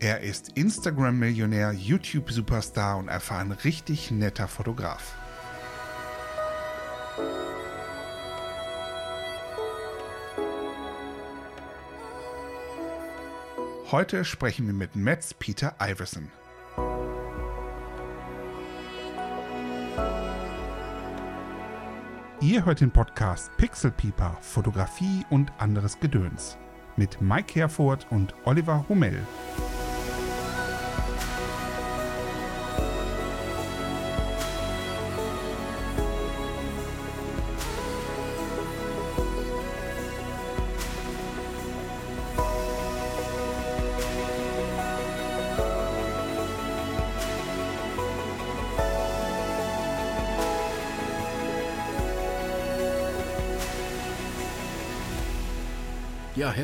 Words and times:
Er 0.00 0.20
ist 0.20 0.50
Instagram-Millionär, 0.54 1.72
YouTube-Superstar 1.72 2.98
und 2.98 3.08
einfach 3.08 3.38
ein 3.38 3.50
richtig 3.50 4.12
netter 4.12 4.46
Fotograf. 4.46 5.16
Heute 13.90 14.24
sprechen 14.24 14.68
wir 14.68 14.74
mit 14.74 14.94
Metz 14.94 15.34
Peter 15.34 15.74
Iverson. 15.80 16.30
Ihr 22.40 22.64
hört 22.64 22.80
den 22.80 22.92
Podcast 22.92 23.50
Pixel 23.56 23.90
Pieper, 23.90 24.38
Fotografie 24.42 25.24
und 25.30 25.50
anderes 25.58 25.98
Gedöns 25.98 26.56
mit 26.98 27.20
Mike 27.20 27.54
Herford 27.54 28.06
und 28.10 28.34
Oliver 28.44 28.84
Hummel. 28.88 29.26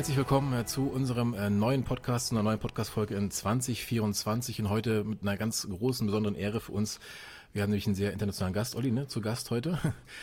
Herzlich 0.05 0.17
willkommen 0.17 0.53
äh, 0.53 0.67
zu 0.67 0.87
unserem 0.87 1.33
äh, 1.33 1.49
neuen 1.49 1.83
Podcast, 1.83 2.31
einer 2.31 2.43
neuen 2.43 2.59
Podcast-Folge 2.59 3.15
in 3.15 3.31
2024 3.31 4.61
und 4.61 4.69
heute 4.69 5.03
mit 5.03 5.23
einer 5.23 5.35
ganz 5.35 5.67
großen, 5.67 6.05
besonderen 6.05 6.35
Ehre 6.35 6.59
für 6.59 6.73
uns. 6.73 6.99
Wir 7.55 7.61
haben 7.61 7.69
nämlich 7.69 7.85
einen 7.85 7.95
sehr 7.95 8.11
internationalen 8.11 8.53
Gast, 8.53 8.75
Olli, 8.75 8.91
ne, 8.91 9.07
zu 9.07 9.21
Gast 9.21 9.49
heute. 9.49 9.79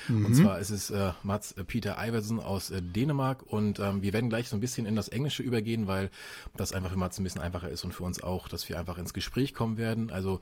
Mhm. 0.06 0.27
Und 0.27 0.34
zwar 0.34 0.58
ist 0.58 0.69
es 0.69 0.91
äh, 0.91 1.12
Mats 1.22 1.55
Peter 1.66 1.97
Iversen 1.98 2.39
aus 2.41 2.70
äh, 2.70 2.83
Dänemark 2.83 3.42
und 3.44 3.78
ähm, 3.78 4.02
wir 4.02 4.12
werden 4.12 4.28
gleich 4.28 4.50
so 4.50 4.56
ein 4.56 4.61
bisschen 4.61 4.84
in 4.84 4.97
das 4.97 5.08
Englische 5.08 5.42
übergehen, 5.42 5.86
weil 5.86 6.11
das 6.56 6.74
einfach 6.74 6.91
für 6.91 6.98
Mats 6.98 7.19
ein 7.19 7.24
bisschen 7.24 7.41
einfacher 7.41 7.70
ist 7.70 7.84
und 7.84 7.94
für 7.94 8.05
uns 8.05 8.22
auch, 8.22 8.48
dass 8.48 8.69
wir 8.69 8.78
einfach 8.78 8.98
ins 8.98 9.14
Gespräch 9.14 9.55
kommen 9.55 9.78
werden. 9.78 10.11
Also 10.11 10.41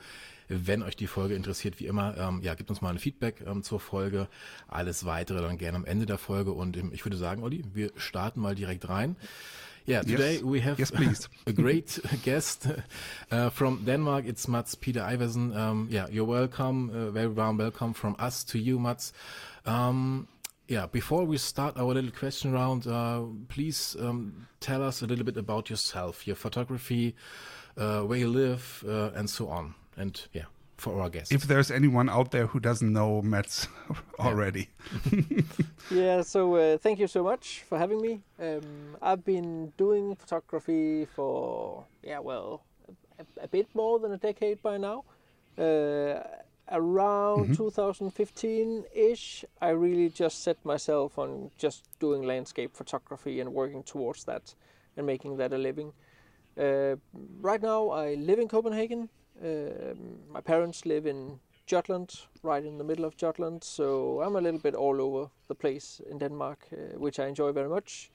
wenn 0.48 0.82
euch 0.82 0.96
die 0.96 1.06
Folge 1.06 1.36
interessiert, 1.36 1.78
wie 1.78 1.86
immer, 1.86 2.16
ähm, 2.16 2.40
ja, 2.42 2.54
gebt 2.54 2.70
uns 2.70 2.80
mal 2.80 2.90
ein 2.90 2.98
Feedback 2.98 3.44
ähm, 3.46 3.62
zur 3.62 3.78
Folge. 3.78 4.26
Alles 4.66 5.04
weitere 5.04 5.42
dann 5.42 5.58
gerne 5.58 5.76
am 5.76 5.84
Ende 5.84 6.06
der 6.06 6.18
Folge. 6.18 6.50
Und 6.50 6.76
ähm, 6.76 6.90
ich 6.92 7.04
würde 7.04 7.16
sagen, 7.16 7.44
Olli, 7.44 7.62
wir 7.72 7.92
starten 7.94 8.40
mal 8.40 8.56
direkt 8.56 8.88
rein. 8.88 9.14
Yeah, 9.86 10.02
today 10.02 10.34
yes. 10.34 10.42
we 10.42 10.60
have 10.60 10.78
yes, 10.78 10.90
please. 10.90 11.28
a 11.46 11.52
great 11.52 11.98
guest 12.22 12.66
uh, 13.30 13.50
from 13.50 13.84
Denmark. 13.84 14.26
It's 14.26 14.46
Mads 14.46 14.74
Peter 14.74 15.00
Iversen. 15.00 15.56
Um, 15.56 15.88
yeah, 15.90 16.06
you're 16.10 16.24
welcome. 16.24 16.90
Uh, 16.90 17.10
very 17.10 17.28
warm 17.28 17.56
welcome 17.56 17.92
from 17.92 18.14
us 18.18 18.44
to 18.44 18.58
you, 18.58 18.78
Mads. 18.78 19.12
Um, 19.66 20.28
yeah, 20.68 20.86
before 20.86 21.24
we 21.24 21.38
start 21.38 21.76
our 21.76 21.94
little 21.94 22.12
question 22.12 22.52
round, 22.52 22.86
uh, 22.86 23.22
please 23.48 23.96
um, 23.98 24.46
tell 24.60 24.82
us 24.82 25.02
a 25.02 25.06
little 25.06 25.24
bit 25.24 25.36
about 25.36 25.68
yourself, 25.68 26.26
your 26.26 26.36
photography, 26.36 27.16
uh, 27.76 28.02
where 28.02 28.18
you 28.18 28.28
live, 28.28 28.84
uh, 28.86 29.10
and 29.14 29.28
so 29.28 29.48
on 29.48 29.74
and 30.00 30.26
yeah, 30.32 30.44
for 30.80 31.00
our 31.00 31.10
guests. 31.10 31.32
If 31.32 31.42
there's 31.44 31.70
anyone 31.70 32.08
out 32.08 32.30
there 32.30 32.46
who 32.46 32.58
doesn't 32.60 32.92
know 32.92 33.22
Mads 33.22 33.68
already. 34.18 34.68
yeah, 35.90 36.22
so 36.22 36.56
uh, 36.56 36.78
thank 36.78 36.98
you 36.98 37.06
so 37.06 37.22
much 37.22 37.62
for 37.68 37.78
having 37.78 38.00
me. 38.00 38.20
Um, 38.40 38.96
I've 39.02 39.24
been 39.24 39.72
doing 39.76 40.16
photography 40.16 41.04
for, 41.04 41.84
yeah, 42.02 42.18
well, 42.18 42.62
a, 43.18 43.44
a 43.44 43.48
bit 43.48 43.68
more 43.74 43.98
than 43.98 44.12
a 44.12 44.18
decade 44.18 44.62
by 44.62 44.78
now. 44.78 45.04
Uh, 45.58 46.22
around 46.72 47.44
mm-hmm. 47.44 47.54
2015 47.54 48.84
ish, 48.94 49.44
I 49.60 49.70
really 49.70 50.08
just 50.08 50.42
set 50.42 50.64
myself 50.64 51.18
on 51.18 51.50
just 51.58 51.84
doing 51.98 52.22
landscape 52.22 52.74
photography 52.74 53.40
and 53.40 53.52
working 53.52 53.82
towards 53.82 54.24
that 54.24 54.54
and 54.96 55.06
making 55.06 55.36
that 55.38 55.52
a 55.52 55.58
living. 55.58 55.92
Uh, 56.58 56.96
right 57.40 57.62
now, 57.62 57.90
I 57.90 58.14
live 58.14 58.38
in 58.38 58.48
Copenhagen. 58.48 59.08
Um, 59.42 60.18
my 60.32 60.40
parents 60.40 60.84
live 60.84 61.06
in 61.06 61.40
Jutland, 61.66 62.20
right 62.42 62.64
in 62.64 62.78
the 62.78 62.84
middle 62.84 63.04
of 63.04 63.16
Jutland, 63.16 63.64
so 63.64 64.20
I'm 64.20 64.36
a 64.36 64.40
little 64.40 64.60
bit 64.60 64.74
all 64.74 65.00
over 65.00 65.30
the 65.48 65.54
place 65.54 66.00
in 66.10 66.18
Denmark, 66.18 66.66
uh, 66.72 66.98
which 66.98 67.18
I 67.18 67.26
enjoy 67.26 67.52
very 67.52 67.68
much 67.68 68.10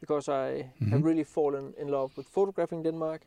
because 0.00 0.28
I 0.28 0.62
mm-hmm. 0.62 0.90
have 0.90 1.04
really 1.04 1.24
fallen 1.24 1.74
in 1.78 1.88
love 1.88 2.16
with 2.16 2.28
photographing 2.28 2.82
Denmark, 2.82 3.22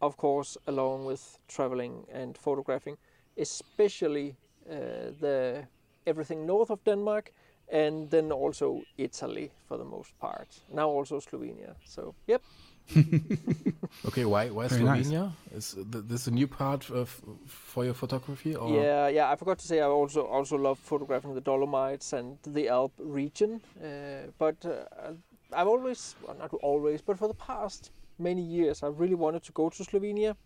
of 0.00 0.16
course, 0.16 0.56
along 0.66 1.04
with 1.04 1.38
traveling 1.48 2.06
and 2.12 2.36
photographing, 2.36 2.96
especially 3.36 4.36
uh, 4.68 5.12
the 5.20 5.66
everything 6.06 6.46
north 6.46 6.70
of 6.70 6.82
Denmark 6.84 7.32
and 7.68 8.10
then 8.10 8.32
also 8.32 8.82
Italy 8.98 9.52
for 9.68 9.78
the 9.78 9.84
most 9.84 10.18
part. 10.18 10.48
Now 10.72 10.88
also 10.88 11.20
Slovenia. 11.20 11.76
So, 11.84 12.14
yep, 12.26 12.42
okay, 14.06 14.24
why 14.24 14.50
why 14.50 14.68
Very 14.68 14.82
Slovenia? 14.82 15.32
Nice. 15.52 15.74
Is 15.74 15.76
this 15.86 16.26
a 16.26 16.30
new 16.30 16.46
part 16.46 16.90
of, 16.90 17.20
for 17.46 17.84
your 17.84 17.94
photography? 17.94 18.54
Or? 18.54 18.70
Yeah, 18.70 19.08
yeah. 19.08 19.30
I 19.30 19.36
forgot 19.36 19.58
to 19.58 19.66
say 19.66 19.80
I 19.80 19.86
also 19.86 20.26
also 20.26 20.56
love 20.56 20.78
photographing 20.78 21.34
the 21.34 21.40
Dolomites 21.40 22.12
and 22.12 22.38
the 22.46 22.68
Alp 22.68 22.92
region. 22.98 23.60
Uh, 23.82 24.30
but 24.38 24.56
uh, 24.64 25.12
I've 25.52 25.68
always, 25.68 26.14
well, 26.26 26.36
not 26.38 26.52
always, 26.54 27.00
but 27.02 27.18
for 27.18 27.28
the 27.28 27.34
past 27.34 27.90
many 28.18 28.42
years, 28.42 28.82
I've 28.82 28.98
really 29.00 29.14
wanted 29.14 29.42
to 29.44 29.52
go 29.52 29.70
to 29.70 29.82
Slovenia. 29.82 30.36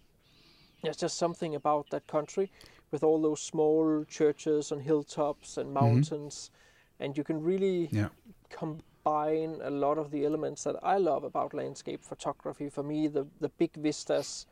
There's 0.82 0.96
just 0.96 1.16
something 1.16 1.54
about 1.54 1.88
that 1.90 2.06
country, 2.06 2.50
with 2.90 3.02
all 3.02 3.20
those 3.20 3.40
small 3.40 4.04
churches 4.08 4.70
and 4.70 4.82
hilltops 4.82 5.56
and 5.56 5.66
mm-hmm. 5.66 5.84
mountains, 5.84 6.50
mm-hmm. 6.50 7.04
and 7.04 7.16
you 7.16 7.24
can 7.24 7.42
really 7.42 7.88
yeah. 7.90 8.08
come 8.50 8.80
combine 9.04 9.60
a 9.62 9.70
lot 9.70 9.98
of 9.98 10.10
the 10.10 10.24
elements 10.24 10.64
that 10.64 10.76
I 10.82 10.98
love 10.98 11.24
about 11.24 11.54
landscape 11.54 12.02
photography. 12.02 12.68
For 12.68 12.82
me, 12.82 13.08
the, 13.08 13.26
the 13.40 13.48
big 13.50 13.74
vistas 13.74 14.46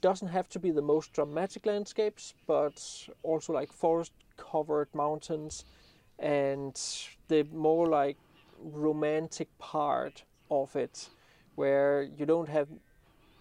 doesn't 0.00 0.28
have 0.28 0.48
to 0.50 0.58
be 0.58 0.70
the 0.70 0.82
most 0.82 1.12
dramatic 1.12 1.66
landscapes, 1.66 2.34
but 2.46 3.08
also 3.22 3.52
like 3.52 3.72
forest 3.72 4.12
covered 4.36 4.88
mountains 4.94 5.64
and 6.18 6.80
the 7.28 7.44
more 7.52 7.86
like 7.86 8.16
romantic 8.58 9.48
part 9.58 10.24
of 10.50 10.76
it 10.76 11.08
where 11.56 12.02
you 12.16 12.24
don't 12.24 12.48
have 12.48 12.68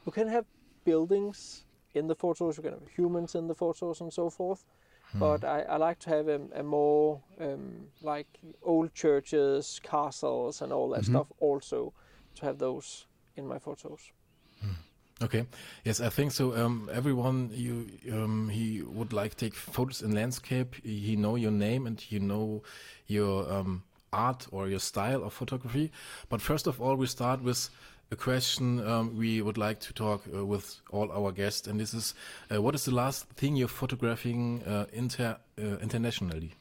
you 0.05 0.11
can 0.11 0.27
have 0.27 0.45
buildings 0.85 1.63
in 1.93 2.07
the 2.07 2.15
photos 2.15 2.57
you 2.57 2.63
can 2.63 2.73
have 2.73 2.87
humans 2.95 3.35
in 3.35 3.47
the 3.47 3.53
photos 3.53 4.01
and 4.01 4.11
so 4.11 4.29
forth 4.29 4.65
Hmm. 5.13 5.19
But 5.19 5.43
I, 5.43 5.61
I, 5.61 5.77
like 5.77 5.99
to 5.99 6.09
have 6.09 6.27
a, 6.27 6.41
a 6.55 6.63
more 6.63 7.21
um, 7.39 7.87
like 8.01 8.27
old 8.61 8.93
churches, 8.93 9.79
castles, 9.83 10.61
and 10.61 10.73
all 10.73 10.89
that 10.89 11.01
mm-hmm. 11.01 11.13
stuff 11.13 11.27
also 11.39 11.93
to 12.35 12.45
have 12.45 12.57
those 12.57 13.05
in 13.35 13.47
my 13.47 13.59
photos. 13.59 14.11
Hmm. 14.59 14.73
Okay. 15.23 15.45
Yes, 15.85 16.01
I 16.01 16.09
think 16.09 16.31
so. 16.31 16.55
Um, 16.55 16.89
everyone 16.91 17.51
you 17.53 17.87
um, 18.11 18.49
he 18.49 18.81
would 18.81 19.13
like 19.13 19.35
take 19.35 19.53
photos 19.53 20.01
in 20.01 20.13
landscape. 20.13 20.75
He 20.83 21.15
know 21.15 21.35
your 21.35 21.51
name 21.51 21.87
and 21.87 22.03
you 22.11 22.19
know 22.19 22.63
your 23.07 23.51
um, 23.51 23.83
art 24.11 24.47
or 24.51 24.67
your 24.67 24.79
style 24.79 25.23
of 25.23 25.33
photography. 25.33 25.91
But 26.29 26.41
first 26.41 26.67
of 26.67 26.81
all, 26.81 26.95
we 26.95 27.07
start 27.07 27.41
with 27.41 27.69
a 28.13 28.15
question 28.15 28.85
um, 28.87 29.17
we 29.17 29.41
would 29.41 29.57
like 29.57 29.79
to 29.79 29.93
talk 29.93 30.23
uh, 30.33 30.45
with 30.45 30.79
all 30.91 31.11
our 31.11 31.31
guests, 31.31 31.67
and 31.67 31.79
this 31.79 31.93
is: 31.93 32.13
uh, 32.49 32.61
What 32.61 32.75
is 32.75 32.85
the 32.85 32.95
last 32.95 33.27
thing 33.39 33.55
you're 33.57 33.67
photographing 33.67 34.63
uh, 34.63 34.85
inter 34.93 35.37
uh, 35.59 35.77
internationally? 35.81 36.51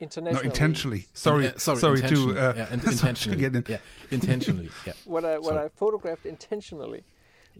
Internationally. 0.00 0.44
No, 0.44 0.50
intentionally. 0.50 1.06
Sorry, 1.14 1.48
uh, 1.48 1.58
sorry, 1.58 1.78
sorry 1.78 2.00
to 2.02 2.38
uh, 2.38 2.54
yeah, 2.56 2.72
in 2.72 2.80
intentionally. 2.80 3.44
in. 3.44 3.64
yeah, 3.68 3.78
intentionally. 4.10 4.70
Yeah. 4.86 4.92
what 5.04 5.24
I 5.24 5.38
what 5.38 5.56
I 5.56 5.68
photographed 5.68 6.26
intentionally. 6.26 7.04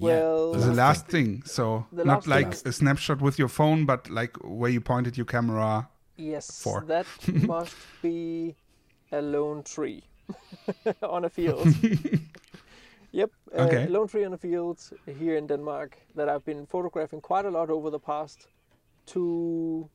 Well, 0.00 0.52
the 0.52 0.72
last 0.72 1.08
thing. 1.08 1.42
So 1.44 1.86
not 1.92 2.26
like 2.26 2.54
a 2.64 2.72
snapshot 2.72 3.20
with 3.20 3.38
your 3.38 3.48
phone, 3.48 3.86
but 3.86 4.08
like 4.10 4.36
where 4.42 4.70
you 4.70 4.80
pointed 4.80 5.16
your 5.16 5.26
camera. 5.26 5.88
Yes, 6.16 6.62
for. 6.62 6.84
that 6.88 7.06
must 7.46 7.76
be 8.02 8.56
a 9.12 9.22
lone 9.22 9.62
tree 9.62 10.02
on 11.02 11.24
a 11.24 11.30
field. 11.30 11.66
Yep. 13.12 13.30
Uh, 13.56 13.62
okay. 13.62 13.86
Lone 13.86 14.08
tree 14.08 14.24
in 14.24 14.30
the 14.30 14.38
fields 14.38 14.92
here 15.18 15.36
in 15.36 15.46
Denmark 15.46 15.96
that 16.14 16.28
I've 16.28 16.44
been 16.44 16.66
photographing 16.66 17.20
quite 17.20 17.46
a 17.46 17.50
lot 17.50 17.70
over 17.70 17.90
the 17.90 17.98
past 17.98 18.48
two 19.06 19.88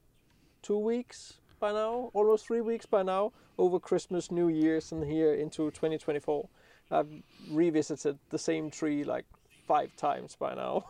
two 0.62 0.78
weeks 0.78 1.40
by 1.60 1.72
now, 1.72 2.10
almost 2.14 2.48
three 2.48 2.62
weeks 2.62 2.86
by 2.86 3.04
now, 3.04 3.32
over 3.58 3.80
Christmas, 3.80 4.32
New 4.32 4.50
Year's, 4.50 4.92
and 4.92 5.04
here 5.04 5.34
into 5.36 5.70
2024. 5.72 6.48
I've 6.92 7.08
revisited 7.52 8.18
the 8.30 8.38
same 8.38 8.70
tree 8.70 9.04
like 9.04 9.26
five 9.68 9.96
times 9.96 10.36
by 10.36 10.56
now. 10.56 10.86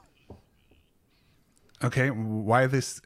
Okay, 1.84 2.10
why 2.10 2.68
this? 2.68 3.02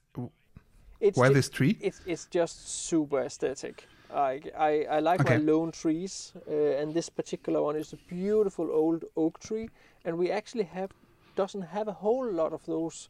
It's 1.00 1.18
why 1.18 1.30
this 1.30 1.50
tree? 1.50 1.78
It's 1.82 2.02
it's 2.06 2.26
just 2.26 2.70
super 2.88 3.22
aesthetic. 3.22 3.88
I, 4.14 4.42
I, 4.58 4.86
I 4.90 5.00
like 5.00 5.22
okay. 5.22 5.38
my 5.38 5.52
lone 5.52 5.72
trees, 5.72 6.34
uh, 6.50 6.82
and 6.82 6.94
this 6.94 7.10
particular 7.10 7.62
one 7.62 7.76
is 7.76 7.94
a 7.94 7.98
beautiful 8.08 8.70
old 8.72 9.04
oak 9.16 9.40
tree, 9.40 9.70
and 10.06 10.18
we 10.18 10.32
actually 10.32 10.64
have 10.64 10.92
doesn't 11.36 11.62
have 11.62 11.88
a 11.88 11.94
whole 11.94 12.32
lot 12.32 12.54
of 12.54 12.66
those 12.66 13.10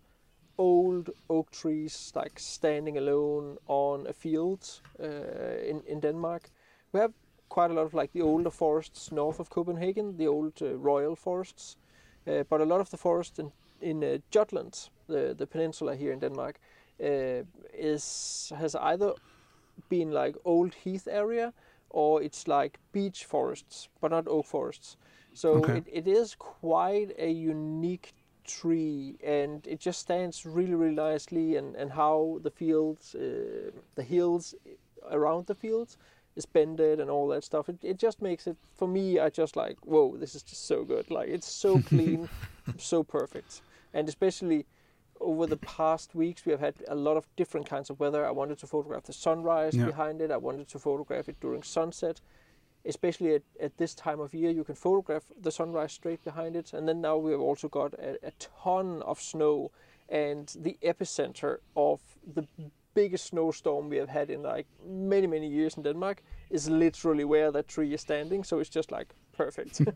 old 0.58 1.10
oak 1.30 1.52
trees 1.52 2.12
like 2.16 2.40
standing 2.40 2.98
alone 2.98 3.58
on 3.68 4.08
a 4.08 4.14
field 4.14 4.82
uh, 5.00 5.70
in 5.70 5.82
in 5.88 6.00
Denmark. 6.00 6.50
We 6.94 7.00
have 7.00 7.14
quite 7.50 7.72
a 7.72 7.74
lot 7.74 7.86
of 7.86 7.94
like 7.94 8.12
the 8.14 8.22
older 8.22 8.52
forests 8.52 9.12
north 9.12 9.40
of 9.40 9.50
Copenhagen, 9.50 10.18
the 10.18 10.28
old 10.28 10.62
uh, 10.62 10.76
royal 10.76 11.16
forests, 11.16 11.78
uh, 12.28 12.44
but 12.50 12.62
a 12.62 12.66
lot 12.66 12.82
of 12.82 12.90
the 12.90 12.98
forest 12.98 13.40
in 13.40 13.52
in 13.82 14.04
uh, 14.04 14.18
Jutland, 14.32 14.90
the 15.08 15.36
the 15.38 15.48
peninsula 15.48 15.96
here 15.96 16.14
in 16.14 16.20
Denmark, 16.20 16.60
uh, 17.00 17.44
is 17.74 18.52
has 18.56 18.76
either 18.76 19.14
been 19.90 20.12
like 20.12 20.36
old 20.46 20.74
heath 20.76 21.08
area 21.10 21.54
or 21.90 22.22
it's 22.22 22.48
like 22.48 22.80
beech 22.92 23.26
forests, 23.26 23.90
but 24.02 24.12
not 24.12 24.28
oak 24.28 24.46
forests. 24.46 24.98
So 25.34 25.68
Okay. 25.68 25.74
it, 25.74 25.88
it 25.92 26.08
is 26.08 26.36
quite 26.36 27.12
a 27.18 27.30
unique 27.30 28.14
tree, 28.46 29.18
and 29.24 29.66
it 29.68 29.80
just 29.80 30.00
stands 30.00 30.46
really, 30.46 30.74
really 30.76 30.96
nicely. 30.96 31.56
And, 31.56 31.76
and 31.76 31.92
how 31.92 32.40
the 32.42 32.50
fields, 32.52 33.16
uh, 33.16 33.72
the 33.96 34.04
hills 34.04 34.54
around 35.10 35.48
the 35.48 35.56
fields, 35.56 35.98
is 36.36 36.46
bended 36.46 37.00
and 37.00 37.10
all 37.10 37.28
that 37.30 37.44
stuff. 37.44 37.70
It, 37.70 37.78
it 37.84 37.98
just 37.98 38.22
makes 38.22 38.48
it 38.48 38.58
for 38.76 38.88
me. 38.88 39.20
I 39.20 39.30
just 39.30 39.56
like 39.56 39.78
whoa, 39.84 40.18
this 40.18 40.36
is 40.36 40.44
just 40.44 40.68
so 40.68 40.84
good. 40.84 41.10
Like 41.10 41.30
it's 41.30 41.48
so 41.52 41.80
clean, 41.80 42.30
so 42.78 43.04
perfect, 43.04 43.62
and 43.94 44.08
especially 44.08 44.66
over 45.20 45.48
the 45.48 45.58
past 45.58 46.16
weeks 46.16 46.46
we 46.46 46.52
have 46.52 46.62
had 46.62 46.76
a 46.88 46.96
lot 46.96 47.18
of 47.18 47.26
different 47.36 47.70
kinds 47.70 47.90
of 47.90 48.00
weather. 48.00 48.26
I 48.26 48.32
wanted 48.32 48.58
to 48.60 48.68
photograph 48.68 49.04
the 49.04 49.14
sunrise 49.14 49.76
Yeah. 49.78 49.86
behind 49.86 50.22
it. 50.22 50.32
I 50.32 50.38
wanted 50.38 50.68
to 50.68 50.80
photograph 50.80 51.30
it 51.30 51.40
during 51.42 51.64
sunset. 51.64 52.22
Especially 52.86 53.36
at, 53.36 53.42
at 53.60 53.78
this 53.78 53.96
time 53.96 54.22
of 54.22 54.34
year, 54.34 54.52
you 54.52 54.64
can 54.64 54.76
photograph 54.76 55.24
the 55.42 55.52
sunrise 55.52 55.92
straight 55.92 56.24
behind 56.24 56.56
it. 56.56 56.74
And 56.74 56.88
then 56.88 57.02
now 57.02 57.18
we 57.18 57.32
have 57.32 57.42
also 57.42 57.68
got 57.68 57.94
a, 57.94 58.18
a 58.28 58.32
ton 58.64 59.02
of 59.02 59.20
snow, 59.20 59.72
and 60.10 60.48
the 60.64 60.78
epicenter 60.82 61.58
of 61.76 62.00
the 62.36 62.48
biggest 62.94 63.26
snowstorm 63.26 63.90
we 63.90 63.98
have 63.98 64.10
had 64.10 64.30
in 64.30 64.42
like 64.42 64.66
many 64.86 65.28
many 65.28 65.48
years 65.48 65.78
in 65.78 65.84
Denmark 65.84 66.22
is 66.50 66.70
literally 66.70 67.26
where 67.26 67.52
that 67.52 67.68
tree 67.68 67.94
is 67.94 68.02
standing. 68.02 68.44
So 68.46 68.60
it's 68.60 68.76
just 68.76 68.92
like 68.92 69.14
perfect. 69.38 69.82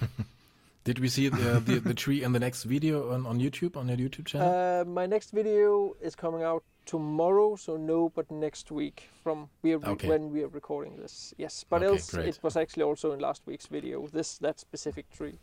Did 0.84 0.98
we 1.00 1.08
see 1.08 1.28
the, 1.28 1.60
the, 1.60 1.80
the 1.80 1.94
tree 1.94 2.22
in 2.22 2.32
the 2.32 2.38
next 2.38 2.64
video 2.64 3.12
on, 3.12 3.26
on 3.26 3.38
YouTube, 3.38 3.76
on 3.76 3.88
your 3.88 3.96
YouTube 3.98 4.26
channel? 4.26 4.48
Uh, 4.48 4.84
my 4.84 5.06
next 5.06 5.32
video 5.32 5.94
is 6.00 6.14
coming 6.14 6.42
out 6.42 6.62
tomorrow, 6.86 7.56
so 7.56 7.76
no, 7.76 8.08
but 8.14 8.30
next 8.30 8.70
week 8.70 9.08
from 9.22 9.50
we 9.62 9.72
are 9.74 9.78
re- 9.78 9.88
Okay. 9.90 10.08
when 10.08 10.30
we 10.30 10.42
are 10.42 10.48
recording 10.48 10.96
this. 10.96 11.34
Yes, 11.36 11.64
but 11.68 11.82
Okay, 11.82 11.92
else 11.92 12.10
great. 12.10 12.28
it 12.28 12.38
was 12.42 12.56
actually 12.56 12.84
also 12.84 13.12
in 13.12 13.20
last 13.20 13.42
week's 13.46 13.66
video. 13.66 14.06
This 14.06 14.38
that 14.38 14.58
specific 14.58 15.10
tree. 15.10 15.38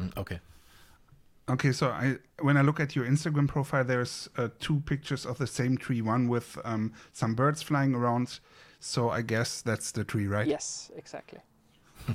Mm, 0.00 0.16
okay. 0.16 0.40
Okay, 1.48 1.72
so 1.72 1.90
I 1.90 2.16
when 2.40 2.56
I 2.56 2.62
look 2.62 2.80
at 2.80 2.96
your 2.96 3.04
Instagram 3.06 3.46
profile, 3.46 3.84
there's 3.84 4.28
uh, 4.36 4.48
two 4.58 4.80
pictures 4.80 5.24
of 5.26 5.38
the 5.38 5.46
same 5.46 5.76
tree. 5.76 6.02
One 6.02 6.26
with 6.28 6.58
um, 6.64 6.92
some 7.12 7.34
birds 7.34 7.62
flying 7.62 7.94
around. 7.94 8.40
So 8.80 9.10
I 9.10 9.22
guess 9.22 9.62
that's 9.62 9.92
the 9.92 10.04
tree, 10.04 10.26
right? 10.26 10.46
Yes, 10.48 10.90
exactly. 10.96 11.38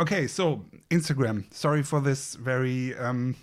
Okay, 0.00 0.26
so 0.26 0.64
Instagram. 0.90 1.52
Sorry 1.54 1.82
for 1.82 2.00
this 2.00 2.34
very 2.34 2.96
um, 2.96 3.36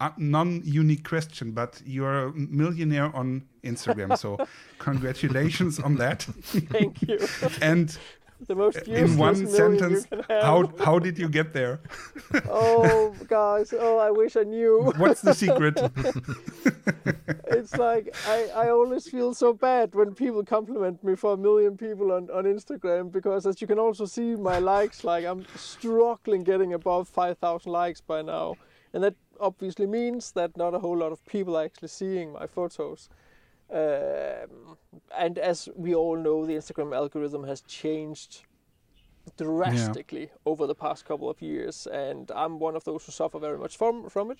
uh, 0.00 0.10
non-unique 0.18 1.08
question, 1.08 1.52
but 1.52 1.80
you're 1.84 2.28
a 2.28 2.32
millionaire 2.32 3.14
on 3.16 3.42
Instagram. 3.62 4.18
so 4.18 4.36
congratulations 4.78 5.80
on 5.80 5.96
that. 5.96 6.22
Thank 6.22 7.02
you. 7.02 7.18
and 7.62 7.96
the 8.46 8.54
most 8.54 8.78
in 8.88 9.16
one 9.16 9.46
sentence, 9.46 10.06
you 10.10 10.16
can 10.16 10.24
have. 10.28 10.42
how 10.42 10.72
how 10.84 10.98
did 10.98 11.18
you 11.18 11.28
get 11.28 11.52
there? 11.52 11.80
oh 12.48 13.14
gosh 13.28 13.68
oh 13.78 13.98
I 13.98 14.10
wish 14.10 14.36
I 14.36 14.42
knew. 14.42 14.92
What's 14.96 15.20
the 15.20 15.34
secret? 15.34 15.78
it's 17.46 17.76
like 17.76 18.14
I, 18.26 18.48
I 18.54 18.70
always 18.70 19.08
feel 19.08 19.34
so 19.34 19.52
bad 19.52 19.94
when 19.94 20.14
people 20.14 20.44
compliment 20.44 21.02
me 21.04 21.14
for 21.14 21.34
a 21.34 21.36
million 21.36 21.76
people 21.76 22.12
on, 22.12 22.30
on 22.30 22.44
Instagram 22.44 23.12
because 23.12 23.46
as 23.46 23.60
you 23.60 23.66
can 23.66 23.78
also 23.78 24.04
see 24.04 24.34
my 24.36 24.58
likes 24.58 25.04
like 25.04 25.24
I'm 25.24 25.46
struggling 25.56 26.42
getting 26.42 26.74
above 26.74 27.08
5,000 27.08 27.70
likes 27.70 28.00
by 28.00 28.22
now 28.22 28.56
and 28.92 29.02
that 29.04 29.14
obviously 29.40 29.86
means 29.86 30.32
that 30.32 30.56
not 30.56 30.74
a 30.74 30.78
whole 30.78 30.96
lot 30.96 31.12
of 31.12 31.24
people 31.26 31.56
are 31.56 31.64
actually 31.64 31.88
seeing 31.88 32.32
my 32.32 32.46
photos 32.46 33.08
um, 33.74 34.76
and 35.24 35.38
as 35.38 35.68
we 35.74 35.94
all 35.94 36.16
know 36.16 36.46
the 36.46 36.54
Instagram 36.54 36.94
algorithm 36.94 37.44
has 37.44 37.60
changed 37.62 38.32
drastically 39.36 40.30
over 40.44 40.66
the 40.66 40.74
past 40.74 41.04
couple 41.04 41.28
of 41.30 41.40
years 41.42 41.86
and 41.86 42.30
I'm 42.30 42.58
one 42.58 42.76
of 42.76 42.84
those 42.84 43.04
who 43.06 43.12
suffer 43.12 43.38
very 43.38 43.58
much 43.58 43.76
from 43.76 44.08
from 44.10 44.30
it 44.30 44.38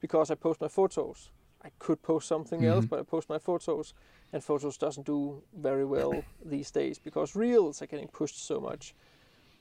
because 0.00 0.30
I 0.32 0.34
post 0.36 0.60
my 0.60 0.68
photos 0.68 1.30
I 1.64 1.70
could 1.78 2.02
post 2.02 2.26
something 2.26 2.64
else, 2.64 2.84
Mhm. 2.84 2.90
but 2.90 2.98
I 2.98 3.02
post 3.04 3.28
my 3.28 3.38
photos, 3.38 3.94
and 4.32 4.42
photos 4.42 4.76
doesn't 4.76 5.06
do 5.06 5.42
very 5.52 5.84
well 5.84 6.12
these 6.44 6.72
days 6.72 6.98
because 6.98 7.36
reels 7.36 7.80
are 7.82 7.86
getting 7.86 8.08
pushed 8.08 8.44
so 8.46 8.60
much. 8.60 8.94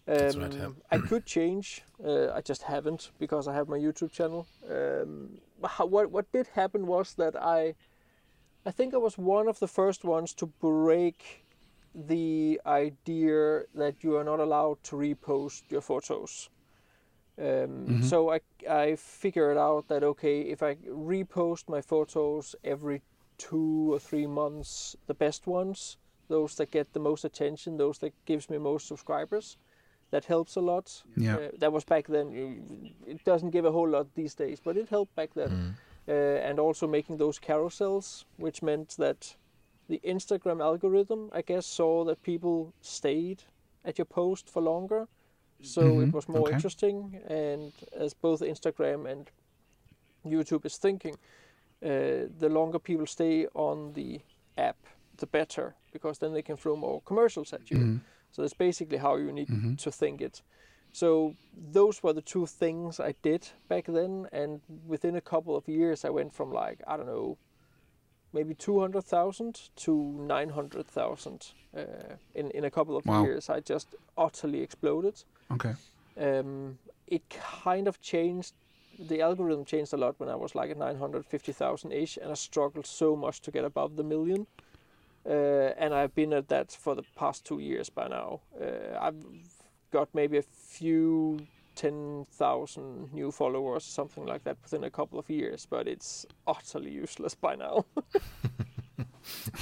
Um, 0.08 0.42
right, 0.42 0.54
yeah. 0.54 0.70
I 0.90 0.98
could 0.98 1.26
change. 1.28 1.84
Uh, 2.04 2.32
I 2.34 2.42
just 2.42 2.64
haven't 2.64 3.12
because 3.20 3.48
I 3.48 3.54
have 3.54 3.68
my 3.70 3.78
YouTube 3.78 4.12
channel. 4.12 4.48
Um, 4.68 5.38
how, 5.64 5.86
what 5.86 6.10
what 6.12 6.26
did 6.32 6.48
happen 6.56 6.88
was 6.88 7.14
that 7.16 7.36
I, 7.36 7.76
I 8.66 8.72
think 8.72 8.94
I 8.94 8.98
was 8.98 9.18
one 9.18 9.48
of 9.48 9.60
the 9.60 9.68
first 9.68 10.04
ones 10.04 10.34
to 10.36 10.46
break 10.46 11.46
the 11.94 12.62
idea 12.66 13.64
that 13.76 14.04
you 14.04 14.16
are 14.16 14.24
not 14.24 14.40
allowed 14.40 14.84
to 14.84 14.96
repost 14.96 15.64
your 15.70 15.82
photos. 15.82 16.50
Um, 17.38 17.88
Mhm. 17.88 18.04
So 18.04 18.30
I 18.34 18.40
I 18.70 18.96
figured 18.96 19.58
out 19.58 19.88
that 19.88 20.04
okay, 20.04 20.42
if 20.42 20.62
I 20.62 20.76
repost 20.88 21.70
my 21.70 21.82
photos 21.82 22.56
every 22.64 23.02
two 23.38 23.94
or 23.94 24.00
three 24.00 24.28
months, 24.28 24.96
the 25.08 25.14
best 25.16 25.48
ones, 25.48 25.98
those 26.28 26.56
that 26.56 26.72
get 26.72 26.94
the 26.94 27.00
most 27.00 27.26
attention, 27.26 27.78
those 27.78 28.00
that 28.00 28.14
gives 28.26 28.50
me 28.50 28.58
most 28.58 28.88
subscribers, 28.88 29.58
that 30.12 30.26
helps 30.26 30.56
a 30.56 30.62
lot. 30.62 31.04
Yeah. 31.18 31.38
Uh, 31.38 31.50
that 31.60 31.74
was 31.74 31.86
back 31.86 32.08
then. 32.08 32.32
It 33.08 33.24
doesn't 33.26 33.52
give 33.52 33.66
a 33.66 33.72
whole 33.72 33.90
lot 33.90 34.14
these 34.14 34.36
days, 34.36 34.60
but 34.60 34.78
it 34.78 34.90
helped 34.90 35.16
back 35.16 35.34
then. 35.34 35.50
Mm. 35.50 35.74
Uh, 36.08 36.12
and 36.50 36.60
also 36.60 36.88
making 36.88 37.18
those 37.18 37.40
carousels, 37.40 38.26
which 38.38 38.62
meant 38.64 38.96
that 38.98 39.38
the 39.88 40.00
Instagram 40.04 40.60
algorithm, 40.62 41.30
I 41.32 41.42
guess, 41.42 41.68
saw 41.68 42.04
that 42.06 42.24
people 42.24 42.74
stayed 42.82 43.44
at 43.86 43.98
your 43.98 44.06
post 44.06 44.50
for 44.50 44.62
longer. 44.62 45.08
So 45.62 46.00
it 46.02 46.10
Mhm, 46.10 46.14
was 46.14 46.28
more 46.28 46.48
okay. 46.48 46.56
interesting. 46.56 47.22
And 47.28 47.74
as 47.92 48.14
both 48.16 48.42
Instagram 48.42 49.06
and 49.06 49.32
YouTube 50.26 50.66
is 50.66 50.78
thinking, 50.78 51.16
uh, 51.84 52.28
the 52.40 52.50
longer 52.50 52.80
people 52.80 53.06
stay 53.06 53.48
on 53.54 53.94
the 53.94 54.22
app, 54.58 54.78
the 55.18 55.28
better, 55.28 55.76
because 55.92 56.20
then 56.20 56.34
they 56.34 56.42
can 56.44 56.58
throw 56.58 56.76
more 56.76 57.02
commercials 57.02 57.54
at 57.54 57.70
you. 57.70 57.78
Mhm. 57.78 58.02
So 58.32 58.42
that's 58.42 58.58
basically 58.58 58.98
how 58.98 59.18
you 59.18 59.32
need 59.32 59.50
Mhm. 59.50 59.78
to 59.78 59.92
think 59.92 60.22
it. 60.22 60.42
So 60.92 61.36
those 61.74 62.04
were 62.04 62.14
the 62.14 62.22
two 62.22 62.46
things 62.46 63.00
I 63.00 63.16
did 63.22 63.50
back 63.68 63.86
then, 63.88 64.28
and 64.32 64.62
within 64.88 65.16
a 65.16 65.22
couple 65.22 65.56
of 65.56 65.68
years, 65.68 66.06
I 66.06 66.10
went 66.10 66.34
from 66.34 66.52
like 66.52 66.82
I 66.88 66.98
don't 66.98 67.08
know, 67.08 67.38
maybe 68.34 68.54
two 68.56 68.80
hundred 68.80 69.06
thousand 69.06 69.70
to 69.78 69.94
nine 70.28 70.50
hundred 70.50 70.88
thousand 70.88 71.54
uh, 71.76 72.16
in 72.36 72.52
in 72.52 72.66
a 72.66 72.70
couple 72.72 72.96
of 72.98 73.06
Wow. 73.06 73.24
years. 73.24 73.50
I 73.50 73.60
just 73.60 73.96
utterly 74.18 74.62
exploded. 74.62 75.24
Okay. 75.52 75.74
Um, 76.18 76.78
it 77.08 77.22
kind 77.64 77.88
of 77.88 78.02
changed. 78.02 78.54
The 79.00 79.22
algorithm 79.22 79.66
changed 79.66 79.94
a 79.94 79.98
lot 79.98 80.20
when 80.20 80.30
I 80.30 80.36
was 80.36 80.56
like 80.56 80.72
at 80.72 80.78
nine 80.78 80.98
hundred 80.98 81.26
fifty 81.26 81.54
thousand 81.54 81.94
ish, 81.94 82.18
and 82.18 82.32
I 82.32 82.36
struggled 82.36 82.86
so 82.86 83.16
much 83.16 83.42
to 83.42 83.52
get 83.52 83.64
above 83.66 83.96
the 83.96 84.04
million. 84.04 84.46
Uh, 85.26 85.74
and 85.78 85.94
I've 85.94 86.16
been 86.16 86.34
at 86.34 86.48
that 86.48 86.72
for 86.72 86.96
the 86.96 87.04
past 87.16 87.46
two 87.46 87.60
years 87.60 87.90
by 87.90 88.08
now. 88.08 88.42
Uh, 88.60 88.98
I've 89.00 89.24
got 89.92 90.10
maybe 90.14 90.38
a 90.38 90.44
few 90.44 91.40
ten 91.76 92.26
thousand 92.32 93.14
new 93.14 93.32
followers, 93.32 93.84
something 93.84 94.26
like 94.26 94.44
that, 94.44 94.58
within 94.64 94.84
a 94.84 94.90
couple 94.90 95.20
of 95.20 95.30
years. 95.30 95.68
But 95.70 95.88
it's 95.88 96.26
utterly 96.48 96.92
useless 96.92 97.36
by 97.36 97.56
now. 97.56 97.86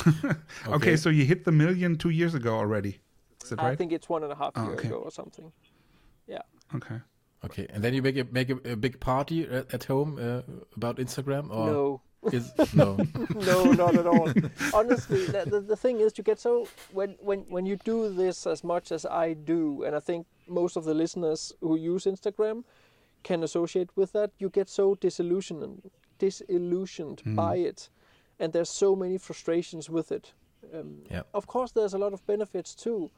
okay. 0.68 0.96
so 0.96 1.10
you 1.10 1.26
hit 1.26 1.46
the 1.46 1.52
million 1.52 1.98
two 1.98 2.10
years 2.10 2.34
ago 2.34 2.56
already. 2.58 3.00
Is 3.44 3.50
that 3.50 3.60
I 3.60 3.76
think 3.76 3.92
it's 3.92 4.10
one 4.10 4.24
and 4.24 4.32
a 4.32 4.36
half 4.36 4.52
Oh, 4.56 4.64
year 4.64 4.74
okay. 4.74 4.88
ago 4.88 4.98
or 4.98 5.12
something. 5.12 5.52
Yeah. 6.28 6.42
Okay. 6.76 7.00
Okay, 7.46 7.68
and 7.70 7.82
then 7.82 7.94
you 7.94 8.02
make 8.02 8.18
a 8.18 8.26
make 8.32 8.50
a, 8.50 8.72
a 8.72 8.76
big 8.76 9.00
party 9.00 9.44
at, 9.44 9.74
at 9.74 9.84
home 9.86 10.20
uh, 10.20 10.42
about 10.76 10.98
Instagram, 10.98 11.50
or 11.50 11.66
No, 11.68 12.02
is 12.32 12.52
no? 12.74 12.98
no, 13.36 13.72
not 13.72 13.96
at 13.96 14.06
all. 14.08 14.30
Honestly, 14.74 15.26
the, 15.28 15.44
the, 15.46 15.60
the 15.62 15.76
thing 15.76 16.00
is, 16.00 16.18
you 16.18 16.24
get 16.24 16.40
so 16.40 16.68
when 16.92 17.16
when 17.20 17.40
when 17.50 17.66
you 17.66 17.78
do 17.86 18.14
this 18.14 18.46
as 18.48 18.64
much 18.64 18.92
as 18.92 19.06
I 19.06 19.34
do, 19.34 19.84
and 19.84 19.96
I 19.96 20.00
think 20.00 20.28
most 20.48 20.76
of 20.78 20.84
the 20.86 20.94
listeners 20.94 21.54
who 21.62 21.76
use 21.78 22.06
Instagram 22.06 22.64
can 23.24 23.44
associate 23.44 23.90
with 23.96 24.12
that. 24.14 24.32
You 24.40 24.50
get 24.50 24.70
so 24.70 24.96
disillusioned, 24.96 25.92
disillusioned 26.18 27.22
Mm. 27.26 27.36
by 27.36 27.56
it, 27.58 27.90
and 28.40 28.54
there's 28.54 28.70
so 28.70 28.96
many 28.96 29.18
frustrations 29.18 29.90
with 29.90 30.12
it. 30.12 30.34
Um, 30.74 31.04
Yeah. 31.12 31.24
Of 31.34 31.48
course, 31.48 31.72
there's 31.74 31.94
a 31.94 31.98
lot 31.98 32.14
of 32.14 32.26
benefits 32.26 32.76
too, 32.76 33.10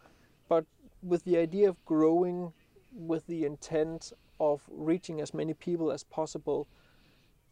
but 0.50 0.66
with 1.04 1.24
the 1.24 1.38
idea 1.38 1.70
of 1.70 1.76
growing 1.86 2.54
with 2.94 3.26
the 3.28 3.46
intent 3.46 4.14
of 4.40 4.62
reaching 4.70 5.22
as 5.22 5.34
many 5.34 5.54
people 5.54 5.92
as 5.92 6.04
possible, 6.04 6.68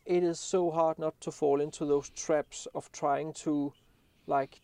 it 0.09 0.23
is 0.23 0.39
so 0.39 0.71
hard 0.71 0.97
not 0.97 1.21
to 1.21 1.31
fall 1.31 1.61
into 1.61 1.85
those 1.85 2.09
traps 2.09 2.67
of 2.73 2.91
trying 2.91 3.31
to, 3.31 3.71
like, 4.25 4.59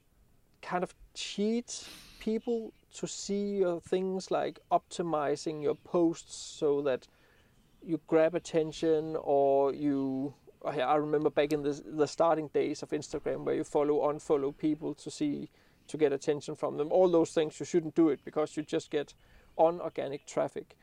kind 0.63 0.83
of 0.83 0.95
cheat 1.13 1.87
people 2.19 2.73
to 2.95 3.05
see 3.05 3.57
your 3.57 3.79
things 3.79 4.31
like 4.31 4.57
optimizing 4.71 5.61
your 5.61 5.75
posts 5.75 6.35
so 6.35 6.81
that 6.81 7.07
you 7.83 8.01
grab 8.07 8.33
attention 8.33 9.15
or 9.21 9.71
you 9.71 10.33
oh, 10.63 10.69
I 10.69 10.95
remember 10.95 11.29
back 11.29 11.53
in 11.53 11.61
the 11.61 11.79
the 11.85 12.07
starting 12.07 12.47
days 12.47 12.81
of 12.81 12.89
Instagram 12.89 13.43
where 13.43 13.53
you 13.53 13.63
follow 13.63 14.11
unfollow 14.11 14.57
people 14.57 14.95
to 14.95 15.11
see 15.11 15.51
to 15.87 15.97
get 15.97 16.11
attention 16.11 16.55
from 16.55 16.77
them. 16.77 16.91
All 16.91 17.09
those 17.11 17.31
things 17.31 17.59
you 17.59 17.65
shouldn't 17.67 17.93
do 17.93 18.09
it 18.09 18.21
because 18.25 18.57
you 18.57 18.63
just 18.63 18.89
get 18.89 19.13
unorganic 19.59 20.25
traffic. 20.25 20.75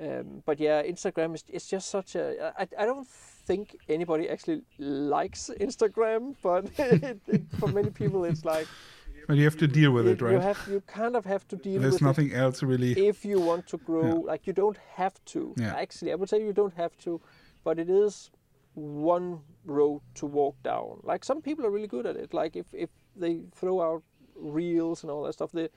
Um, 0.00 0.42
but 0.44 0.58
yeah, 0.58 0.82
Instagram 0.82 1.34
is 1.34 1.44
it's 1.48 1.66
just 1.66 1.90
such 1.90 2.14
a. 2.16 2.52
I, 2.58 2.66
I 2.78 2.86
don't 2.86 3.06
think 3.06 3.76
anybody 3.88 4.28
actually 4.28 4.62
likes 4.78 5.50
Instagram, 5.60 6.34
but 6.42 6.66
it, 6.78 7.20
it, 7.28 7.42
for 7.58 7.68
many 7.68 7.90
people 7.90 8.24
it's 8.24 8.44
like. 8.44 8.66
But 9.26 9.36
you 9.36 9.44
have 9.44 9.56
to 9.58 9.66
deal 9.66 9.92
with 9.92 10.06
it, 10.06 10.20
right? 10.20 10.32
You 10.32 10.40
have 10.40 10.60
you 10.70 10.82
kind 10.82 11.16
of 11.16 11.24
have 11.24 11.48
to 11.48 11.56
deal 11.56 11.80
There's 11.80 11.94
with 11.94 12.02
nothing 12.02 12.30
it 12.30 12.36
else 12.36 12.62
really. 12.62 12.92
if 13.08 13.24
you 13.24 13.40
want 13.40 13.66
to 13.68 13.78
grow. 13.78 14.06
Yeah. 14.06 14.32
Like 14.32 14.46
you 14.46 14.52
don't 14.52 14.78
have 14.96 15.14
to. 15.26 15.54
Yeah. 15.56 15.74
Actually, 15.74 16.12
I 16.12 16.16
would 16.16 16.28
say 16.28 16.42
you 16.42 16.52
don't 16.52 16.74
have 16.74 16.96
to, 16.98 17.20
but 17.62 17.78
it 17.78 17.88
is 17.88 18.30
one 18.74 19.40
road 19.64 20.02
to 20.16 20.26
walk 20.26 20.56
down. 20.62 21.00
Like 21.04 21.24
some 21.24 21.40
people 21.40 21.64
are 21.64 21.70
really 21.70 21.86
good 21.86 22.04
at 22.04 22.16
it. 22.16 22.34
Like 22.34 22.54
if 22.54 22.66
if 22.74 22.90
they 23.16 23.40
throw 23.54 23.80
out 23.80 24.02
reels 24.36 25.02
and 25.02 25.10
all 25.10 25.22
that 25.24 25.34
stuff. 25.34 25.52
The 25.52 25.70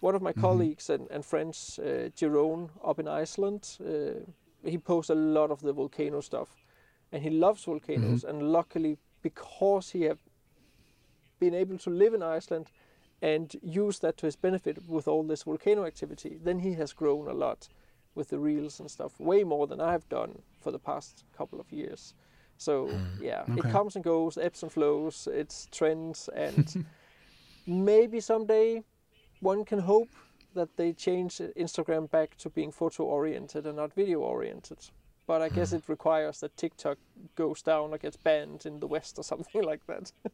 one 0.00 0.14
of 0.14 0.22
my 0.22 0.32
Mm-hmm. 0.36 0.40
colleagues 0.40 0.90
and, 0.90 1.10
and 1.10 1.24
friends, 1.24 1.78
uh, 1.78 2.10
Jerome, 2.14 2.70
up 2.84 2.98
in 2.98 3.08
Iceland, 3.08 3.78
uh, 3.84 4.20
he 4.64 4.78
posts 4.78 5.10
a 5.10 5.14
lot 5.14 5.50
of 5.50 5.60
the 5.60 5.72
volcano 5.72 6.20
stuff, 6.20 6.56
and 7.12 7.22
he 7.22 7.30
loves 7.30 7.64
volcanoes. 7.64 8.24
Mm-hmm. 8.24 8.28
And 8.28 8.52
luckily, 8.52 8.98
because 9.22 9.90
he 9.90 10.02
have 10.02 10.18
been 11.38 11.54
able 11.54 11.78
to 11.78 11.90
live 11.90 12.14
in 12.14 12.22
Iceland 12.22 12.70
and 13.22 13.54
use 13.62 13.98
that 14.00 14.16
to 14.18 14.26
his 14.26 14.36
benefit 14.36 14.78
with 14.88 15.08
all 15.08 15.22
this 15.22 15.44
volcano 15.44 15.84
activity, 15.84 16.38
then 16.42 16.60
he 16.60 16.74
has 16.74 16.92
grown 16.92 17.28
a 17.28 17.34
lot 17.34 17.68
with 18.14 18.28
the 18.28 18.38
reels 18.38 18.80
and 18.80 18.90
stuff, 18.90 19.18
way 19.20 19.44
more 19.44 19.66
than 19.66 19.80
I've 19.80 20.08
done 20.08 20.42
for 20.60 20.70
the 20.72 20.78
past 20.78 21.24
couple 21.36 21.60
of 21.60 21.72
years. 21.72 22.14
So 22.56 23.02
yeah, 23.18 23.44
Okay. 23.50 23.60
it 23.60 23.68
comes 23.68 23.94
and 23.96 24.04
goes, 24.04 24.36
ebbs 24.38 24.62
and 24.62 24.72
flows. 24.72 25.28
It's 25.30 25.66
trends, 25.70 26.28
and 26.34 26.74
maybe 27.66 28.20
someday 28.20 28.82
one 29.40 29.64
can 29.64 29.80
hope 29.80 30.10
that 30.54 30.76
they 30.76 30.92
change 30.92 31.38
Instagram 31.56 32.10
back 32.10 32.36
to 32.38 32.50
being 32.50 32.72
photo 32.72 33.04
oriented 33.04 33.66
and 33.66 33.76
not 33.76 33.94
video 33.94 34.20
oriented. 34.20 34.78
But 35.26 35.42
I 35.42 35.48
guess 35.48 35.72
it 35.72 35.88
requires 35.88 36.40
that 36.40 36.56
TikTok 36.56 36.98
goes 37.36 37.62
down 37.62 37.92
or 37.92 37.98
gets 37.98 38.16
banned 38.16 38.66
in 38.66 38.80
the 38.80 38.86
West 38.88 39.18
or 39.18 39.22
something 39.32 39.62
like 39.62 39.86
that. 39.86 40.12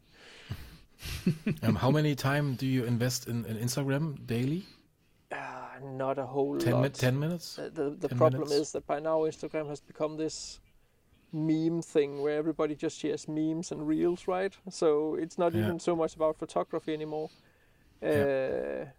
Um, 1.63 1.75
how 1.77 1.91
many 1.91 2.15
time 2.15 2.55
do 2.55 2.67
you 2.67 2.85
invest 2.85 3.29
in, 3.29 3.45
in 3.45 3.57
Instagram 3.59 4.27
daily? 4.27 4.65
Ah, 5.33 5.75
not 5.83 6.19
a 6.19 6.25
whole 6.27 6.57
10, 6.59 6.73
lot. 6.73 6.83
mi- 6.83 6.89
10 6.89 7.19
minutes? 7.19 7.59
Uh, 7.59 7.69
the 7.73 7.91
the 7.91 8.09
10 8.09 8.19
problem 8.19 8.49
minutes? 8.49 8.69
is 8.69 8.73
that 8.73 8.87
by 8.87 8.99
now 9.01 9.21
Instagram 9.21 9.69
has 9.69 9.81
become 9.81 10.17
this 10.17 10.61
meme 11.33 11.83
thing 11.83 12.23
where 12.23 12.39
everybody 12.39 12.75
just 12.75 12.99
shares 12.99 13.29
memes 13.29 13.73
and 13.73 13.87
reels, 13.87 14.27
right? 14.29 14.57
So 14.71 15.17
it's 15.17 15.37
not 15.39 15.53
Yeah. 15.55 15.65
even 15.65 15.81
so 15.81 15.95
much 15.97 16.17
about 16.17 16.39
photography 16.39 16.95
anymore. 16.95 17.29
Uh, 18.03 18.07
if 18.07 18.96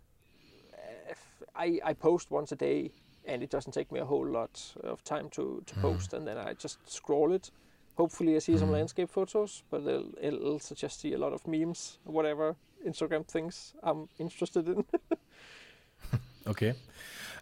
I 1.57 1.79
I 1.83 1.93
post 1.93 2.31
once 2.31 2.51
a 2.51 2.55
day, 2.55 2.91
and 3.25 3.43
it 3.43 3.49
doesn't 3.49 3.73
take 3.73 3.91
me 3.91 3.99
a 3.99 4.05
whole 4.05 4.27
lot 4.27 4.75
of 4.83 5.03
time 5.03 5.29
to 5.29 5.63
to 5.65 5.75
post, 5.75 6.13
and 6.13 6.27
then 6.27 6.37
I 6.37 6.53
just 6.53 6.79
scroll 6.85 7.33
it. 7.33 7.51
Hopefully, 7.97 8.35
I 8.35 8.39
see 8.39 8.57
some 8.57 8.71
landscape 8.71 9.09
photos, 9.09 9.63
but 9.71 9.81
it'll, 9.81 10.11
it'll 10.21 10.53
also 10.53 10.75
just 10.75 10.99
see 10.99 11.13
a 11.13 11.17
lot 11.17 11.33
of 11.33 11.47
memes, 11.47 11.97
whatever 12.03 12.55
Instagram 12.85 13.25
thinks 13.25 13.73
I'm 13.81 14.07
interested 14.19 14.67
in. 14.67 14.85
Okay. 16.47 16.73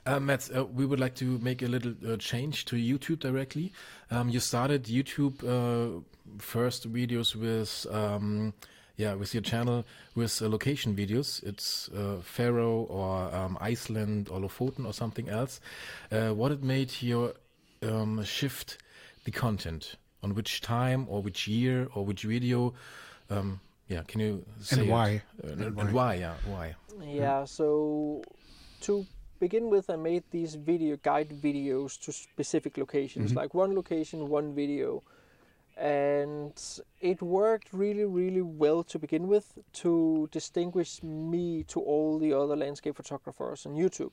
Uh, 0.07 0.19
Matt, 0.19 0.50
uh, 0.55 0.65
we 0.65 0.86
would 0.86 1.00
like 1.00 1.15
to 1.15 1.38
make 1.39 1.62
a 1.62 1.67
little 1.67 1.93
uh, 2.07 2.17
change 2.17 2.65
to 2.65 2.75
YouTube 2.75 3.19
directly. 3.19 3.72
Um, 4.10 4.29
you 4.29 4.39
started 4.39 4.86
YouTube 4.86 5.43
uh, 5.43 6.01
first 6.39 6.91
videos 6.91 7.36
with, 7.36 7.86
um, 7.93 8.53
yeah, 8.97 9.13
with 9.13 9.33
your 9.33 9.41
channel 9.43 9.85
with 10.15 10.41
uh, 10.41 10.47
location 10.49 10.95
videos. 10.95 11.43
It's 11.43 11.89
uh, 11.89 12.17
Faroe 12.21 12.87
or 12.89 13.33
um, 13.35 13.57
Iceland 13.59 14.29
or 14.29 14.39
Lofoten 14.39 14.85
or 14.85 14.93
something 14.93 15.29
else. 15.29 15.59
Uh, 16.11 16.29
what 16.29 16.51
it 16.51 16.63
made 16.63 16.91
your 17.01 17.33
um, 17.83 18.23
shift 18.23 18.77
the 19.25 19.31
content 19.31 19.95
on 20.23 20.33
which 20.33 20.61
time 20.61 21.05
or 21.09 21.21
which 21.21 21.47
year 21.47 21.87
or 21.93 22.05
which 22.05 22.23
video? 22.23 22.73
Um, 23.29 23.59
yeah, 23.87 24.01
can 24.07 24.21
you 24.21 24.45
say 24.61 24.81
it? 24.81 24.89
why? 24.89 25.21
Uh, 25.43 25.51
And 25.51 25.61
and, 25.61 25.75
why? 25.75 25.91
why? 25.91 26.13
Yeah, 26.15 26.33
why? 26.45 26.75
Yeah, 27.03 27.45
so 27.45 28.23
to 28.81 29.05
begin 29.39 29.69
with, 29.69 29.89
I 29.89 29.97
made 29.97 30.23
these 30.31 30.55
video 30.55 30.97
guide 30.97 31.29
videos 31.29 31.99
to 32.05 32.11
specific 32.13 32.77
locations, 32.77 33.35
like 33.35 33.53
one 33.53 33.75
location, 33.75 34.29
one 34.29 34.55
video. 34.55 35.03
And 35.77 36.58
it 37.01 37.22
worked 37.22 37.74
really, 37.74 38.05
really 38.05 38.41
well 38.41 38.84
to 38.86 38.98
begin 38.98 39.27
with 39.27 39.58
to 39.74 40.29
distinguish 40.32 41.03
me 41.03 41.63
to 41.63 41.82
all 41.82 42.17
the 42.17 42.32
other 42.34 42.55
landscape 42.55 42.96
photographers 42.96 43.65
on 43.65 43.75
YouTube. 43.75 44.12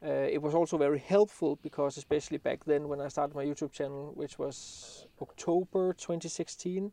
Uh, 0.00 0.28
it 0.30 0.40
was 0.40 0.54
also 0.54 0.78
very 0.78 1.00
helpful 1.00 1.56
because, 1.56 1.96
especially 1.96 2.38
back 2.38 2.64
then 2.64 2.86
when 2.86 3.00
I 3.00 3.08
started 3.08 3.34
my 3.34 3.44
YouTube 3.44 3.72
channel, 3.72 4.12
which 4.14 4.38
was 4.38 5.08
October 5.20 5.92
2016, 5.92 6.92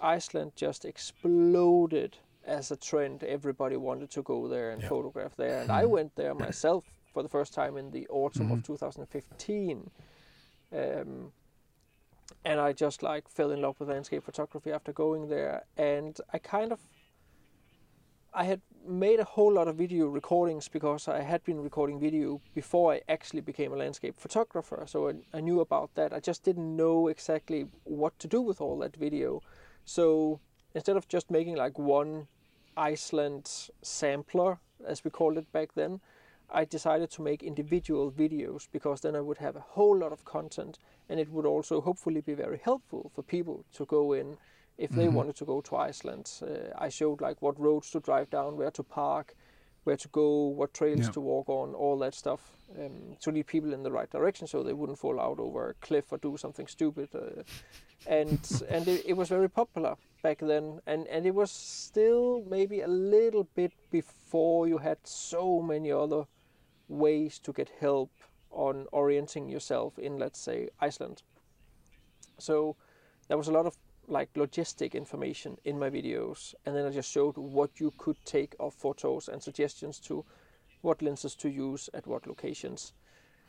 Iceland 0.00 0.52
just 0.56 0.84
exploded 0.84 2.18
as 2.44 2.72
a 2.72 2.76
trend. 2.76 3.22
Everybody 3.22 3.76
wanted 3.76 4.10
to 4.10 4.22
go 4.22 4.48
there 4.48 4.72
and 4.72 4.82
Yeah. 4.82 4.88
photograph 4.88 5.36
there, 5.36 5.60
and 5.60 5.70
I 5.70 5.84
went 5.84 6.16
there 6.16 6.34
myself 6.34 6.84
for 7.12 7.22
the 7.22 7.28
first 7.28 7.54
time 7.54 7.76
in 7.76 7.92
the 7.92 8.08
autumn 8.08 8.50
of 8.50 8.64
2015. 8.64 9.92
Um, 10.72 11.32
and 12.44 12.60
I 12.60 12.72
just 12.72 13.02
like 13.02 13.28
fell 13.28 13.50
in 13.50 13.62
love 13.62 13.80
with 13.80 13.88
landscape 13.88 14.24
photography 14.24 14.72
after 14.72 14.92
going 14.92 15.28
there, 15.28 15.64
and 15.76 16.18
I 16.32 16.38
kind 16.38 16.72
of 16.72 16.80
I 18.34 18.44
had 18.44 18.60
made 18.86 19.20
a 19.20 19.24
whole 19.24 19.52
lot 19.52 19.68
of 19.68 19.76
video 19.76 20.06
recordings 20.06 20.68
because 20.68 21.06
I 21.06 21.22
had 21.22 21.44
been 21.44 21.60
recording 21.60 22.00
video 22.00 22.40
before 22.54 22.92
I 22.92 23.00
actually 23.08 23.42
became 23.42 23.72
a 23.72 23.76
landscape 23.76 24.18
photographer. 24.18 24.84
So 24.86 25.08
I, 25.08 25.12
I 25.32 25.40
knew 25.40 25.60
about 25.60 25.94
that. 25.94 26.12
I 26.12 26.18
just 26.18 26.42
didn't 26.42 26.76
know 26.76 27.06
exactly 27.08 27.66
what 27.84 28.18
to 28.18 28.26
do 28.26 28.42
with 28.42 28.60
all 28.60 28.76
that 28.80 28.96
video. 28.96 29.40
So 29.84 30.40
instead 30.74 30.96
of 30.96 31.06
just 31.06 31.30
making 31.30 31.56
like 31.56 31.78
one 31.78 32.26
Iceland 32.76 33.70
sampler, 33.82 34.58
as 34.84 35.04
we 35.04 35.10
called 35.10 35.38
it 35.38 35.50
back 35.52 35.74
then, 35.74 36.00
I 36.50 36.64
decided 36.64 37.10
to 37.12 37.22
make 37.22 37.42
individual 37.42 38.12
videos 38.12 38.68
because 38.72 39.00
then 39.00 39.16
I 39.16 39.20
would 39.20 39.38
have 39.38 39.56
a 39.56 39.60
whole 39.60 39.96
lot 39.98 40.12
of 40.12 40.24
content 40.24 40.78
and 41.08 41.18
it 41.20 41.30
would 41.30 41.46
also 41.46 41.80
hopefully 41.80 42.20
be 42.20 42.34
very 42.34 42.58
helpful 42.58 43.10
for 43.14 43.22
people 43.22 43.64
to 43.74 43.84
go 43.86 44.12
in 44.12 44.36
if 44.78 44.94
they 44.94 45.08
wanted 45.08 45.36
to 45.36 45.44
go 45.44 45.60
to 45.62 45.76
Iceland. 45.76 46.30
Uh, 46.42 46.70
I 46.76 46.88
showed 46.88 47.20
like 47.20 47.40
what 47.42 47.58
roads 47.60 47.90
to 47.90 48.00
drive 48.00 48.30
down, 48.30 48.56
where 48.56 48.70
to 48.72 48.82
park, 48.82 49.34
where 49.84 49.96
to 49.96 50.08
go, 50.08 50.46
what 50.48 50.74
trails 50.74 51.04
Yeah. 51.06 51.10
to 51.10 51.20
walk 51.20 51.48
on, 51.48 51.74
all 51.74 51.98
that 51.98 52.14
stuff 52.14 52.56
um, 52.78 53.16
to 53.20 53.30
lead 53.30 53.46
people 53.46 53.72
in 53.72 53.82
the 53.82 53.92
right 53.92 54.10
direction 54.10 54.46
so 54.46 54.62
they 54.62 54.72
wouldn't 54.72 54.98
fall 54.98 55.20
out 55.20 55.38
over 55.38 55.70
a 55.70 55.74
cliff 55.86 56.12
or 56.12 56.18
do 56.18 56.36
something 56.36 56.66
stupid. 56.66 57.08
Uh, 57.14 57.42
and 58.06 58.62
and 58.68 58.88
it, 58.88 59.02
it 59.06 59.12
was 59.14 59.28
very 59.28 59.48
popular 59.50 59.96
back 60.22 60.38
then, 60.40 60.80
and 60.86 61.06
and 61.08 61.26
it 61.26 61.34
was 61.34 61.50
still 61.50 62.44
maybe 62.48 62.80
a 62.80 62.88
little 62.88 63.44
bit 63.54 63.72
before 63.90 64.68
you 64.68 64.78
had 64.78 64.98
so 65.04 65.60
many 65.62 65.90
other 65.92 66.24
ways 66.94 67.38
to 67.40 67.52
get 67.52 67.68
help 67.80 68.10
on 68.50 68.86
orienting 68.92 69.48
yourself 69.48 69.98
in, 69.98 70.18
let's 70.18 70.40
say, 70.40 70.68
Iceland. 70.80 71.22
So 72.38 72.76
there 73.28 73.38
was 73.38 73.48
a 73.48 73.52
lot 73.52 73.66
of 73.66 73.76
like 74.06 74.32
logistic 74.34 74.92
information 74.94 75.56
in 75.64 75.78
my 75.78 75.88
videos, 75.90 76.54
and 76.66 76.76
then 76.76 76.86
I 76.86 76.90
just 76.90 77.10
showed 77.10 77.36
what 77.38 77.80
you 77.80 77.92
could 77.96 78.16
take 78.24 78.54
of 78.60 78.74
photos 78.74 79.28
and 79.28 79.42
suggestions 79.42 79.98
to 80.00 80.24
what 80.82 81.00
lenses 81.00 81.34
to 81.36 81.48
use 81.48 81.88
at 81.94 82.06
what 82.06 82.26
locations. 82.26 82.92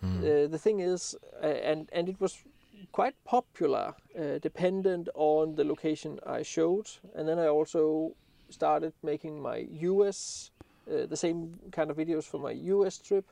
Uh, 0.04 0.48
the 0.48 0.60
thing 0.60 0.80
is, 0.80 1.16
uh, 1.42 1.48
and 1.48 1.90
and 1.92 2.10
it 2.10 2.20
was 2.20 2.44
quite 2.92 3.16
popular, 3.26 3.94
uh, 4.18 4.40
dependent 4.40 5.10
on 5.16 5.56
the 5.56 5.64
location 5.64 6.20
I 6.26 6.44
showed, 6.44 6.90
and 7.16 7.28
then 7.28 7.40
I 7.40 7.48
also 7.48 8.16
started 8.50 8.94
making 9.04 9.42
my 9.42 9.68
US, 9.82 10.52
uh, 10.90 11.06
the 11.06 11.18
same 11.18 11.60
kind 11.72 11.90
of 11.90 11.98
videos 11.98 12.26
for 12.26 12.40
my 12.40 12.52
US 12.52 12.98
trip, 12.98 13.26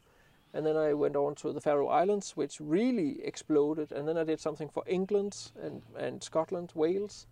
and 0.53 0.65
then 0.65 0.77
I 0.77 0.93
went 0.93 1.15
on 1.15 1.35
to 1.35 1.51
the 1.51 1.61
Faroe 1.61 1.87
Islands, 1.87 2.37
which 2.37 2.59
really 2.59 3.23
exploded, 3.23 3.91
and 3.91 4.07
then 4.07 4.17
I 4.17 4.23
did 4.23 4.39
something 4.39 4.69
for 4.69 4.83
England 4.87 5.51
and 5.61 5.81
and 5.95 6.23
Scotland, 6.23 6.71
Wales, 6.75 7.27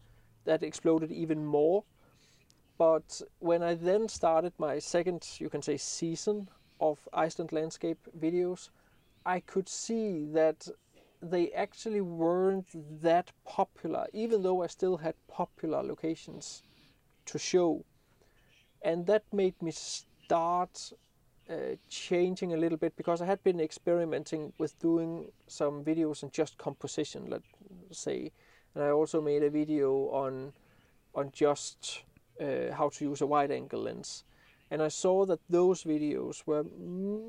that 0.45 0.63
exploded 0.63 1.11
even 1.11 1.45
more. 1.45 1.83
But 2.77 3.21
when 3.39 3.61
I 3.61 3.75
then 3.75 4.09
started 4.09 4.53
my 4.57 4.79
second, 4.79 5.27
you 5.39 5.49
can 5.49 5.61
say, 5.61 5.77
season 5.77 6.49
of 6.79 7.07
Iceland 7.13 7.51
landscape 7.51 7.99
videos, 8.19 8.69
I 9.23 9.39
could 9.39 9.69
see 9.69 10.25
that 10.33 10.67
they 11.21 11.51
actually 11.51 12.01
weren't 12.01 12.65
that 13.03 13.31
popular, 13.45 14.07
even 14.13 14.41
though 14.41 14.63
I 14.63 14.67
still 14.67 14.97
had 14.97 15.13
popular 15.27 15.83
locations 15.83 16.63
to 17.27 17.37
show. 17.37 17.85
And 18.81 19.05
that 19.05 19.25
made 19.31 19.61
me 19.61 19.71
start 19.71 20.91
uh, 21.51 21.75
changing 21.89 22.53
a 22.53 22.57
little 22.57 22.77
bit 22.77 22.95
because 22.95 23.21
I 23.21 23.25
had 23.25 23.43
been 23.43 23.59
experimenting 23.59 24.53
with 24.57 24.79
doing 24.79 25.31
some 25.47 25.83
videos 25.83 26.23
in 26.23 26.31
just 26.31 26.57
composition, 26.57 27.29
let's 27.29 27.45
say. 27.91 28.31
And 28.73 28.83
I 28.83 28.91
also 28.91 29.21
made 29.21 29.43
a 29.43 29.49
video 29.49 30.09
on 30.11 30.53
on 31.13 31.31
just 31.33 32.03
uh, 32.39 32.73
how 32.73 32.89
to 32.89 33.05
use 33.05 33.21
a 33.21 33.27
wide 33.27 33.51
angle 33.51 33.81
lens. 33.81 34.23
And 34.69 34.81
I 34.81 34.87
saw 34.87 35.25
that 35.25 35.39
those 35.49 35.83
videos 35.83 36.43
were 36.45 36.63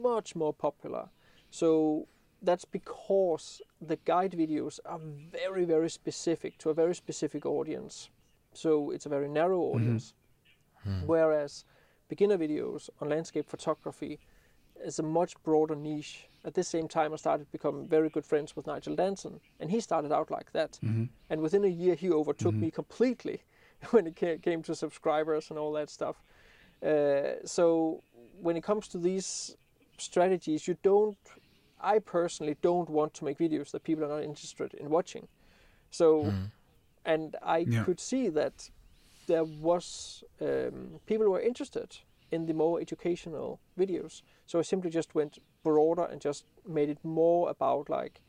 much 0.00 0.36
more 0.36 0.54
popular. 0.54 1.08
So 1.50 2.06
that's 2.40 2.64
because 2.64 3.60
the 3.80 3.96
guide 4.04 4.32
videos 4.32 4.78
are 4.84 5.00
very, 5.32 5.64
very 5.64 5.90
specific 5.90 6.58
to 6.58 6.70
a 6.70 6.74
very 6.74 6.94
specific 6.94 7.44
audience. 7.44 8.10
So 8.54 8.92
it's 8.92 9.06
a 9.06 9.08
very 9.08 9.28
narrow 9.28 9.60
audience. 9.60 10.14
Hmm. 10.84 11.06
Whereas 11.06 11.64
beginner 12.12 12.36
videos 12.46 12.90
on 13.00 13.08
landscape 13.08 13.48
photography 13.48 14.14
is 14.88 14.98
a 14.98 15.02
much 15.02 15.32
broader 15.46 15.74
niche. 15.74 16.28
At 16.44 16.54
the 16.54 16.64
same 16.74 16.86
time, 16.98 17.10
I 17.14 17.16
started 17.16 17.44
to 17.46 17.52
become 17.58 17.76
very 17.96 18.10
good 18.10 18.26
friends 18.26 18.54
with 18.56 18.66
Nigel 18.66 18.94
Danson, 19.02 19.34
and 19.60 19.70
he 19.70 19.80
started 19.80 20.12
out 20.12 20.30
like 20.30 20.50
that. 20.52 20.72
Mm-hmm. 20.72 21.04
And 21.30 21.40
within 21.40 21.64
a 21.64 21.74
year, 21.82 21.94
he 21.94 22.10
overtook 22.10 22.52
mm-hmm. 22.54 22.72
me 22.72 22.80
completely 22.80 23.38
when 23.92 24.06
it 24.06 24.42
came 24.48 24.62
to 24.68 24.74
subscribers 24.74 25.44
and 25.50 25.58
all 25.58 25.72
that 25.78 25.88
stuff. 25.88 26.16
Uh, 26.90 27.46
so 27.56 27.64
when 28.44 28.56
it 28.56 28.64
comes 28.70 28.88
to 28.88 28.98
these 28.98 29.56
strategies, 29.96 30.68
you 30.68 30.76
don't. 30.82 31.24
I 31.80 31.98
personally 31.98 32.56
don't 32.68 32.90
want 32.90 33.14
to 33.14 33.24
make 33.24 33.38
videos 33.38 33.70
that 33.70 33.82
people 33.84 34.04
are 34.04 34.12
not 34.16 34.22
interested 34.30 34.74
in 34.74 34.90
watching. 34.90 35.28
So, 35.90 36.06
mm-hmm. 36.24 36.44
and 37.14 37.36
I 37.42 37.58
Yeah. 37.58 37.84
could 37.86 38.00
see 38.00 38.24
that 38.40 38.56
there 39.26 39.44
was 39.44 40.24
um, 40.40 41.00
people 41.06 41.28
were 41.28 41.40
interested 41.40 41.98
in 42.30 42.46
the 42.46 42.54
more 42.54 42.80
educational 42.80 43.60
videos. 43.78 44.22
So 44.46 44.58
I 44.58 44.62
simply 44.62 44.90
just 44.90 45.14
went 45.14 45.38
broader 45.62 46.04
and 46.04 46.20
just 46.20 46.44
made 46.66 46.88
it 46.88 46.98
more 47.04 47.50
about 47.50 47.88
like 47.90 48.20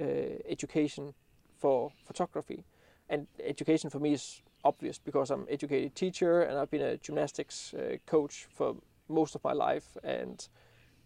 uh, 0.00 0.04
education 0.48 1.14
for 1.58 1.92
photography. 2.06 2.64
And 3.08 3.26
education 3.44 3.90
for 3.90 3.98
me 3.98 4.12
is 4.12 4.42
obvious 4.64 4.98
because 4.98 5.30
I'm 5.30 5.40
an 5.40 5.46
educated 5.50 5.94
teacher 5.94 6.42
and 6.42 6.58
I've 6.58 6.70
been 6.70 6.82
a 6.82 6.96
gymnastics 6.96 7.74
uh, 7.74 7.96
coach 8.06 8.46
for 8.54 8.76
most 9.08 9.34
of 9.34 9.42
my 9.42 9.52
life. 9.52 9.96
And 10.04 10.46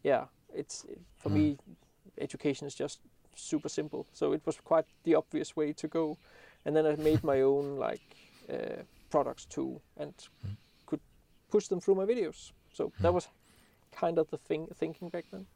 yeah, 0.03 0.25
it's 0.53 0.85
for 1.19 1.31
me, 1.31 1.57
education 2.19 2.67
is 2.67 2.75
just 2.75 3.01
super 3.35 3.69
simple. 3.69 4.07
So 4.13 4.33
it 4.33 4.43
was 4.45 4.59
quite 4.63 4.87
the 5.05 5.15
obvious 5.15 5.57
way 5.57 5.73
to 5.73 5.89
go. 5.89 6.19
And 6.65 6.77
then 6.77 6.87
I 6.87 6.97
made 6.97 7.25
my 7.25 7.41
own 7.41 7.77
like 7.77 8.03
uh, 8.53 8.83
products 9.15 9.47
too 9.47 9.81
and 9.97 10.13
could 10.87 11.01
push 11.51 11.69
them 11.69 11.81
through 11.81 11.95
my 12.01 12.07
videos. 12.13 12.53
So 12.73 12.91
that 13.03 13.13
was 13.15 13.29
kind 14.01 14.19
of 14.19 14.27
the 14.31 14.39
thing 14.39 14.67
thinking 14.81 15.11
back 15.11 15.25
then. 15.31 15.47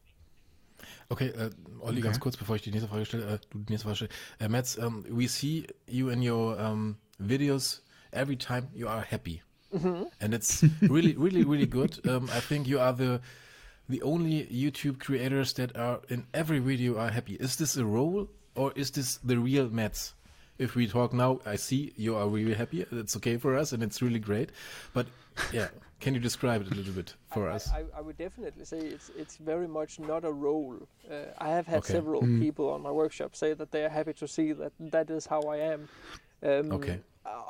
Okay, 1.11 1.31
äh, 1.31 1.51
Olli, 1.81 2.01
ganz 2.01 2.17
Okay. 2.17 2.23
kurz, 2.23 2.37
bevor 2.37 2.55
ich 2.55 2.63
die 2.63 2.71
nächste 2.71 2.89
Frage 2.89 3.05
stelle, 3.05 3.25
äh, 3.27 3.39
du 3.51 3.59
die 3.59 3.73
nächste 3.73 3.89
Frage 3.89 3.97
stellst. 3.97 4.15
Äh, 4.39 4.49
Mads, 4.49 4.79
um, 4.79 5.05
we 5.09 5.27
see 5.29 5.67
you 5.89 6.09
in 6.09 6.23
your 6.23 6.57
um, 6.59 6.97
videos 7.19 7.83
every 8.13 8.37
time 8.37 8.69
you 8.75 8.87
are 8.89 9.03
happy. 9.03 9.43
And 10.21 10.33
it's 10.33 10.63
really, 10.83 11.15
really, 11.19 11.45
really 11.45 11.67
good. 11.67 12.01
Um, 12.07 12.31
I 12.31 12.41
think 12.41 12.67
you 12.67 12.79
are 12.81 12.95
the 12.97 13.21
the 13.89 14.03
only 14.03 14.47
YouTube 14.51 14.99
creators 14.99 15.53
that 15.55 15.77
are 15.77 16.01
in 16.09 16.27
every 16.33 16.61
video 16.61 16.97
are 16.97 17.11
happy. 17.11 17.35
Is 17.41 17.57
this 17.57 17.77
a 17.77 17.85
role 17.85 18.29
or 18.55 18.73
is 18.77 18.91
this 18.93 19.19
the 19.27 19.37
real 19.37 19.69
Mads? 19.69 20.15
If 20.59 20.75
we 20.75 20.87
talk 20.89 21.13
now, 21.13 21.41
I 21.47 21.57
see 21.57 21.93
you 21.97 22.17
are 22.17 22.29
really 22.29 22.55
happy. 22.55 22.85
It's 22.91 23.17
okay 23.17 23.37
for 23.37 23.57
us 23.57 23.73
and 23.73 23.83
it's 23.83 24.03
really 24.03 24.19
great. 24.19 24.51
But 24.93 25.07
yeah, 25.53 25.69
can 26.01 26.15
you 26.15 26.21
describe 26.21 26.63
it 26.63 26.71
a 26.73 26.75
little 26.75 26.93
bit 26.93 27.15
for 27.29 27.49
I, 27.49 27.55
us? 27.55 27.69
I, 27.71 27.85
I 27.99 28.01
would 28.01 28.19
definitely 28.19 28.65
say 28.65 28.79
it's 28.79 29.11
it's 29.17 29.37
very 29.37 29.69
much 29.69 30.01
not 30.01 30.25
a 30.25 30.33
role. 30.33 30.89
Uh, 31.11 31.15
I 31.39 31.51
have 31.51 31.67
had 31.67 31.79
Okay. 31.79 31.93
several 31.93 32.23
people 32.41 32.69
on 32.71 32.83
my 32.83 32.91
workshop 32.91 33.37
say 33.37 33.55
that 33.55 33.71
they 33.71 33.85
are 33.85 33.89
happy 33.89 34.13
to 34.15 34.27
see 34.27 34.53
that 34.53 34.73
that 34.81 35.11
is 35.11 35.27
how 35.27 35.43
I 35.43 35.57
am. 35.59 35.89
Um, 36.43 36.73
Okay. 36.73 37.01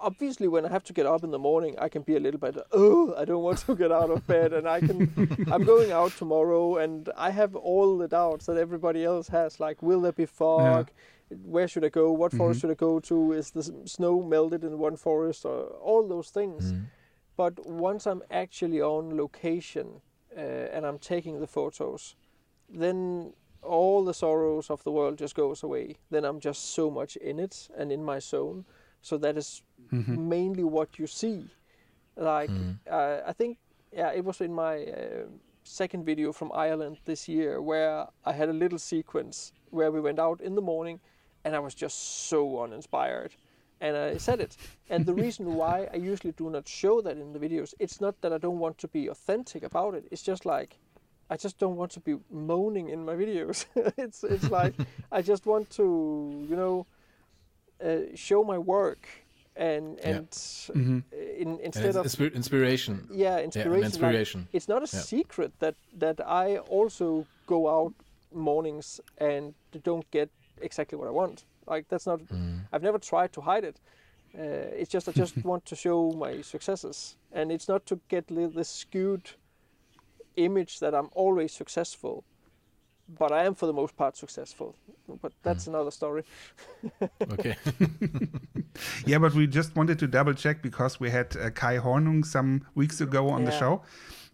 Obviously, 0.03 0.49
when 0.49 0.67
I 0.67 0.71
have 0.71 0.83
to 0.85 0.93
get 0.93 1.07
up 1.07 1.23
in 1.23 1.31
the 1.31 1.39
morning, 1.39 1.77
I 1.79 1.89
can 1.89 2.03
be 2.03 2.17
a 2.17 2.21
little 2.21 2.41
bit, 2.41 2.57
oh, 2.73 3.15
I 3.17 3.25
don't 3.25 3.45
want 3.45 3.59
to 3.59 3.77
get 3.77 3.93
out 3.93 4.11
of 4.11 4.27
bed, 4.27 4.53
and 4.53 4.67
I 4.69 4.81
can, 4.81 5.09
I'm 5.53 5.63
going 5.65 5.93
out 5.93 6.17
tomorrow, 6.17 6.79
and 6.79 7.09
I 7.17 7.31
have 7.31 7.55
all 7.55 7.97
the 7.97 8.09
doubts 8.09 8.47
that 8.47 8.57
everybody 8.57 9.05
else 9.05 9.29
has. 9.29 9.61
Like, 9.61 9.81
will 9.81 10.01
there 10.01 10.11
be 10.13 10.27
fog? 10.27 10.91
Where 11.31 11.69
should 11.69 11.85
I 11.85 11.89
go? 11.91 12.11
What 12.13 12.33
forest 12.33 12.61
should 12.61 12.71
I 12.71 12.75
go 12.75 13.01
to? 13.01 13.33
Is 13.33 13.51
the 13.51 13.63
snow 13.85 14.23
melted 14.23 14.65
in 14.65 14.79
one 14.79 14.97
forest? 14.97 15.45
Or 15.45 15.65
all 15.83 16.07
those 16.09 16.31
things. 16.31 16.73
But 17.37 17.67
once 17.67 18.07
I'm 18.07 18.23
actually 18.31 18.81
on 18.81 19.17
location 19.17 20.01
uh, 20.37 20.41
and 20.41 20.85
I'm 20.87 20.99
taking 20.99 21.41
the 21.41 21.47
photos, 21.47 22.17
then 22.69 23.33
all 23.63 24.05
the 24.05 24.15
sorrows 24.15 24.71
of 24.71 24.83
the 24.85 24.91
world 24.91 25.19
just 25.19 25.35
goes 25.35 25.63
away. 25.63 25.97
Then 26.11 26.25
I'm 26.25 26.41
just 26.41 26.75
so 26.75 26.91
much 26.91 27.17
in 27.17 27.39
it 27.39 27.69
and 27.77 27.93
in 27.93 28.05
my 28.05 28.19
zone. 28.19 28.65
So 29.03 29.19
that 29.19 29.37
is 29.37 29.63
mainly 29.91 30.65
what 30.65 30.99
you 30.99 31.07
see. 31.07 31.47
Like 32.17 32.51
uh, 32.91 33.21
I 33.27 33.33
think, 33.33 33.59
yeah, 33.93 34.11
it 34.13 34.25
was 34.25 34.41
in 34.41 34.53
my 34.53 34.83
uh, 34.85 35.27
second 35.63 36.05
video 36.05 36.33
from 36.33 36.51
Ireland 36.53 36.99
this 37.05 37.29
year 37.29 37.61
where 37.63 38.07
I 38.25 38.33
had 38.33 38.49
a 38.49 38.53
little 38.53 38.79
sequence 38.79 39.53
where 39.71 39.93
we 39.93 40.01
went 40.01 40.19
out 40.19 40.41
in 40.41 40.55
the 40.55 40.63
morning, 40.63 40.99
and 41.45 41.55
I 41.55 41.59
was 41.59 41.75
just 41.75 42.29
so 42.29 42.63
uninspired. 42.63 43.33
And 43.81 43.97
I 43.97 44.19
said 44.19 44.41
it. 44.41 44.57
And 44.91 45.07
the 45.07 45.15
reason 45.15 45.47
why 45.61 45.89
I 45.93 45.97
usually 45.97 46.33
do 46.33 46.51
not 46.51 46.69
show 46.69 47.01
that 47.03 47.17
in 47.17 47.33
the 47.33 47.39
videos, 47.39 47.75
it's 47.79 48.01
not 48.01 48.21
that 48.23 48.33
I 48.33 48.39
don't 48.39 48.59
want 48.59 48.79
to 48.79 48.89
be 48.89 49.09
authentic 49.09 49.63
about 49.63 49.95
it. 49.95 50.05
It's 50.11 50.23
just 50.23 50.45
like 50.45 50.79
I 51.31 51.37
just 51.37 51.59
don't 51.59 51.77
want 51.77 51.91
to 51.93 52.01
be 52.01 52.17
moaning 52.31 52.89
in 52.89 53.05
my 53.05 53.15
videos. 53.15 53.67
it's 53.99 54.25
it's 54.25 54.51
like 54.51 54.75
I 55.13 55.23
just 55.23 55.47
want 55.47 55.71
to, 55.71 56.47
you 56.49 56.57
know, 56.57 56.87
uh, 57.85 58.15
show 58.15 58.43
my 58.45 58.59
work 58.59 59.09
and 59.57 59.99
Yeah. 59.99 60.17
and 60.17 60.31
Mhm. 60.75 61.03
uh, 61.13 61.17
in, 61.17 61.49
And 61.49 61.61
instead 61.61 61.97
it's 61.97 62.15
of 62.15 62.21
inspiration. 62.35 63.09
yeah 63.11 63.39
Yeah, 63.39 63.85
inspiration. 63.85 64.41
like, 64.41 64.49
it's 64.53 64.69
not 64.69 64.83
a 64.83 64.87
Yeah. 64.87 65.03
secret 65.03 65.53
that 65.59 65.75
that 66.01 66.21
I 66.21 66.59
also 66.59 67.27
go 67.47 67.69
out 67.69 67.95
mornings 68.33 69.01
and 69.21 69.55
don't 69.85 70.11
get 70.11 70.31
exactly 70.63 70.99
what 70.99 71.09
I 71.09 71.11
want. 71.13 71.45
Like 71.67 71.89
that's 71.89 72.07
not. 72.07 72.21
Mm. 72.21 72.61
I've 72.73 72.83
never 72.83 72.99
tried 72.99 73.33
to 73.35 73.41
hide 73.41 73.65
it. 73.65 73.81
Uh, 74.39 74.81
it's 74.81 74.91
just 74.91 75.09
I 75.09 75.13
just 75.13 75.37
want 75.45 75.65
to 75.67 75.77
show 75.77 76.13
my 76.13 76.43
successes, 76.43 77.17
and 77.33 77.51
it's 77.51 77.69
not 77.69 77.87
to 77.87 78.01
get 78.09 78.31
li- 78.31 78.47
this 78.47 78.69
skewed 78.69 79.31
image 80.37 80.81
that 80.81 80.95
I'm 80.95 81.09
always 81.15 81.53
successful. 81.53 82.25
But 83.19 83.33
I 83.33 83.45
am 83.45 83.55
for 83.55 83.65
the 83.65 83.73
most 83.73 83.97
part 83.97 84.19
successful. 84.19 84.77
But 85.23 85.33
that's 85.43 85.67
another 85.67 85.91
story. 85.91 86.25
Okay. 87.33 87.57
Yeah, 89.07 89.19
but 89.19 89.35
we 89.35 89.47
just 89.47 89.75
wanted 89.75 89.99
to 89.99 90.07
double 90.07 90.35
check 90.35 90.63
because 90.63 91.01
we 91.01 91.11
had 91.11 91.37
uh, 91.37 91.51
Kai 91.51 91.79
Hornung 91.79 92.25
some 92.25 92.67
weeks 92.75 93.01
ago 93.01 93.29
on 93.29 93.45
the 93.45 93.51
show, 93.51 93.83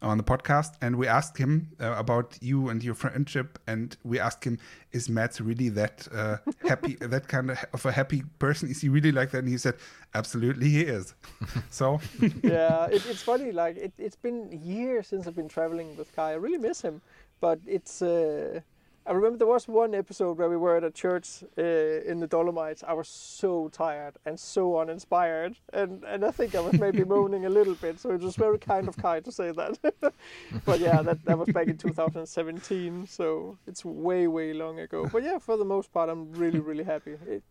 on 0.05 0.19
the 0.19 0.25
podcast, 0.25 0.75
and 0.81 0.97
we 0.97 1.07
asked 1.07 1.37
him 1.39 1.69
uh, 1.81 1.95
about 1.97 2.39
you 2.41 2.69
and 2.69 2.85
your 2.85 2.95
friendship, 2.95 3.59
and 3.67 3.97
we 4.05 4.21
asked 4.21 4.45
him, 4.45 4.59
"Is 4.93 5.09
Matt 5.09 5.41
really 5.41 5.71
that 5.71 6.07
uh, 6.15 6.37
happy, 6.69 6.97
that 7.01 7.29
kind 7.29 7.51
of, 7.51 7.59
of 7.73 7.87
a 7.87 7.93
happy 7.93 8.23
person? 8.39 8.71
Is 8.71 8.81
he 8.83 8.89
really 8.89 9.13
like 9.13 9.31
that?" 9.33 9.39
And 9.39 9.49
he 9.49 9.59
said, 9.59 9.77
"Absolutely, 10.15 10.69
he 10.69 10.83
is." 10.83 11.15
so, 11.71 12.01
yeah, 12.43 12.87
it, 12.87 13.05
it's 13.07 13.23
funny. 13.23 13.51
Like 13.53 13.77
it, 13.77 13.93
it's 13.99 14.17
been 14.17 14.53
years 14.63 15.09
since 15.09 15.27
I've 15.27 15.37
been 15.37 15.49
traveling 15.49 15.97
with 15.97 16.15
Kai. 16.15 16.33
I 16.33 16.35
really 16.35 16.59
miss 16.59 16.83
him, 16.83 17.01
but 17.41 17.59
it's. 17.67 18.03
Uh, 18.03 18.61
I 19.07 19.13
remember 19.13 19.37
there 19.37 19.47
was 19.47 19.69
one 19.69 19.95
episode 19.95 20.39
where 20.39 20.49
we 20.49 20.57
were 20.57 20.77
at 20.77 20.85
a 20.85 20.91
church 20.91 21.45
uh, 21.59 21.63
in 21.63 22.21
the 22.21 22.27
Dolomites. 22.27 22.83
I 22.83 22.95
was 22.95 23.07
so 23.09 23.69
tired 23.69 24.17
and 24.25 24.41
so 24.41 24.79
uninspired, 24.79 25.57
and 25.75 26.03
and 26.05 26.25
I 26.25 26.31
think 26.31 26.55
I 26.55 26.61
was 26.61 26.81
maybe 26.81 27.05
moaning 27.15 27.45
a 27.45 27.51
little 27.51 27.75
bit. 27.75 28.01
So 28.01 28.11
it 28.13 28.23
was 28.23 28.37
very 28.37 28.59
kind 28.59 28.89
of 28.89 28.97
Kai 28.97 29.21
to 29.21 29.31
say 29.31 29.53
that. 29.53 29.79
but 30.65 30.81
yeah, 30.81 31.03
that 31.03 31.23
that 31.27 31.39
was 31.39 31.49
back 31.51 31.69
in 31.69 31.77
2017. 31.77 33.07
So 33.07 33.59
it's 33.67 33.85
way 33.85 34.27
way 34.27 34.55
long 34.55 34.81
ago. 34.81 35.07
But 35.13 35.23
yeah, 35.23 35.39
for 35.39 35.59
the 35.59 35.67
most 35.67 35.93
part, 35.93 36.09
I'm 36.09 36.33
really 36.33 36.61
really 36.61 36.85
happy. 36.85 37.19
It, 37.27 37.43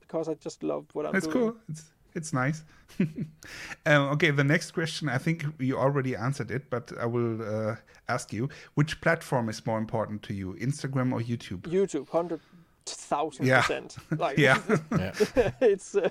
because 0.00 0.28
I 0.28 0.34
just 0.34 0.62
love 0.62 0.86
what 0.92 1.06
I'm 1.06 1.12
That's 1.12 1.26
doing. 1.26 1.52
cool. 1.52 1.56
It's 1.68 1.84
it's 2.14 2.32
nice. 2.32 2.64
um, 3.86 4.02
okay, 4.12 4.30
the 4.30 4.44
next 4.44 4.72
question. 4.72 5.08
I 5.08 5.18
think 5.18 5.44
you 5.58 5.78
already 5.78 6.16
answered 6.16 6.50
it, 6.50 6.70
but 6.70 6.92
I 7.00 7.06
will 7.06 7.40
uh, 7.42 7.76
ask 8.08 8.32
you: 8.32 8.48
Which 8.74 9.00
platform 9.00 9.48
is 9.48 9.64
more 9.66 9.78
important 9.78 10.22
to 10.24 10.34
you, 10.34 10.54
Instagram 10.60 11.12
or 11.12 11.20
YouTube? 11.20 11.62
YouTube, 11.62 12.08
hundred 12.08 12.40
thousand 12.86 13.46
Yeah. 13.46 13.60
percent. 13.60 13.96
Like 14.18 14.38
Yeah. 14.38 14.58
Yeah. 14.98 15.12
it's 15.60 15.94
uh, 15.94 16.08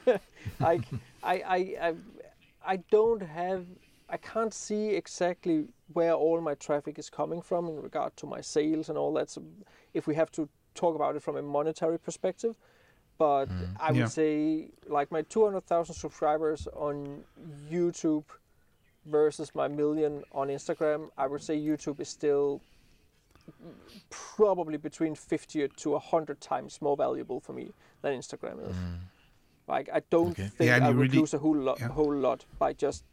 like 0.60 0.82
I, 1.24 1.34
I 1.58 1.58
I 1.90 1.94
I 2.74 2.78
don't 2.92 3.22
have 3.22 3.66
I 4.10 4.18
can't 4.18 4.54
see 4.54 4.96
exactly 4.96 5.66
where 5.94 6.14
all 6.14 6.42
my 6.42 6.56
traffic 6.56 6.98
is 7.00 7.10
coming 7.10 7.42
from 7.42 7.68
in 7.68 7.82
regard 7.82 8.16
to 8.18 8.28
my 8.28 8.42
sales 8.42 8.90
and 8.90 8.98
all 8.98 9.14
that. 9.14 9.30
So 9.30 9.44
if 9.94 10.08
we 10.08 10.16
have 10.16 10.32
to 10.32 10.48
talk 10.74 10.96
about 10.96 11.16
it 11.16 11.22
from 11.24 11.36
a 11.38 11.42
monetary 11.42 12.00
perspective, 12.00 12.56
but 13.20 13.46
mm-hmm. 13.46 13.76
I 13.80 13.92
would 13.92 13.98
Yeah. 14.00 14.08
say 14.08 14.72
like 14.88 15.12
my 15.12 15.22
200,000 15.22 15.94
subscribers 15.94 16.68
on 16.74 17.24
YouTube 17.72 18.24
versus 19.06 19.54
my 19.54 19.68
million 19.68 20.24
on 20.32 20.48
Instagram, 20.48 21.10
I 21.18 21.28
would 21.28 21.44
say 21.44 21.56
YouTube 21.60 22.00
is 22.00 22.10
still 22.10 22.62
probably 24.10 24.78
between 24.78 25.16
50 25.16 25.68
to 25.68 25.90
100 25.92 26.40
times 26.42 26.82
more 26.82 26.96
valuable 26.96 27.40
for 27.40 27.54
me 27.54 27.74
than 28.02 28.14
Instagram 28.18 28.68
is. 28.70 28.76
Mm-hmm. 28.76 28.96
Like 29.68 29.90
I 29.94 30.02
don't 30.10 30.32
Okay. 30.32 30.48
think 30.48 30.68
Yeah, 30.70 30.86
I 30.86 30.90
would 30.90 30.98
really- 30.98 31.20
lose 31.20 31.34
a 31.34 31.40
whole 31.40 31.56
lot, 31.58 31.80
yeah. 31.80 31.90
whole 31.90 32.16
lot 32.16 32.46
by 32.58 32.74
just 32.74 33.04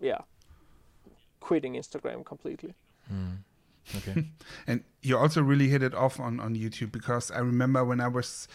yeah 0.00 0.20
quitting 1.40 1.74
Instagram 1.74 2.24
completely. 2.24 2.74
Mm-hmm. 3.12 3.36
Okay. 3.96 4.28
And 4.66 4.84
you 5.02 5.18
also 5.18 5.42
really 5.42 5.68
hit 5.68 5.82
it 5.82 5.94
off 5.94 6.20
on, 6.20 6.38
on 6.40 6.54
YouTube 6.54 6.92
because 6.92 7.30
I 7.30 7.38
remember 7.40 7.84
when 7.84 8.00
I 8.00 8.08
was 8.08 8.46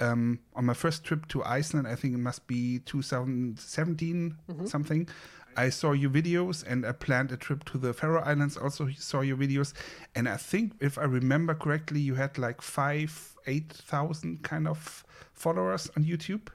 um, 0.00 0.40
on 0.54 0.64
my 0.66 0.74
first 0.74 1.04
trip 1.04 1.26
to 1.28 1.42
Iceland, 1.44 1.86
I 1.86 1.94
think 1.94 2.14
it 2.14 2.18
must 2.18 2.46
be 2.46 2.80
2017 2.80 4.36
something. 4.64 5.08
I 5.56 5.68
saw 5.70 5.92
your 5.92 6.10
videos 6.10 6.64
and 6.66 6.84
I 6.84 6.92
planned 6.92 7.30
a 7.30 7.36
trip 7.36 7.64
to 7.66 7.78
the 7.78 7.92
Faroe 7.92 8.20
Islands. 8.22 8.56
Also 8.56 8.88
saw 8.98 9.20
your 9.20 9.36
videos, 9.36 9.72
and 10.16 10.28
I 10.28 10.36
think 10.36 10.72
if 10.80 10.98
I 10.98 11.04
remember 11.04 11.54
correctly, 11.54 12.00
you 12.00 12.14
had 12.16 12.38
like 12.38 12.60
five, 12.60 13.36
eight 13.46 13.72
thousand 13.72 14.42
kind 14.42 14.66
of 14.66 15.04
followers 15.32 15.88
on 15.96 16.04
YouTube. 16.04 16.48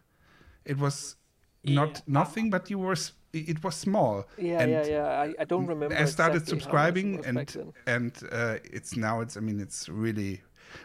It 0.65 0.78
was 0.78 1.15
not 1.63 1.89
Yeah. 1.95 2.02
nothing, 2.08 2.49
but 2.49 2.69
you 2.69 2.78
were 2.80 2.97
it 3.32 3.63
was 3.63 3.75
small. 3.75 4.25
Yeah, 4.38 4.62
and 4.62 4.71
yeah, 4.71 4.86
yeah. 4.86 5.06
I, 5.21 5.34
I 5.39 5.45
don't 5.45 5.67
remember. 5.67 5.95
I 5.95 6.06
started 6.06 6.41
exactly 6.41 6.41
how 6.41 6.41
much 6.41 6.47
it 6.47 6.49
subscribing 6.49 7.25
and 7.25 7.73
and 7.86 8.12
uh, 8.32 8.58
it's 8.63 8.97
now 8.97 9.21
it's 9.21 9.38
I 9.38 9.39
mean 9.39 9.60
it's 9.60 9.88
really 9.88 10.41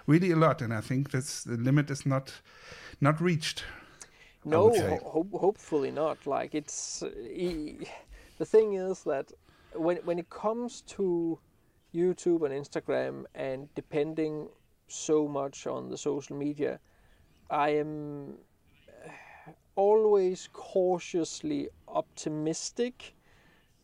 really 0.07 0.31
a 0.31 0.37
lot 0.37 0.63
and 0.63 0.73
I 0.73 0.81
think 0.81 1.11
that's 1.11 1.45
the 1.45 1.57
limit 1.57 1.91
is 1.91 2.07
not 2.07 2.33
not 3.01 3.21
reached. 3.21 3.65
No, 4.45 4.71
ho- 4.71 5.01
ho- 5.05 5.39
hopefully 5.39 5.91
not. 5.91 6.27
Like 6.27 6.55
it's 6.55 7.03
e- 7.03 7.87
the 8.39 8.45
thing 8.45 8.75
is 8.75 9.05
that 9.05 9.33
when 9.75 9.97
when 10.05 10.19
it 10.19 10.29
comes 10.31 10.83
to 10.83 11.39
YouTube 11.95 12.45
and 12.45 12.53
Instagram 12.53 13.25
and 13.35 13.69
depending 13.75 14.49
so 14.89 15.27
much 15.29 15.67
on 15.67 15.89
the 15.89 15.97
social 15.97 16.37
media, 16.37 16.79
I 17.51 17.71
am 17.71 18.35
uh, 19.05 19.53
always 19.77 20.49
cautiously 20.53 21.69
optimistic, 21.89 23.15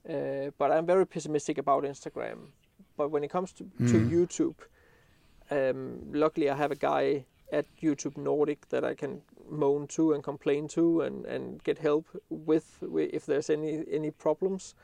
uh, 0.09 0.51
but 0.59 0.71
I'm 0.71 0.87
very 0.87 1.07
pessimistic 1.07 1.59
about 1.59 1.85
Instagram. 1.85 2.49
But 2.97 3.11
when 3.11 3.25
it 3.25 3.31
comes 3.31 3.53
to, 3.55 3.65
to 3.87 3.97
YouTube, 3.99 4.57
um, 5.51 6.01
luckily 6.13 6.51
I 6.51 6.57
have 6.57 6.71
a 6.71 6.77
guy 6.77 7.25
at 7.53 7.67
YouTube 7.83 8.17
Nordic 8.17 8.69
that 8.69 8.85
I 8.85 8.95
can 8.95 9.23
moan 9.49 9.87
to 9.89 10.13
and 10.13 10.23
complain 10.23 10.69
to 10.69 11.01
and, 11.03 11.27
and 11.27 11.63
get 11.65 11.79
help 11.79 12.07
with 12.29 12.79
if 12.91 13.27
there's 13.27 13.51
any 13.51 13.85
any 13.91 14.11
problems. 14.11 14.75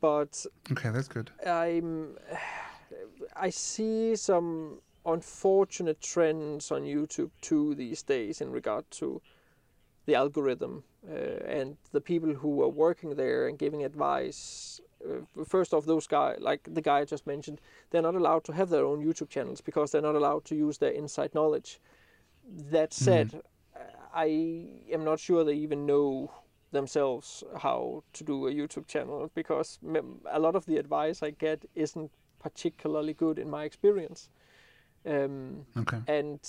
But 0.00 0.46
Okay, 0.70 0.90
that's 0.90 1.08
good. 1.08 1.30
I'm 1.46 2.16
I 3.36 3.50
see 3.50 4.16
some 4.16 4.80
unfortunate 5.06 6.00
trends 6.00 6.70
on 6.70 6.82
YouTube 6.82 7.30
too 7.40 7.74
these 7.74 8.02
days 8.02 8.40
in 8.40 8.50
regard 8.50 8.90
to 8.90 9.20
the 10.06 10.14
algorithm 10.14 10.84
uh, 11.08 11.14
and 11.46 11.76
the 11.92 12.00
people 12.00 12.34
who 12.34 12.62
are 12.62 12.68
working 12.68 13.16
there 13.16 13.46
and 13.48 13.58
giving 13.58 13.84
advice. 13.84 14.80
Uh, 15.04 15.44
first 15.44 15.72
off, 15.72 15.84
those 15.86 16.06
guys, 16.06 16.38
like 16.40 16.68
the 16.74 16.82
guy 16.82 16.98
I 17.00 17.04
just 17.04 17.26
mentioned, 17.26 17.60
they're 17.90 18.02
not 18.02 18.14
allowed 18.14 18.44
to 18.44 18.52
have 18.52 18.68
their 18.68 18.84
own 18.84 19.04
YouTube 19.04 19.28
channels 19.28 19.60
because 19.60 19.90
they're 19.90 20.02
not 20.02 20.14
allowed 20.14 20.44
to 20.46 20.54
use 20.54 20.78
their 20.78 20.92
inside 20.92 21.34
knowledge. 21.34 21.80
That 22.70 22.92
said, 22.92 23.42
I 24.14 24.66
am 24.92 25.04
not 25.04 25.20
sure 25.20 25.44
they 25.44 25.54
even 25.54 25.86
know 25.86 26.30
themselves 26.72 27.44
how 27.58 28.02
to 28.12 28.24
do 28.24 28.46
a 28.46 28.52
YouTube 28.52 28.86
channel 28.86 29.30
because 29.34 29.78
a 30.30 30.38
lot 30.38 30.54
of 30.54 30.66
the 30.66 30.76
advice 30.76 31.22
I 31.22 31.30
get 31.30 31.64
isn't 31.74 32.10
particularly 32.38 33.14
good 33.14 33.38
in 33.38 33.50
my 33.50 33.64
experience. 33.64 34.28
Um, 35.06 35.66
Okay. 35.76 35.98
and 36.06 36.40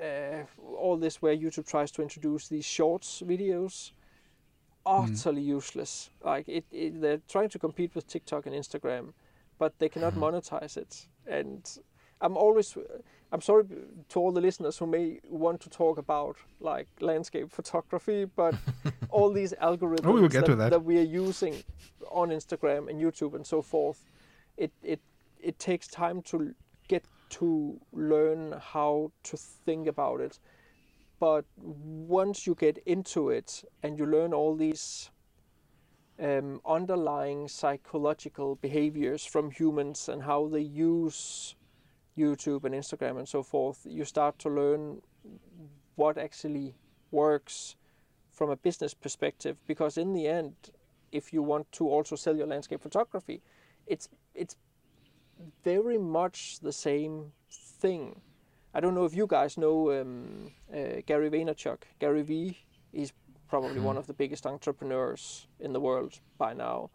uh, 0.00 0.44
all 0.78 0.96
this 0.96 1.20
where 1.22 1.36
YouTube 1.36 1.66
tries 1.66 1.90
to 1.92 2.02
introduce 2.02 2.48
these 2.48 2.64
shorts 2.64 3.22
videos, 3.22 3.92
Mm. 4.86 5.12
utterly 5.12 5.42
useless. 5.42 6.10
Like 6.22 6.48
it, 6.48 6.64
it, 6.70 7.00
they're 7.00 7.20
trying 7.28 7.48
to 7.50 7.58
compete 7.58 7.94
with 7.94 8.06
TikTok 8.06 8.46
and 8.46 8.54
Instagram, 8.54 9.12
but 9.58 9.78
they 9.78 9.88
cannot 9.88 10.14
mm. 10.14 10.18
monetize 10.18 10.76
it. 10.76 11.06
And 11.26 11.66
I'm 12.20 12.36
always, 12.36 12.76
I'm 13.32 13.40
sorry 13.40 13.64
to 14.08 14.20
all 14.20 14.32
the 14.32 14.40
listeners 14.40 14.78
who 14.78 14.86
may 14.86 15.20
want 15.28 15.60
to 15.62 15.70
talk 15.70 15.98
about 15.98 16.36
like 16.60 16.88
landscape 17.00 17.50
photography, 17.50 18.24
but 18.24 18.54
all 19.10 19.32
these 19.32 19.52
algorithms 19.54 20.06
Oh, 20.06 20.12
we 20.12 20.20
will 20.20 20.28
get 20.28 20.46
to 20.46 20.56
that. 20.56 20.70
that 20.70 20.84
we 20.84 20.98
are 20.98 21.02
using 21.02 21.62
on 22.10 22.28
Instagram 22.28 22.88
and 22.88 23.00
YouTube 23.00 23.34
and 23.34 23.46
so 23.46 23.62
forth, 23.62 24.04
it 24.56 24.72
it 24.82 25.00
it 25.40 25.58
takes 25.58 25.88
time 25.88 26.22
to 26.22 26.54
get 26.88 27.04
to 27.30 27.80
learn 27.92 28.54
how 28.60 29.10
to 29.24 29.36
think 29.36 29.88
about 29.88 30.20
it. 30.20 30.38
But 31.20 31.44
once 31.56 32.46
you 32.46 32.54
get 32.54 32.78
into 32.86 33.30
it 33.30 33.64
and 33.82 33.98
you 33.98 34.06
learn 34.06 34.34
all 34.34 34.56
these 34.56 35.10
um, 36.18 36.60
underlying 36.66 37.48
psychological 37.48 38.56
behaviors 38.56 39.24
from 39.24 39.50
humans 39.50 40.08
and 40.08 40.22
how 40.22 40.48
they 40.48 40.60
use 40.60 41.54
YouTube 42.16 42.64
and 42.64 42.74
Instagram 42.74 43.18
and 43.18 43.28
so 43.28 43.42
forth, 43.42 43.86
you 43.88 44.04
start 44.04 44.38
to 44.40 44.48
learn 44.48 45.02
what 45.96 46.18
actually 46.18 46.74
works 47.10 47.76
from 48.30 48.50
a 48.50 48.56
business 48.56 48.94
perspective. 48.94 49.56
Because 49.66 49.96
in 49.96 50.12
the 50.12 50.26
end, 50.26 50.54
if 51.12 51.32
you 51.32 51.42
want 51.42 51.70
to 51.72 51.88
also 51.88 52.16
sell 52.16 52.36
your 52.36 52.46
landscape 52.46 52.82
photography, 52.82 53.40
it's 53.86 54.08
it's 54.34 54.56
very 55.62 55.98
much 55.98 56.60
the 56.60 56.72
same 56.72 57.32
thing. 57.50 58.20
I 58.76 58.80
don't 58.80 58.94
know 58.94 59.04
if 59.04 59.14
you 59.14 59.28
guys 59.28 59.56
know 59.56 60.00
um, 60.00 60.50
uh, 60.72 61.00
Gary 61.06 61.30
Vaynerchuk. 61.30 61.82
Gary 62.00 62.22
V. 62.22 62.58
is 62.92 63.12
probably 63.48 63.78
one 63.78 63.96
of 63.96 64.08
the 64.08 64.12
biggest 64.12 64.46
entrepreneurs 64.46 65.46
in 65.60 65.72
the 65.72 65.78
world 65.78 66.18
by 66.38 66.52
now. 66.54 66.90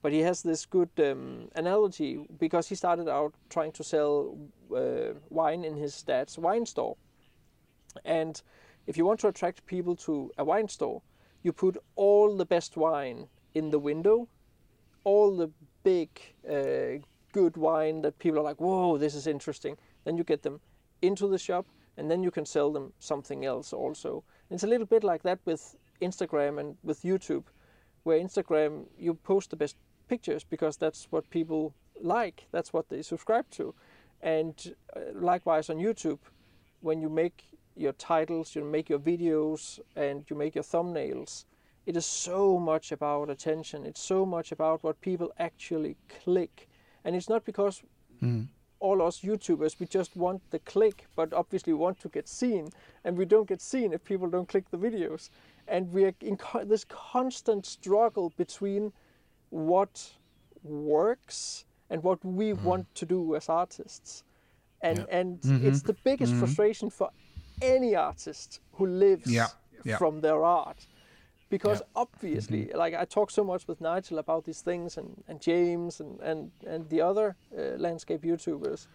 But 0.00 0.12
he 0.12 0.20
has 0.20 0.42
this 0.42 0.64
good 0.64 0.88
um, 0.98 1.50
analogy 1.54 2.26
because 2.38 2.66
he 2.68 2.74
started 2.74 3.08
out 3.08 3.34
trying 3.50 3.72
to 3.72 3.84
sell 3.84 4.38
uh, 4.74 5.18
wine 5.28 5.64
in 5.64 5.76
his 5.76 6.02
dad's 6.02 6.38
wine 6.38 6.64
store. 6.64 6.96
And 8.06 8.40
if 8.86 8.96
you 8.96 9.04
want 9.04 9.20
to 9.20 9.28
attract 9.28 9.66
people 9.66 9.96
to 9.96 10.30
a 10.38 10.44
wine 10.44 10.68
store, 10.68 11.02
you 11.42 11.52
put 11.52 11.76
all 11.94 12.36
the 12.38 12.46
best 12.46 12.76
wine 12.78 13.28
in 13.54 13.70
the 13.70 13.78
window, 13.78 14.28
all 15.04 15.36
the 15.36 15.50
big, 15.84 16.08
uh, 16.48 17.04
good 17.32 17.58
wine 17.58 18.00
that 18.00 18.18
people 18.18 18.38
are 18.38 18.44
like, 18.44 18.60
whoa, 18.60 18.96
this 18.96 19.14
is 19.14 19.26
interesting. 19.26 19.76
Then 20.04 20.16
you 20.16 20.24
get 20.24 20.42
them 20.42 20.60
into 21.02 21.28
the 21.28 21.38
shop, 21.38 21.66
and 21.96 22.10
then 22.10 22.22
you 22.22 22.30
can 22.30 22.46
sell 22.46 22.72
them 22.72 22.92
something 22.98 23.44
else 23.44 23.72
also. 23.72 24.24
And 24.48 24.56
it's 24.56 24.64
a 24.64 24.68
little 24.68 24.86
bit 24.86 25.04
like 25.04 25.22
that 25.22 25.40
with 25.44 25.76
Instagram 26.00 26.58
and 26.60 26.76
with 26.82 27.02
YouTube, 27.02 27.44
where 28.04 28.18
Instagram 28.20 28.86
you 28.98 29.14
post 29.14 29.50
the 29.50 29.56
best 29.56 29.76
pictures 30.08 30.44
because 30.44 30.76
that's 30.76 31.06
what 31.10 31.28
people 31.30 31.74
like, 32.00 32.46
that's 32.52 32.72
what 32.72 32.88
they 32.88 33.02
subscribe 33.02 33.48
to. 33.50 33.74
And 34.22 34.74
uh, 34.96 35.00
likewise 35.14 35.70
on 35.70 35.76
YouTube, 35.76 36.18
when 36.80 37.00
you 37.00 37.08
make 37.08 37.44
your 37.76 37.92
titles, 37.92 38.54
you 38.54 38.64
make 38.64 38.88
your 38.88 38.98
videos, 38.98 39.78
and 39.94 40.24
you 40.28 40.36
make 40.36 40.54
your 40.54 40.64
thumbnails, 40.64 41.44
it 41.86 41.96
is 41.96 42.06
so 42.06 42.58
much 42.58 42.92
about 42.92 43.30
attention. 43.30 43.86
It's 43.86 44.00
so 44.02 44.26
much 44.26 44.52
about 44.52 44.82
what 44.82 45.00
people 45.00 45.32
actually 45.38 45.96
click. 46.22 46.68
And 47.04 47.16
it's 47.16 47.28
not 47.28 47.44
because 47.44 47.82
all 48.80 49.02
us 49.02 49.20
YouTubers, 49.20 49.78
we 49.80 49.86
just 49.86 50.16
want 50.16 50.42
the 50.50 50.58
click, 50.60 51.06
but 51.16 51.32
obviously 51.32 51.72
we 51.72 51.78
want 51.78 52.00
to 52.00 52.08
get 52.08 52.28
seen. 52.28 52.68
And 53.04 53.16
we 53.16 53.24
don't 53.24 53.48
get 53.48 53.60
seen 53.60 53.92
if 53.92 54.04
people 54.04 54.28
don't 54.28 54.48
click 54.48 54.70
the 54.70 54.76
videos. 54.76 55.30
And 55.66 55.92
we 55.92 56.04
are 56.04 56.14
in 56.20 56.36
co- 56.36 56.64
this 56.64 56.84
constant 56.84 57.66
struggle 57.66 58.32
between 58.36 58.92
what 59.50 60.10
works 60.62 61.64
and 61.90 62.02
what 62.02 62.24
we 62.24 62.52
mm-hmm. 62.52 62.64
want 62.64 62.94
to 62.94 63.06
do 63.06 63.34
as 63.34 63.48
artists. 63.48 64.24
And, 64.80 65.06
and 65.10 65.40
mm-hmm. 65.40 65.66
it's 65.66 65.82
the 65.82 65.96
biggest 66.04 66.32
mm-hmm. 66.32 66.44
frustration 66.44 66.90
for 66.90 67.10
any 67.60 67.96
artist 67.96 68.60
who 68.74 68.86
lives 68.86 69.30
Yeah, 69.30 69.48
yeah. 69.84 69.96
from 69.96 70.20
their 70.20 70.44
art 70.44 70.86
because 71.50 71.80
Yeah. 71.80 72.02
obviously 72.02 72.70
like 72.74 72.94
i 72.94 73.04
talk 73.04 73.30
so 73.30 73.44
much 73.44 73.66
with 73.68 73.80
nigel 73.80 74.18
about 74.18 74.44
these 74.44 74.60
things 74.60 74.96
and, 74.96 75.22
and 75.28 75.40
james 75.40 76.00
and, 76.00 76.20
and, 76.20 76.50
and 76.66 76.88
the 76.90 77.00
other 77.00 77.36
uh, 77.56 77.76
landscape 77.78 78.22
youtubers 78.22 78.86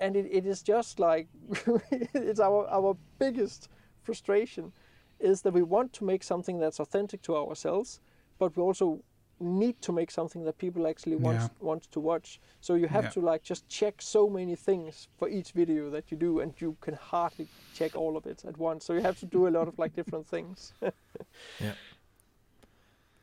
and 0.00 0.16
it, 0.16 0.26
it 0.30 0.46
is 0.46 0.62
just 0.62 0.98
like 0.98 1.28
it's 2.14 2.40
our, 2.40 2.68
our 2.70 2.96
biggest 3.18 3.68
frustration 4.02 4.72
is 5.20 5.42
that 5.42 5.54
we 5.54 5.62
want 5.62 5.92
to 5.92 6.04
make 6.04 6.22
something 6.24 6.58
that's 6.58 6.80
authentic 6.80 7.22
to 7.22 7.36
ourselves 7.36 8.00
but 8.38 8.56
we 8.56 8.62
also 8.62 9.02
need 9.42 9.80
to 9.82 9.92
make 9.92 10.10
something 10.10 10.44
that 10.44 10.58
people 10.58 10.86
actually 10.86 11.16
want 11.16 11.40
Yeah. 11.40 11.48
want 11.60 11.90
to 11.92 12.00
watch. 12.00 12.40
So 12.60 12.74
you 12.74 12.88
have 12.88 13.04
Yeah. 13.04 13.10
to 13.10 13.20
like 13.20 13.42
just 13.42 13.68
check 13.68 14.02
so 14.02 14.28
many 14.28 14.56
things 14.56 15.08
for 15.18 15.28
each 15.28 15.52
video 15.52 15.90
that 15.90 16.10
you 16.10 16.16
do, 16.16 16.40
and 16.40 16.60
you 16.60 16.76
can 16.80 16.94
hardly 16.94 17.48
check 17.72 17.96
all 17.96 18.16
of 18.16 18.26
it 18.26 18.44
at 18.44 18.58
once. 18.58 18.84
So 18.84 18.94
you 18.94 19.02
have 19.02 19.18
to 19.20 19.26
do 19.26 19.46
a 19.46 19.50
lot 19.50 19.68
of 19.68 19.78
like 19.78 19.94
different 19.94 20.28
things. 20.28 20.74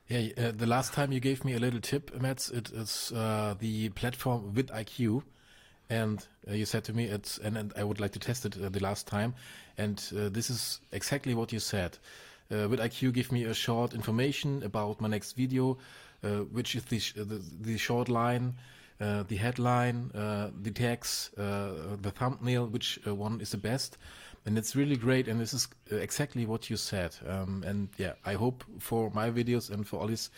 Yeah, 0.10 0.30
uh, 0.40 0.52
the 0.58 0.66
last 0.66 0.92
time 0.94 1.12
you 1.12 1.20
gave 1.20 1.46
me 1.46 1.54
a 1.54 1.60
little 1.60 1.80
tip, 1.80 2.20
Mads, 2.20 2.50
it 2.50 2.72
is 2.72 3.12
uh, 3.12 3.54
the 3.60 3.90
platform 3.90 4.52
vidIQ, 4.52 5.22
and 5.88 6.26
uh, 6.48 6.54
you 6.54 6.66
said 6.66 6.84
to 6.86 6.94
me 6.94 7.04
it's 7.04 7.38
and, 7.38 7.56
and 7.56 7.74
I 7.78 7.84
would 7.84 8.00
like 8.00 8.14
to 8.14 8.20
test 8.20 8.44
it 8.46 8.58
uh, 8.60 8.70
the 8.70 8.80
last 8.80 9.06
time, 9.06 9.36
and 9.78 10.04
uh, 10.18 10.30
this 10.30 10.50
is 10.50 10.82
exactly 10.92 11.36
what 11.36 11.54
you 11.54 11.60
said. 11.60 12.00
Uh, 12.50 12.68
vidIQ 12.68 13.14
give 13.14 13.32
me 13.32 13.44
a 13.44 13.54
short 13.54 13.94
information 13.94 14.64
about 14.64 15.00
my 15.00 15.08
next 15.08 15.34
video, 15.34 15.74
uh, 15.74 15.76
which 16.22 16.76
is 16.76 16.84
the, 16.86 17.00
the 17.24 17.42
the 17.62 17.78
short 17.78 18.10
line, 18.10 18.56
uh, 19.02 19.24
the 19.24 19.38
headline, 19.38 20.12
uh, 20.14 20.50
the 20.62 20.72
text, 20.72 21.38
uh, 21.38 21.96
the 22.02 22.12
thumbnail, 22.12 22.68
which 22.68 23.00
uh, 23.08 23.16
one 23.16 23.40
is 23.40 23.52
the 23.52 23.58
best. 23.58 23.98
And 24.50 24.58
it's 24.58 24.76
really 24.76 24.96
great, 24.96 25.28
and 25.28 25.40
this 25.40 25.54
is 25.54 25.68
uh, 25.92 25.98
exactly 25.98 26.48
what 26.48 26.72
you 26.72 26.76
said. 26.78 27.16
Um, 27.28 27.64
and 27.68 27.88
yeah, 27.98 28.14
I 28.26 28.34
hope 28.34 28.64
for 28.80 29.12
my 29.14 29.30
videos 29.30 29.70
and 29.70 29.88
for 29.88 30.00
Ollie's, 30.00 30.32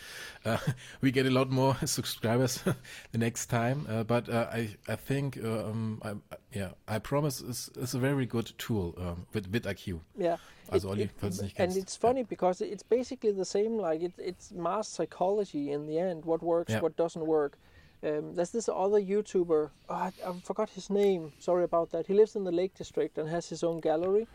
uh, 0.44 0.58
we 1.00 1.10
get 1.10 1.24
a 1.24 1.30
lot 1.30 1.48
more 1.48 1.74
subscribers 1.86 2.62
the 3.12 3.18
next 3.18 3.46
time. 3.46 3.86
Uh, 3.88 4.04
but 4.04 4.28
uh, 4.28 4.48
I, 4.52 4.68
I 4.86 4.96
think, 4.96 5.38
uh, 5.42 5.64
um, 5.70 6.02
I, 6.04 6.12
yeah, 6.52 6.72
I 6.86 6.98
promise 6.98 7.40
it's, 7.40 7.70
it's 7.74 7.94
a 7.94 7.98
very 7.98 8.26
good 8.26 8.52
tool 8.58 8.94
um, 8.98 9.24
with 9.32 9.50
vidIQ. 9.50 10.00
yeah. 10.18 10.36
Also 10.70 10.90
Olli, 10.90 11.08
falls 11.16 11.38
du 11.38 11.44
nicht 11.44 11.58
and 11.58 11.76
it's 11.76 11.96
funny 11.96 12.22
because 12.22 12.60
it's 12.60 12.82
basically 12.82 13.32
the 13.32 13.44
same. 13.44 13.78
Like 13.78 14.02
it, 14.02 14.12
it's 14.18 14.52
mass 14.52 14.88
psychology 14.88 15.70
in 15.70 15.86
the 15.86 15.98
end. 15.98 16.24
What 16.24 16.42
works, 16.42 16.72
Yeah. 16.72 16.82
what 16.82 16.96
doesn't 16.96 17.26
work. 17.26 17.58
Um, 18.04 18.34
there's 18.34 18.50
this 18.50 18.68
other 18.68 19.00
YouTuber. 19.00 19.70
Oh, 19.88 19.94
I, 19.94 20.12
I 20.26 20.32
forgot 20.42 20.70
his 20.70 20.90
name. 20.90 21.32
Sorry 21.38 21.64
about 21.64 21.90
that. 21.90 22.06
He 22.06 22.14
lives 22.14 22.34
in 22.34 22.44
the 22.44 22.52
Lake 22.52 22.74
District 22.74 23.16
and 23.18 23.28
has 23.28 23.48
his 23.48 23.62
own 23.62 23.80
gallery. 23.80 24.26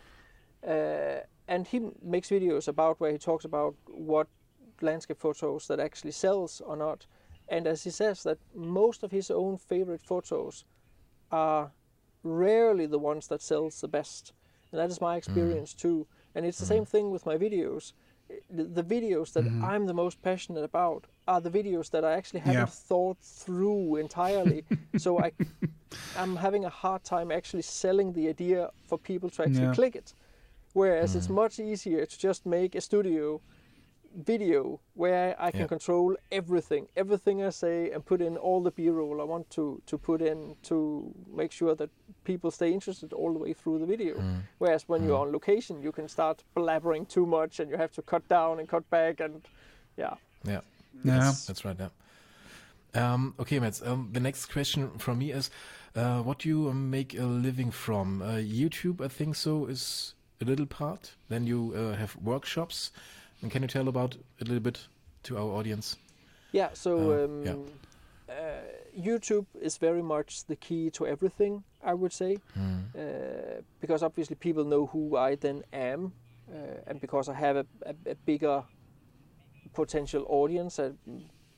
Uh, 0.65 1.19
and 1.47 1.67
he 1.67 1.89
makes 2.01 2.29
videos 2.29 2.67
about 2.67 2.99
where 2.99 3.11
he 3.11 3.17
talks 3.17 3.45
about 3.45 3.75
what 3.87 4.27
landscape 4.81 5.19
photos 5.19 5.67
that 5.67 5.79
actually 5.79 6.11
sells 6.11 6.61
or 6.61 6.75
not. 6.77 7.05
And 7.49 7.67
as 7.67 7.83
he 7.83 7.89
says, 7.89 8.23
that 8.23 8.37
most 8.53 9.03
of 9.03 9.11
his 9.11 9.31
own 9.31 9.57
favorite 9.57 10.01
photos 10.01 10.65
are 11.31 11.71
rarely 12.23 12.85
the 12.85 12.99
ones 12.99 13.27
that 13.27 13.41
sells 13.41 13.81
the 13.81 13.87
best. 13.87 14.33
And 14.71 14.79
that 14.79 14.89
is 14.89 15.01
my 15.01 15.15
experience 15.15 15.73
too. 15.73 16.07
And 16.35 16.45
it's 16.45 16.59
the 16.59 16.65
same 16.65 16.85
thing 16.85 17.11
with 17.11 17.25
my 17.25 17.37
videos. 17.37 17.93
The, 18.49 18.83
videos 18.83 19.33
that 19.33 19.45
mm-hmm. 19.45 19.63
I'm 19.63 19.85
the 19.87 19.93
most 19.93 20.21
passionate 20.21 20.63
about 20.63 21.05
are 21.27 21.41
the 21.41 21.49
videos 21.49 21.89
that 21.91 22.03
I 22.03 22.13
actually 22.13 22.41
haven't 22.41 22.59
Yeah. 22.59 22.87
thought 22.89 23.17
through 23.21 23.97
entirely. 23.97 24.65
so 24.97 25.19
I, 25.19 25.31
I'm 26.15 26.35
having 26.37 26.65
a 26.65 26.69
hard 26.69 27.03
time 27.03 27.31
actually 27.31 27.63
selling 27.63 28.13
the 28.13 28.27
idea 28.29 28.71
for 28.87 28.97
people 28.97 29.29
to 29.31 29.43
actually 29.43 29.67
Yeah. 29.67 29.73
click 29.73 29.95
it. 29.95 30.13
Whereas 30.73 31.15
it's 31.15 31.27
mm. 31.27 31.35
much 31.35 31.59
easier 31.59 32.05
to 32.05 32.19
just 32.19 32.45
make 32.45 32.75
a 32.75 32.81
studio 32.81 33.41
video 34.15 34.79
where 34.95 35.35
I 35.39 35.51
can 35.51 35.61
Yeah. 35.61 35.67
control 35.67 36.15
everything, 36.31 36.87
everything 36.95 37.43
I 37.43 37.49
say, 37.51 37.91
and 37.91 38.05
put 38.05 38.21
in 38.21 38.37
all 38.37 38.63
the 38.63 38.71
B-roll 38.71 39.21
I 39.21 39.23
want 39.23 39.49
to 39.51 39.81
to 39.85 39.97
put 39.97 40.21
in 40.21 40.55
to 40.63 41.13
make 41.35 41.51
sure 41.51 41.75
that 41.75 41.89
people 42.23 42.51
stay 42.51 42.71
interested 42.73 43.13
all 43.13 43.33
the 43.33 43.39
way 43.39 43.53
through 43.53 43.79
the 43.79 43.85
video. 43.85 44.15
Whereas 44.59 44.87
when 44.89 45.03
you're 45.03 45.17
on 45.17 45.31
location, 45.31 45.81
you 45.81 45.91
can 45.91 46.07
start 46.07 46.43
blabbering 46.55 47.07
too 47.07 47.25
much, 47.25 47.59
and 47.59 47.69
you 47.71 47.77
have 47.77 47.91
to 47.93 48.01
cut 48.01 48.27
down 48.27 48.59
and 48.59 48.67
cut 48.69 48.89
back, 48.89 49.19
and 49.19 49.47
yeah. 49.97 50.15
Yeah. 50.43 50.61
Yeah. 51.03 51.19
That's, 51.19 51.45
that's 51.45 51.65
right. 51.65 51.77
Yeah. 51.79 51.89
Um, 52.93 53.33
okay, 53.39 53.59
Mads. 53.59 53.81
Um, 53.81 54.09
the 54.13 54.19
next 54.19 54.47
question 54.47 54.97
from 54.97 55.19
me 55.19 55.31
is, 55.31 55.51
uh, 55.95 56.21
what 56.21 56.39
do 56.39 56.49
you 56.49 56.69
um, 56.69 56.89
make 56.89 57.13
a 57.19 57.23
living 57.23 57.71
from? 57.71 58.21
Uh, 58.21 58.39
YouTube, 58.41 59.01
I 59.05 59.07
think 59.07 59.35
so, 59.35 59.65
is 59.65 60.15
a 60.41 60.45
little 60.45 60.65
part. 60.65 61.15
Then 61.29 61.45
you 61.45 61.73
uh, 61.75 61.95
have 61.97 62.15
workshops. 62.15 62.91
And 63.41 63.51
can 63.51 63.61
you 63.61 63.67
tell 63.67 63.87
about 63.87 64.17
a 64.41 64.43
little 64.45 64.59
bit 64.59 64.87
to 65.23 65.37
our 65.37 65.49
audience? 65.59 65.97
Yeah, 66.51 66.69
so 66.73 66.97
Uh, 67.11 67.25
um, 67.25 67.43
yeah. 67.45 67.55
Uh, 68.29 68.61
YouTube 68.93 69.45
is 69.61 69.77
very 69.77 70.01
much 70.01 70.43
the 70.47 70.55
key 70.57 70.89
to 70.91 71.05
everything, 71.07 71.63
I 71.81 71.93
would 71.93 72.11
say, 72.11 72.37
Hmm. 72.53 72.79
uh, 72.93 73.61
because 73.79 74.03
obviously 74.03 74.35
people 74.35 74.65
know 74.65 74.85
who 74.87 75.15
I 75.15 75.35
then 75.35 75.63
am, 75.71 76.11
uh, 76.51 76.81
and 76.87 76.99
because 76.99 77.29
I 77.29 77.35
have 77.35 77.55
a, 77.55 77.65
a, 77.85 77.95
a 78.11 78.15
bigger 78.25 78.63
potential 79.73 80.25
audience, 80.27 80.77
a 80.79 80.93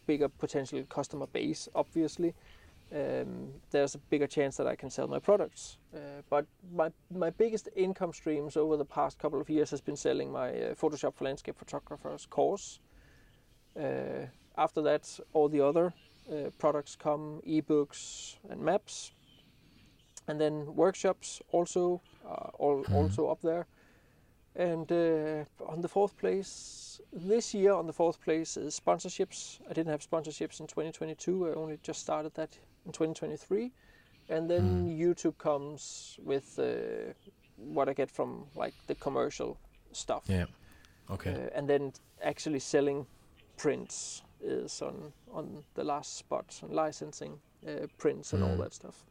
bigger 0.06 0.30
potential 0.30 0.84
customer 0.90 1.26
base, 1.28 1.70
obviously. 1.74 2.34
Um, 2.92 3.50
there's 3.70 3.94
a 3.94 4.00
bigger 4.00 4.26
chance 4.26 4.58
that 4.58 4.66
I 4.66 4.76
can 4.76 4.90
sell 4.90 5.08
my 5.08 5.20
products. 5.20 5.78
Uh, 5.94 6.22
but 6.30 6.46
my, 6.74 6.92
my 7.14 7.30
biggest 7.30 7.70
income 7.76 8.14
streams 8.14 8.58
over 8.58 8.78
the 8.78 8.86
past 8.86 9.20
couple 9.20 9.40
of 9.40 9.50
years 9.50 9.70
has 9.70 9.82
been 9.82 9.96
selling 9.96 10.32
my 10.32 10.50
uh, 10.50 10.74
Photoshop 10.74 11.16
for 11.16 11.26
Landscape 11.26 11.58
Photographers 11.58 12.26
course. 12.26 12.80
Uh, 13.80 14.26
after 14.58 14.82
that, 14.82 15.20
all 15.34 15.50
the 15.50 15.62
other 15.62 15.94
uh, 16.32 16.50
products 16.58 16.96
come, 16.96 17.42
ebooks 17.48 18.38
and 18.50 18.60
maps, 18.60 19.12
and 20.28 20.40
then 20.42 20.76
workshops 20.76 21.42
also 21.52 22.02
uh, 22.28 22.50
all, 22.58 22.84
also 22.94 23.28
up 23.28 23.42
there. 23.42 23.68
And 24.56 24.92
uh, 24.92 25.46
on 25.68 25.82
the 25.82 25.88
fourth 25.88 26.18
place 26.18 27.00
this 27.14 27.54
year, 27.54 27.74
on 27.74 27.88
the 27.88 27.94
fourth 27.94 28.20
place 28.22 28.58
is 28.58 28.80
sponsorships. 28.80 29.60
I 29.70 29.74
didn't 29.74 29.92
have 29.92 30.02
sponsorships 30.02 30.60
in 30.60 30.68
2022. 30.68 31.48
I 31.48 31.54
only 31.54 31.80
just 31.82 32.02
started 32.02 32.34
that 32.34 32.58
in 32.90 32.94
2023. 32.94 33.72
And 34.30 34.50
then 34.50 34.88
YouTube 34.88 35.38
comes 35.38 36.18
with 36.24 36.60
uh, 36.60 37.14
what 37.58 37.90
I 37.90 37.94
get 37.94 38.12
from 38.12 38.46
like 38.56 38.74
the 38.88 38.96
commercial 38.96 39.58
stuff. 39.92 40.24
Yeah. 40.28 40.46
Okay. 41.10 41.34
Uh, 41.34 41.58
and 41.58 41.68
then 41.68 41.94
actually 42.24 42.60
selling 42.60 43.06
prints 43.58 44.24
is 44.42 44.82
on 44.82 45.14
on 45.34 45.64
the 45.74 45.84
last 45.84 46.18
spot 46.18 46.62
and 46.62 46.72
licensing 46.72 47.40
uh, 47.68 47.88
prints 47.98 48.34
and 48.34 48.44
all 48.44 48.56
Mm. 48.56 48.64
that 48.64 48.74
stuff. 48.74 49.04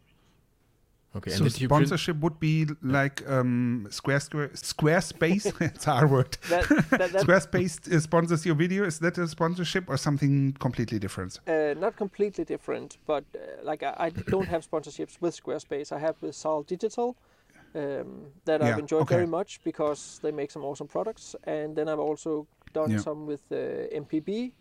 Okay. 1.17 1.31
So 1.31 1.45
did 1.45 1.61
you 1.61 1.69
print- 1.69 1.89
sponsorship 1.89 2.17
would 2.21 2.39
be 2.41 2.67
like 2.83 3.23
um, 3.29 3.87
Square, 3.91 4.21
Square 4.21 4.49
Squarespace. 4.55 5.61
it's 5.61 5.87
a 5.87 5.93
hard 5.93 6.11
word. 6.11 6.37
That, 6.49 6.69
that, 6.91 7.13
that 7.13 7.13
Squarespace 7.27 7.93
uh, 7.93 8.01
sponsors 8.01 8.45
your 8.47 8.55
video. 8.55 8.85
Is 8.85 8.99
that 9.01 9.19
a 9.19 9.27
sponsorship 9.29 9.89
or 9.89 9.97
something 9.97 10.53
completely 10.55 10.99
different? 10.99 11.41
uh, 11.47 11.75
not 11.79 11.97
completely 11.97 12.45
different, 12.45 12.99
but 13.07 13.25
uh, 13.35 13.39
like 13.63 13.83
I, 13.83 13.95
I 13.99 14.11
don't 14.11 14.49
have 14.49 14.69
sponsorships 14.71 15.21
with 15.21 15.35
Squarespace. 15.43 15.93
I 15.93 15.99
have 15.99 16.17
with 16.23 16.35
Sal 16.35 16.63
Digital. 16.63 17.17
Um, 17.75 18.33
that 18.47 18.61
Yeah, 18.63 18.69
I've 18.69 18.79
enjoyed 18.79 19.03
okay. 19.03 19.15
very 19.17 19.27
much 19.27 19.61
because 19.63 20.21
they 20.23 20.33
make 20.33 20.51
some 20.51 20.65
awesome 20.65 20.89
products, 20.89 21.37
and 21.45 21.77
then 21.77 21.87
I've 21.89 21.99
also 21.99 22.47
done 22.73 22.93
Yeah. 22.93 22.99
some 22.99 23.27
with 23.27 23.43
uh, 23.53 23.57
MPB, 24.03 24.53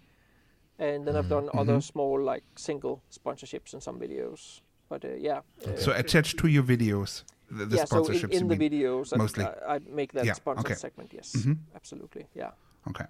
and 0.77 1.07
then 1.07 1.15
I've 1.15 1.29
done 1.29 1.49
other 1.53 1.79
small 1.81 2.21
like 2.21 2.43
single 2.57 3.01
sponsorships 3.09 3.73
in 3.73 3.79
some 3.81 3.97
videos. 3.97 4.59
But 4.89 5.03
uh, 5.05 5.09
yeah, 5.19 5.41
uh, 5.65 5.75
So 5.75 5.91
attached 5.91 6.37
to 6.39 6.47
your 6.47 6.63
videos, 6.63 7.23
the, 7.51 7.65
the 7.65 7.77
yeah, 7.77 7.85
so 7.85 7.97
in, 7.97 8.03
sponsorships. 8.03 8.31
in 8.41 8.47
the 8.47 8.55
mean. 8.55 8.71
videos, 8.71 9.13
I- 9.13 9.17
mostly. 9.17 9.43
I, 9.45 9.75
I 9.75 9.79
make 9.89 10.13
that 10.13 10.25
Yeah, 10.25 10.33
sponsored 10.33 10.65
okay. 10.65 10.75
segment. 10.75 11.13
Yes, 11.13 11.33
Mhm. 11.35 11.57
absolutely. 11.75 12.25
Yeah. 12.35 12.51
Okay. 12.89 13.05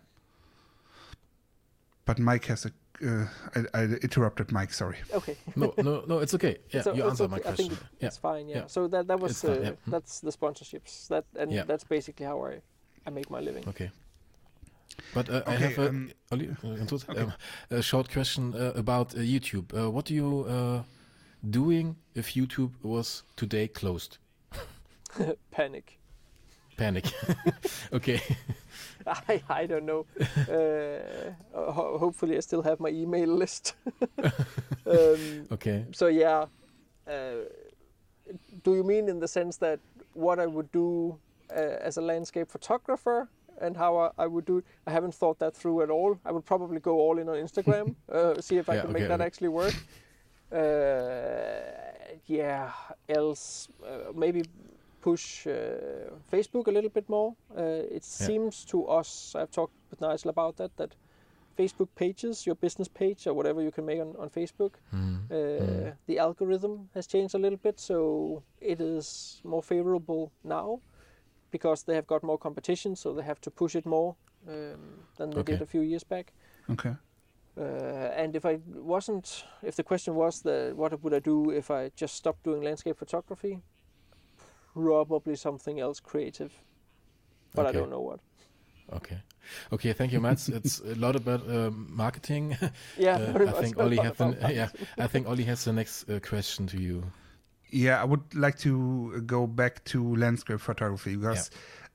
But 2.06 2.18
Maik 2.18 2.46
has 2.46 2.66
a. 2.66 2.72
Uh, 3.00 3.28
I, 3.56 3.82
I 3.82 3.84
interrupted 4.02 4.48
Maik. 4.48 4.74
Sorry. 4.74 4.98
Okay. 5.14 5.36
no, 5.56 5.74
no, 5.78 6.04
no. 6.08 6.20
It's 6.20 6.34
okay. 6.34 6.58
Yeah, 6.74 6.82
So 6.84 6.94
you 6.94 7.04
it's 7.04 7.10
answered 7.12 7.30
my 7.32 7.38
okay. 7.38 7.50
I 7.50 7.54
think 7.56 7.70
question. 7.70 7.88
it- 7.92 8.02
Yeah. 8.02 8.08
it's 8.08 8.18
fine. 8.18 8.50
Yeah. 8.50 8.58
yeah. 8.62 8.68
So 8.68 8.88
that 8.88 9.08
that 9.08 9.20
was 9.20 9.32
It's 9.32 9.42
fine, 9.42 9.58
uh, 9.58 9.62
yeah. 9.62 9.76
That's 9.88 10.20
the 10.22 10.32
sponsorships. 10.32 11.08
That 11.10 11.26
and 11.36 11.52
Yeah. 11.52 11.66
that's 11.68 11.84
basically 11.84 12.26
how 12.26 12.46
I 12.46 12.62
I 13.08 13.10
make 13.12 13.30
my 13.30 13.40
living. 13.42 13.68
Okay. 13.70 13.92
But 15.14 15.30
uh, 15.30 15.42
I 15.46 15.56
have 15.56 15.78
a, 15.78 15.90
um, 15.90 16.12
Ollie, 16.32 16.50
uh, 16.50 16.78
Antwoord? 16.82 17.10
okay. 17.10 17.22
Um, 17.22 17.34
a 17.70 17.82
short 17.82 18.10
question 18.12 18.54
uh, 18.56 18.72
about 18.76 19.14
uh, 19.16 19.20
YouTube. 19.20 19.66
Uh, 19.74 19.92
what 19.92 20.06
do 20.06 20.14
you 20.14 20.46
uh, 20.50 20.82
doing 21.50 21.96
if 22.16 22.34
YouTube 22.36 22.72
was 22.84 23.24
today 23.36 23.68
closed? 23.68 24.18
Panic. 25.52 26.00
Panic. 26.78 27.06
okay. 27.94 28.22
I 29.08 29.42
I 29.50 29.66
don't 29.66 29.86
know. 29.86 30.06
uh, 30.48 31.32
ho- 31.72 31.98
hopefully, 31.98 32.38
I 32.38 32.42
still 32.42 32.62
have 32.62 32.80
my 32.80 32.90
email 32.90 33.30
list. 33.30 33.74
um, 34.86 35.48
Okay. 35.52 35.86
so 35.92 36.08
yeah. 36.08 36.46
Uh, 37.08 37.46
do 38.64 38.76
you 38.76 38.84
mean 38.84 39.08
in 39.10 39.20
the 39.20 39.28
sense 39.28 39.58
that 39.58 39.80
what 40.14 40.40
I 40.40 40.46
would 40.46 40.72
do 40.72 41.18
uh, 41.50 41.78
as 41.88 41.98
a 41.98 42.02
landscape 42.02 42.50
photographer 42.52 43.30
and 43.62 43.78
how 43.78 43.98
I, 43.98 44.10
I 44.24 44.28
would 44.28 44.46
do 44.46 44.58
it? 44.58 44.66
I 44.86 44.92
haven't 44.92 45.14
thought 45.16 45.40
that 45.40 45.56
through 45.56 45.82
at 45.84 45.90
all. 45.90 46.20
I 46.26 46.32
would 46.32 46.46
probably 46.46 46.80
go 46.80 47.00
all 47.00 47.18
in 47.20 47.30
on 47.30 47.36
Instagram, 47.38 47.96
uh, 48.12 48.42
see 48.42 48.58
if 48.58 48.70
I 48.70 48.76
Yeah, 48.76 48.82
can 48.82 48.90
okay, 48.92 49.00
make 49.00 49.08
that 49.08 49.22
okay. 49.22 49.26
actually 49.26 49.48
work. 49.50 49.74
Uh, 50.52 52.18
yeah. 52.26 52.72
Else, 53.10 53.70
uh, 53.84 54.12
maybe 54.14 54.44
push 55.02 55.48
uh, 55.48 55.52
Facebook 56.32 56.68
a 56.68 56.72
little 56.72 56.90
bit 56.90 57.08
more. 57.10 57.36
Uh, 57.56 57.62
it 57.96 58.04
seems 58.04 58.66
to 58.66 58.86
us, 58.88 59.34
I've 59.36 59.52
talked 59.52 59.74
with 59.90 60.02
Nigel 60.02 60.30
about 60.30 60.58
that, 60.58 60.76
that 60.78 60.96
Facebook 61.58 61.88
pages, 61.96 62.46
your 62.46 62.56
business 62.56 62.88
page 62.88 63.26
or 63.28 63.34
whatever 63.34 63.62
you 63.62 63.72
can 63.72 63.86
make 63.86 64.00
on, 64.02 64.16
on 64.20 64.30
Facebook. 64.30 64.74
Mm. 64.94 65.20
Uh, 65.32 65.94
The 66.08 66.20
algorithm 66.20 66.90
has 66.94 67.08
changed 67.08 67.36
a 67.36 67.38
little 67.40 67.58
bit, 67.58 67.80
so 67.80 68.44
it 68.62 68.80
is 68.82 69.42
more 69.44 69.64
favorable 69.64 70.32
now 70.44 70.80
because 71.52 71.84
they 71.84 71.96
have 71.96 72.08
got 72.08 72.24
more 72.24 72.38
competition, 72.38 72.96
so 72.96 73.14
they 73.14 73.24
have 73.24 73.40
to 73.42 73.50
push 73.52 73.76
it 73.76 73.86
more 73.86 74.16
um, 74.48 74.80
than 75.18 75.30
they 75.32 75.40
Okay. 75.40 75.54
did 75.54 75.62
a 75.62 75.66
few 75.66 75.82
years 75.82 76.04
back. 76.04 76.34
Okay. 76.70 76.96
Uh, 77.60 78.12
and 78.16 78.36
if 78.36 78.46
I 78.46 78.60
wasn't, 78.68 79.44
if 79.64 79.76
the 79.76 79.84
question 79.84 80.14
was 80.16 80.42
the 80.42 80.74
what 80.76 81.02
would 81.04 81.14
I 81.14 81.20
do 81.20 81.50
if 81.50 81.72
I 81.72 81.92
just 81.96 82.16
stopped 82.16 82.44
doing 82.44 82.62
landscape 82.62 82.98
photography, 82.98 83.60
probably 84.74 85.36
something 85.36 85.80
else 85.80 86.00
creative, 86.00 86.54
but 87.56 87.66
I 87.66 87.72
don't 87.72 87.90
know 87.90 88.02
what. 88.02 88.20
Okay. 88.94 89.18
Okay, 89.72 89.94
thank 89.94 90.12
you, 90.12 90.22
Mads. 90.22 90.50
It's 90.50 90.80
a 90.80 90.96
lot 90.96 91.16
about 91.16 91.42
um, 91.50 91.88
marketing. 91.90 92.58
Yeah, 92.98 93.18
Uh, 93.36 93.46
I 93.48 93.62
think 93.62 93.78
a 93.78 93.84
Ollie 93.84 93.98
has 93.98 94.18
the, 94.18 94.38
yeah, 94.54 94.70
I 94.98 95.08
think 95.08 95.28
Ollie 95.28 95.44
has 95.46 95.64
the 95.66 95.74
next 95.74 96.10
uh, 96.10 96.20
question 96.20 96.68
to 96.68 96.78
you. 96.78 97.04
Yeah, 97.70 98.02
I 98.02 98.06
would 98.06 98.34
like 98.34 98.58
to 98.60 99.22
go 99.26 99.48
back 99.48 99.84
to 99.86 100.16
landscape 100.16 100.60
photography 100.60 101.16
because 101.16 101.52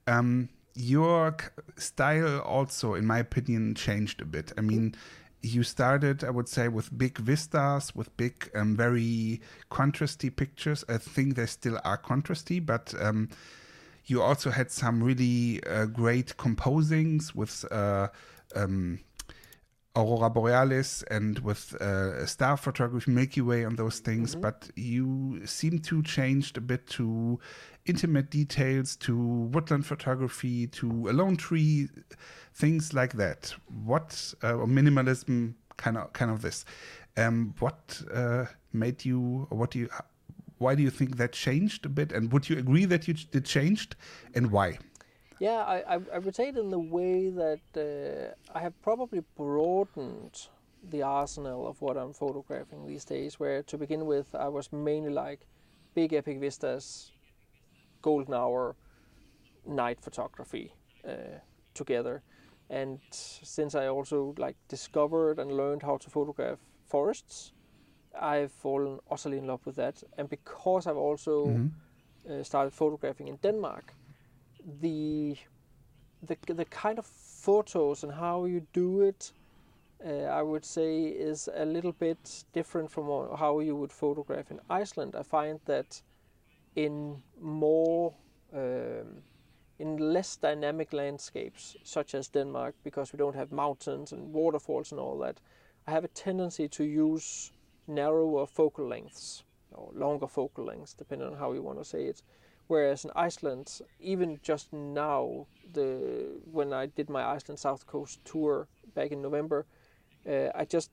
um, 0.07 0.49
your 0.75 1.37
style 1.77 2.41
also, 2.41 2.95
in 2.95 3.07
my 3.07 3.19
opinion, 3.19 3.75
changed 3.75 4.21
a 4.21 4.25
bit. 4.27 4.53
I 4.59 4.61
mean, 4.61 4.95
you 5.43 5.65
started, 5.65 6.23
I 6.25 6.31
would 6.31 6.49
say, 6.49 6.69
with 6.69 6.97
big 6.97 7.19
vistas, 7.19 7.95
with 7.95 8.17
big, 8.17 8.51
um, 8.55 8.77
very 8.77 9.41
contrasty 9.71 10.35
pictures. 10.35 10.85
I 10.89 10.99
think 10.99 11.35
they 11.35 11.47
still 11.47 11.81
are 11.85 11.99
contrasty, 11.99 12.65
but 12.65 12.95
um, 13.01 13.29
you 14.07 14.23
also 14.23 14.51
had 14.51 14.71
some 14.71 15.03
really 15.03 15.63
uh, 15.65 15.87
great 15.87 16.37
composings 16.37 17.35
with 17.35 17.65
uh, 17.73 18.09
um, 18.55 19.01
Aurora 19.95 20.31
Borealis 20.31 21.03
and 21.11 21.39
with 21.41 21.75
uh, 21.81 22.25
star 22.27 22.57
photography, 22.57 23.11
Milky 23.11 23.41
Way, 23.43 23.65
and 23.65 23.77
those 23.77 23.99
things. 24.01 24.35
But 24.35 24.71
you 24.75 25.47
seem 25.47 25.81
to 25.81 26.03
changed 26.03 26.57
a 26.57 26.61
bit 26.61 26.87
to 26.89 27.39
intimate 27.85 28.31
details, 28.31 28.97
to 28.97 29.17
woodland 29.17 29.87
photography, 29.87 30.67
to 30.69 31.11
a 31.11 31.13
lone 31.13 31.37
tree, 31.37 31.89
things 32.55 32.95
like 32.95 33.15
that. 33.15 33.55
What 33.85 34.35
uh, 34.43 34.53
minimalism, 34.53 35.55
kind 35.77 35.99
of, 35.99 36.13
kind 36.13 36.31
of 36.31 36.41
this. 36.41 36.65
Um, 37.17 37.55
what 37.59 38.03
uh, 38.13 38.47
made 38.73 39.05
you, 39.05 39.47
or 39.51 39.59
what 39.59 39.73
do 39.73 39.81
you? 39.81 39.91
Why 40.57 40.75
do 40.77 40.83
you 40.83 40.91
think 40.91 41.17
that 41.17 41.33
changed 41.33 41.85
a 41.85 41.89
bit? 41.89 42.13
And 42.13 42.33
would 42.33 42.49
you 42.49 42.57
agree 42.57 42.87
that 42.87 43.09
you 43.09 43.15
it 43.33 43.45
changed, 43.45 43.97
and 44.35 44.51
why? 44.51 44.79
Yeah, 45.43 45.65
I, 45.65 45.97
I, 45.97 46.01
I 46.15 46.19
would 46.19 46.37
say 46.37 46.49
it 46.49 46.57
in 46.57 46.71
the 46.71 46.79
way 46.79 47.29
that 47.31 47.61
uh, 47.77 48.57
I 48.57 48.61
have 48.61 48.81
probably 48.81 49.23
broadened 49.37 50.49
the 50.89 51.03
arsenal 51.03 51.67
of 51.67 51.81
what 51.81 51.97
I'm 51.97 52.13
photographing 52.13 52.87
these 52.87 53.05
days. 53.05 53.41
Where 53.41 53.63
to 53.65 53.77
begin 53.77 54.07
with, 54.07 54.35
I 54.35 54.49
was 54.49 54.73
mainly 54.73 55.11
like 55.11 55.41
big 55.95 56.13
epic 56.13 56.39
vistas, 56.41 57.11
golden 58.03 58.35
hour, 58.35 58.77
night 59.67 60.01
photography 60.01 60.75
uh, 61.09 61.41
together. 61.75 62.23
And 62.71 63.01
since 63.11 63.75
I 63.75 63.89
also 63.89 64.35
like 64.39 64.57
discovered 64.69 65.41
and 65.41 65.53
learned 65.53 65.83
how 65.83 65.97
to 65.99 66.11
photograph 66.11 66.61
forests, 66.87 67.53
I've 68.21 68.53
fallen 68.53 69.01
utterly 69.11 69.39
in 69.39 69.47
love 69.47 69.67
with 69.67 69.77
that. 69.77 70.05
And 70.19 70.29
because 70.29 70.87
I've 70.87 70.97
also 71.11 71.49
Mhm. 71.49 71.71
uh, 72.31 72.43
started 72.45 72.73
photographing 72.73 73.29
in 73.29 73.39
Denmark, 73.43 73.95
the 74.81 75.37
the 76.23 76.37
the 76.55 76.65
kind 76.67 76.99
of 76.99 77.07
photos 77.07 78.05
and 78.05 78.13
how 78.13 78.45
you 78.45 78.67
do 78.73 79.01
it, 79.01 79.33
uh, 80.07 80.25
I 80.25 80.43
would 80.43 80.65
say, 80.65 81.05
is 81.05 81.49
a 81.55 81.65
little 81.65 81.93
bit 81.93 82.45
different 82.53 82.91
from 82.91 83.07
how 83.37 83.61
you 83.61 83.77
would 83.77 83.93
photograph 83.93 84.51
in 84.51 84.61
Iceland. 84.71 85.15
I 85.17 85.23
find 85.23 85.61
that 85.65 86.03
in 86.77 87.23
more 87.41 88.15
um, 88.53 89.23
in 89.79 89.97
less 89.97 90.37
dynamic 90.37 90.93
landscapes, 90.93 91.77
such 91.83 92.15
as 92.15 92.29
Denmark, 92.29 92.75
because 92.85 93.13
we 93.13 93.17
don't 93.17 93.35
have 93.35 93.51
mountains 93.51 94.13
and 94.13 94.33
waterfalls 94.33 94.93
and 94.93 95.01
all 95.01 95.19
that, 95.19 95.41
I 95.87 95.91
have 95.91 96.05
a 96.05 96.09
tendency 96.09 96.69
to 96.69 96.85
use 96.85 97.51
narrower 97.89 98.47
focal 98.47 98.87
lengths 98.87 99.43
or 99.73 99.91
longer 99.93 100.29
focal 100.29 100.65
lengths, 100.65 100.95
depending 100.95 101.27
on 101.27 101.37
how 101.37 101.53
you 101.53 101.63
want 101.63 101.79
to 101.79 101.85
say 101.85 102.05
it. 102.05 102.23
Whereas 102.73 103.05
in 103.05 103.11
Iceland, 103.15 103.83
even 104.01 104.41
just 104.43 104.73
now, 104.73 105.47
the 105.75 106.41
when 106.51 106.73
I 106.73 106.87
did 106.87 107.11
my 107.11 107.23
Iceland 107.37 107.59
South 107.59 107.87
Coast 107.87 108.25
tour 108.25 108.67
back 108.95 109.13
in 109.13 109.21
November, 109.21 109.67
uh, 110.27 110.49
I 110.55 110.65
just 110.65 110.91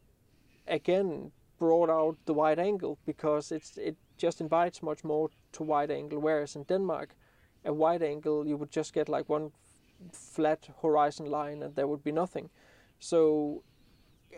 again 0.68 1.32
brought 1.58 1.90
out 1.90 2.18
the 2.26 2.34
wide 2.34 2.60
angle 2.60 2.98
because 3.06 3.54
it's 3.54 3.78
it 3.78 3.96
just 4.18 4.42
invites 4.42 4.84
much 4.84 5.06
more 5.06 5.30
to 5.54 5.64
wide 5.64 5.90
angle. 5.90 6.20
Whereas 6.20 6.58
in 6.58 6.64
Denmark, 6.64 7.16
a 7.64 7.72
wide 7.72 8.04
angle 8.04 8.46
you 8.46 8.58
would 8.58 8.72
just 8.72 8.94
get 8.94 9.08
like 9.08 9.30
one 9.30 9.52
flat 10.12 10.68
horizon 10.82 11.28
line 11.28 11.64
and 11.64 11.76
there 11.76 11.88
would 11.88 12.04
be 12.04 12.12
nothing. 12.12 12.50
So 13.00 13.64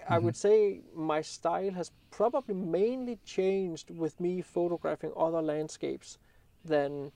I 0.08 0.20
would 0.20 0.36
say 0.36 0.82
my 0.94 1.24
style 1.24 1.72
has 1.72 1.92
probably 2.12 2.54
mainly 2.56 3.18
changed 3.26 3.90
with 3.90 4.20
me 4.20 4.42
photographing 4.42 5.12
other 5.18 5.42
landscapes 5.42 6.20
than 6.64 7.12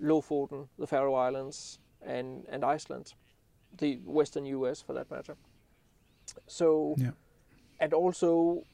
Lofoten, 0.00 0.68
the 0.78 0.86
Faroe 0.86 1.14
Islands, 1.14 1.78
and, 2.02 2.44
and 2.48 2.64
Iceland, 2.64 3.14
the 3.78 3.96
Western 4.04 4.46
US 4.46 4.80
for 4.80 4.92
that 4.94 5.10
matter. 5.10 5.36
So, 6.46 6.94
Yeah. 6.98 7.12
and 7.78 7.92
also, 7.92 8.64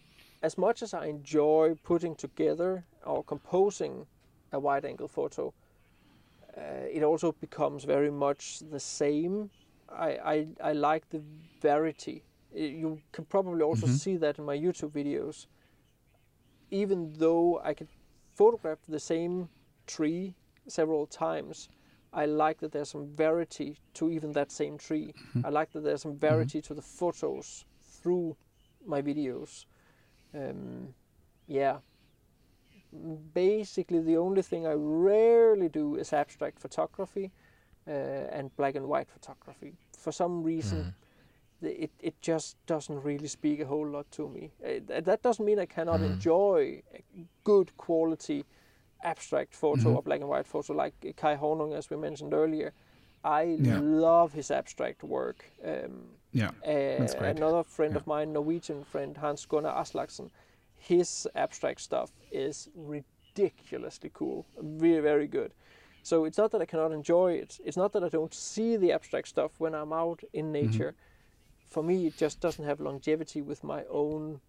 as 0.42 0.56
much 0.56 0.82
as 0.82 0.94
I 0.94 1.06
enjoy 1.06 1.74
putting 1.82 2.14
together 2.14 2.84
or 3.04 3.24
composing 3.24 4.06
a 4.52 4.58
wide 4.60 4.84
angle 4.84 5.08
photo, 5.08 5.52
uh, 6.56 6.86
it 6.90 7.02
also 7.02 7.32
becomes 7.32 7.84
very 7.84 8.10
much 8.10 8.60
the 8.70 8.80
same. 8.80 9.50
I, 9.88 10.10
I, 10.34 10.46
I 10.60 10.72
like 10.72 11.08
the 11.10 11.22
variety. 11.60 12.22
You 12.54 13.00
can 13.12 13.24
probably 13.26 13.62
also 13.62 13.86
see 13.86 14.16
that 14.16 14.38
in 14.38 14.44
my 14.44 14.56
YouTube 14.56 14.90
videos. 14.92 15.46
Even 16.70 17.12
though 17.18 17.60
I 17.62 17.74
could 17.74 17.88
photograph 18.34 18.78
the 18.88 19.00
same 19.00 19.48
tree 19.86 20.34
several 20.68 21.06
times, 21.06 21.68
I 22.12 22.26
like 22.26 22.58
that 22.60 22.72
there's 22.72 22.90
some 22.90 23.08
variety 23.14 23.76
to 23.94 24.10
even 24.10 24.32
that 24.32 24.50
same 24.50 24.78
tree. 24.78 25.12
I 25.44 25.48
like 25.50 25.72
that 25.72 25.82
there's 25.84 26.02
some 26.02 26.16
variety 26.18 26.60
to 26.62 26.74
the 26.74 26.82
photos 26.82 27.64
through 27.82 28.36
my 28.86 29.02
videos. 29.02 29.66
Um, 30.34 30.94
yeah. 31.46 31.78
Basically, 33.34 34.00
the 34.00 34.16
only 34.16 34.42
thing 34.42 34.66
I 34.66 34.72
rarely 34.74 35.68
do 35.68 35.96
is 35.96 36.12
abstract 36.12 36.58
photography 36.58 37.30
uh, 37.86 37.90
and 37.90 38.54
black 38.56 38.74
and 38.76 38.86
white 38.86 39.08
photography. 39.10 39.74
For 39.98 40.12
some 40.12 40.42
reason, 40.42 40.94
the- 41.60 41.82
it, 41.84 41.90
it 42.00 42.14
just 42.22 42.56
doesn't 42.66 43.02
really 43.02 43.28
speak 43.28 43.60
a 43.60 43.66
whole 43.66 43.86
lot 43.86 44.10
to 44.12 44.28
me. 44.28 44.50
Uh, 44.64 44.80
that 45.04 45.22
doesn't 45.22 45.44
mean 45.44 45.58
I 45.58 45.66
cannot 45.66 46.00
enjoy 46.12 46.82
good 47.44 47.76
quality 47.76 48.44
abstract 49.02 49.54
photo 49.54 49.94
or 49.94 50.02
black 50.02 50.20
and 50.20 50.28
white 50.28 50.46
photo 50.46 50.72
like 50.72 50.94
Kai 51.16 51.36
Hornung, 51.36 51.74
as 51.76 51.90
we 51.90 51.96
mentioned 51.96 52.34
earlier. 52.34 52.72
I 53.24 53.44
Yeah. 53.60 53.78
love 53.80 54.32
his 54.34 54.50
abstract 54.50 55.02
work. 55.02 55.52
Um, 55.64 56.18
Yeah, 56.32 56.48
uh, 56.48 56.98
That's 56.98 57.14
great. 57.14 57.36
Another 57.36 57.62
friend 57.64 57.92
Yeah. 57.92 58.00
of 58.00 58.06
mine, 58.06 58.32
Norwegian 58.32 58.84
friend 58.84 59.16
Hans 59.16 59.46
Gunnar 59.46 59.72
Aslaksen, 59.72 60.30
his 60.76 61.26
abstract 61.34 61.80
stuff 61.80 62.10
is 62.30 62.68
ridiculously 62.74 64.10
cool, 64.12 64.46
very 64.58 65.00
very 65.00 65.26
good. 65.26 65.52
So 66.02 66.24
it's 66.24 66.38
not 66.38 66.52
that 66.52 66.62
I 66.62 66.66
cannot 66.66 66.92
enjoy 66.92 67.32
it. 67.32 67.58
It's 67.64 67.76
not 67.76 67.92
that 67.92 68.04
I 68.04 68.08
don't 68.08 68.32
see 68.32 68.76
the 68.76 68.92
abstract 68.92 69.26
stuff 69.28 69.58
when 69.58 69.74
I'm 69.74 69.92
out 69.92 70.22
in 70.32 70.52
nature. 70.52 70.94
For 71.68 71.82
me, 71.82 72.06
it 72.06 72.16
just 72.16 72.38
doesn't 72.40 72.64
have 72.64 72.78
longevity 72.80 73.42
with 73.42 73.64
my 73.64 73.84
own 73.90 74.40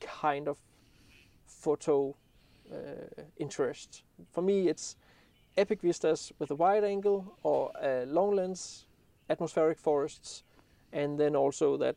kind 0.00 0.46
of 0.46 0.58
photo 1.46 2.14
interest. 3.38 4.02
For 4.32 4.42
me, 4.42 4.68
it's 4.68 4.96
epic 5.56 5.82
vistas 5.82 6.32
with 6.38 6.50
a 6.50 6.54
wide 6.54 6.84
angle 6.84 7.36
or 7.42 7.72
a 7.82 8.04
long 8.06 8.34
lens, 8.36 8.86
atmospheric 9.28 9.78
forests, 9.78 10.42
and 10.92 11.18
then 11.18 11.36
also 11.36 11.76
that 11.78 11.96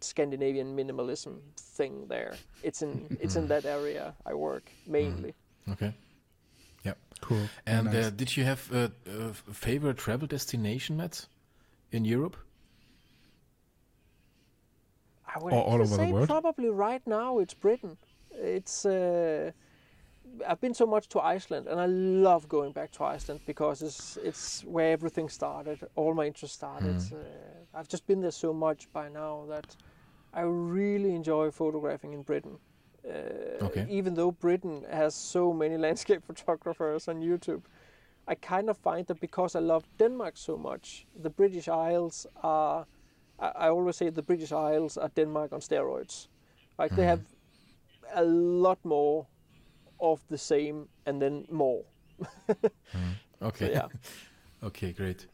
Scandinavian 0.00 0.76
minimalism 0.76 1.40
thing 1.56 2.06
there. 2.08 2.36
It's 2.62 2.82
in 2.82 3.10
it's 3.20 3.36
in 3.36 3.48
that 3.48 3.64
area 3.64 4.14
I 4.26 4.34
work 4.34 4.70
mainly. 4.86 5.34
Okay. 5.72 5.94
Yeah. 6.84 6.94
cool. 7.20 7.48
And 7.66 7.86
Nice. 7.86 8.06
uh, 8.06 8.10
did 8.10 8.36
you 8.36 8.44
have 8.44 8.70
a, 8.72 8.92
a 9.06 9.32
favorite 9.52 9.96
travel 9.96 10.26
destination, 10.28 10.96
Mads, 10.96 11.28
in 11.92 12.04
Europe? 12.04 12.36
I 15.34 15.38
would 15.38 15.52
Or 15.52 15.62
all 15.62 15.80
actually 15.80 15.86
over 15.86 15.96
the 15.96 16.06
say 16.06 16.12
world? 16.12 16.28
probably 16.28 16.68
right 16.68 17.06
now 17.06 17.38
it's 17.38 17.54
Britain. 17.54 17.96
It's 18.30 18.84
uh, 18.84 19.52
I've 20.46 20.60
been 20.60 20.74
so 20.74 20.86
much 20.86 21.08
to 21.08 21.20
Iceland, 21.20 21.66
and 21.68 21.80
I 21.80 21.86
love 21.86 22.48
going 22.48 22.72
back 22.72 22.90
to 22.92 23.04
Iceland 23.04 23.40
because 23.46 23.82
it's 23.82 24.16
it's 24.22 24.64
where 24.64 24.92
everything 24.92 25.28
started. 25.30 25.78
All 25.96 26.14
my 26.14 26.26
interest 26.26 26.54
started. 26.54 26.96
Hmm. 27.02 27.16
Uh, 27.16 27.78
I've 27.78 27.88
just 27.88 28.06
been 28.06 28.20
there 28.20 28.32
so 28.32 28.52
much 28.52 28.88
by 28.92 29.08
now 29.08 29.46
that 29.48 29.76
I 30.32 30.42
really 30.42 31.14
enjoy 31.14 31.50
photographing 31.50 32.12
in 32.14 32.22
Britain. 32.22 32.58
Uh, 33.04 33.64
Okay. 33.64 33.86
Even 33.90 34.14
though 34.14 34.32
Britain 34.32 34.84
has 34.90 35.14
so 35.14 35.52
many 35.52 35.76
landscape 35.86 36.22
photographers 36.26 37.08
on 37.08 37.20
YouTube, 37.22 37.62
I 38.28 38.34
kind 38.34 38.70
of 38.70 38.76
find 38.78 39.06
that 39.06 39.20
because 39.20 39.58
I 39.58 39.60
love 39.60 39.84
Denmark 39.98 40.36
so 40.36 40.56
much, 40.56 41.06
the 41.22 41.30
British 41.30 41.68
Isles 41.68 42.26
are. 42.42 42.86
I, 43.38 43.66
I 43.66 43.68
always 43.68 43.96
say 43.96 44.10
the 44.10 44.22
British 44.22 44.52
Isles 44.52 44.96
are 44.98 45.10
Denmark 45.14 45.52
on 45.52 45.60
steroids. 45.60 46.28
Like 46.78 46.96
they 46.96 47.06
have 47.06 47.20
a 48.14 48.24
lot 48.24 48.78
more 48.84 49.26
of 50.04 50.20
the 50.28 50.38
same 50.38 50.88
and 51.06 51.20
then 51.20 51.46
more. 51.50 51.84
Okay. 53.42 53.72
yeah. 53.72 53.88
okay, 54.62 54.92
great. 54.92 55.26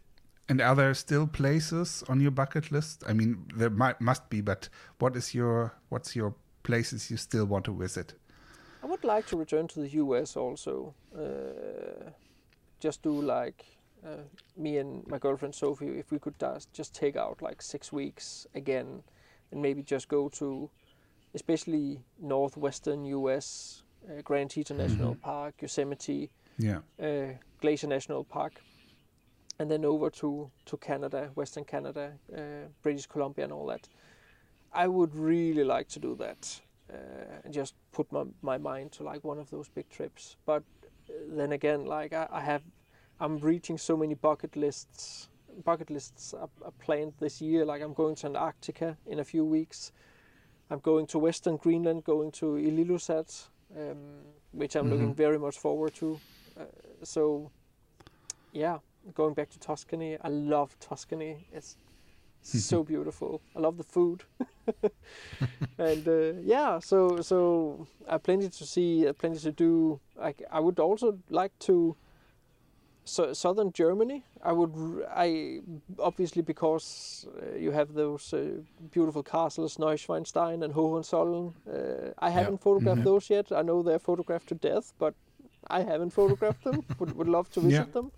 And 0.49 0.61
are 0.61 0.75
there 0.75 0.95
still 0.95 1.27
places 1.27 2.03
on 2.09 2.21
your 2.21 2.33
bucket 2.33 2.73
list? 2.73 3.05
I 3.07 3.13
mean, 3.13 3.45
there 3.55 3.71
might, 3.71 4.01
must 4.01 4.29
be, 4.31 4.41
but 4.41 4.69
what 4.99 5.15
is 5.17 5.33
your 5.35 5.75
what's 5.91 6.17
your 6.17 6.35
places 6.63 7.11
you 7.11 7.17
still 7.17 7.45
want 7.45 7.65
to 7.67 7.73
visit? 7.73 8.15
I 8.83 8.87
would 8.87 9.05
like 9.05 9.27
to 9.27 9.37
return 9.37 9.69
to 9.69 9.81
the 9.81 9.89
US 9.89 10.37
also. 10.37 10.95
Uh, 11.17 12.11
just 12.81 13.03
do 13.03 13.13
like 13.23 13.65
uh, 14.05 14.25
me 14.57 14.79
and 14.79 15.07
my 15.07 15.19
girlfriend 15.19 15.55
Sophie, 15.55 15.99
if 15.99 16.11
we 16.11 16.19
could 16.19 16.39
just 16.41 16.73
just 16.73 16.95
take 16.95 17.17
out 17.17 17.43
like 17.43 17.63
six 17.63 17.93
weeks 17.93 18.47
again, 18.55 19.03
and 19.53 19.63
maybe 19.63 19.83
just 19.83 20.09
go 20.09 20.29
to, 20.31 20.71
especially 21.35 22.01
northwestern 22.19 23.05
US, 23.05 23.80
uh, 24.09 24.23
Grand 24.23 24.51
Teton 24.51 24.77
National 24.79 25.15
Park, 25.15 25.55
Yosemite, 25.63 26.31
Yeah. 26.59 26.81
uh, 27.03 27.35
Glacier 27.61 27.87
National 27.89 28.25
Park, 28.25 28.63
and 29.59 29.71
then 29.71 29.85
over 29.85 30.11
to, 30.11 30.51
to 30.67 30.77
Canada, 30.79 31.31
Western 31.35 31.65
Canada, 31.65 32.13
uh, 32.37 32.69
British 32.83 33.07
Columbia, 33.07 33.45
and 33.45 33.53
all 33.53 33.67
that. 33.67 33.89
I 34.73 34.87
would 34.87 35.15
really 35.15 35.65
like 35.65 35.89
to 35.89 35.99
do 36.01 36.15
that 36.17 36.61
uh, 36.93 37.41
and 37.45 37.53
just 37.53 37.75
put 37.93 38.11
my, 38.13 38.25
my 38.43 38.59
mind 38.59 38.93
to 38.93 39.03
like 39.03 39.23
one 39.25 39.39
of 39.39 39.51
those 39.51 39.69
big 39.69 39.89
trips. 39.91 40.37
But 40.47 40.63
uh, 41.09 41.13
then 41.29 41.53
again, 41.53 41.85
like 41.85 42.13
I, 42.13 42.27
I 42.31 42.41
have, 42.41 42.63
I'm 43.19 43.39
reaching 43.39 43.79
so 43.79 43.97
many 43.97 44.15
bucket 44.15 44.57
lists. 44.57 45.29
Bucket 45.65 45.91
lists 45.91 46.33
are, 46.33 46.49
are 46.65 46.73
planned 46.79 47.15
this 47.19 47.41
year. 47.43 47.65
Like 47.65 47.83
I'm 47.83 47.93
going 47.95 48.15
to 48.17 48.27
Antarctica 48.29 48.97
in 49.07 49.19
a 49.19 49.25
few 49.25 49.45
weeks. 49.45 49.93
I'm 50.71 50.79
going 50.79 51.07
to 51.09 51.19
Western 51.19 51.57
Greenland, 51.57 52.05
going 52.05 52.31
to 52.33 52.47
Ilulissat, 52.55 53.49
um, 53.77 53.97
which 54.53 54.75
I'm 54.77 54.91
looking 54.91 55.15
very 55.15 55.39
much 55.39 55.59
forward 55.59 55.95
to. 55.97 56.21
Uh, 56.59 56.65
so, 57.03 57.51
yeah, 58.53 58.79
going 59.15 59.35
back 59.35 59.51
to 59.51 59.59
Tuscany, 59.59 60.19
I 60.23 60.29
love 60.29 60.77
Tuscany. 60.81 61.47
It's 61.53 61.77
so 62.43 62.83
beautiful. 62.83 63.41
I 63.55 63.61
love 63.61 63.77
the 63.77 63.85
food, 63.85 64.25
and 65.79 66.09
uh, 66.09 66.33
yeah, 66.43 66.79
so 66.79 67.21
so 67.21 67.87
I 68.09 68.13
have 68.13 68.23
plenty 68.23 68.49
to 68.49 68.67
see, 68.67 69.11
plenty 69.19 69.39
to 69.41 69.53
do. 69.53 70.01
I 70.21 70.35
I 70.51 70.61
would 70.61 70.79
also 70.79 71.19
like 71.29 71.59
to. 71.61 71.97
So 73.11 73.33
southern 73.33 73.73
Germany, 73.73 74.25
I 74.45 74.53
would, 74.53 75.05
I 75.17 75.61
obviously 75.99 76.43
because 76.43 77.27
uh, 77.43 77.57
you 77.57 77.73
have 77.73 77.93
those 77.95 78.33
uh, 78.33 78.63
beautiful 78.93 79.23
castles, 79.23 79.79
Neuschwanstein 79.79 80.63
and 80.63 80.73
Hohenzollern. 80.75 81.55
Uh, 81.67 82.13
I 82.19 82.31
haven't 82.31 82.61
photographed 82.63 83.03
those 83.05 83.29
yet. 83.35 83.51
I 83.53 83.63
know 83.63 83.83
they're 83.83 83.99
photographed 83.99 84.49
to 84.49 84.55
death, 84.55 84.93
but 84.99 85.15
I 85.69 85.83
haven't 85.83 86.13
photographed 86.13 86.63
them. 86.63 86.85
Would 86.99 87.17
would 87.17 87.29
love 87.29 87.49
to 87.51 87.61
visit 87.61 87.87
Yeah. 87.87 87.93
them. 87.93 88.13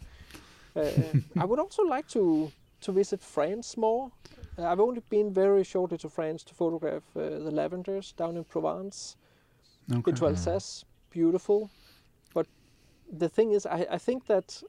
Uh, 0.77 1.15
I 1.43 1.45
would 1.47 1.59
also 1.61 1.83
like 1.83 2.07
to 2.09 2.53
to 2.81 2.93
visit 2.93 3.23
France 3.23 3.77
more. 3.81 4.11
Uh, 4.59 4.67
I've 4.67 4.81
only 4.81 5.03
been 5.09 5.33
very 5.33 5.65
shortly 5.65 5.99
to 5.99 6.09
France 6.09 6.45
to 6.45 6.55
photograph 6.55 7.17
uh, 7.17 7.21
the 7.45 7.51
lavenders 7.51 8.13
down 8.17 8.37
in 8.37 8.45
Provence, 8.45 9.17
Okay. 9.91 10.11
into 10.11 10.27
Alsace. 10.27 10.85
Beautiful, 11.11 11.71
but 12.35 12.47
the 13.19 13.29
thing 13.29 13.53
is, 13.53 13.67
I, 13.67 13.87
I 13.91 13.99
think 13.99 14.27
that 14.27 14.63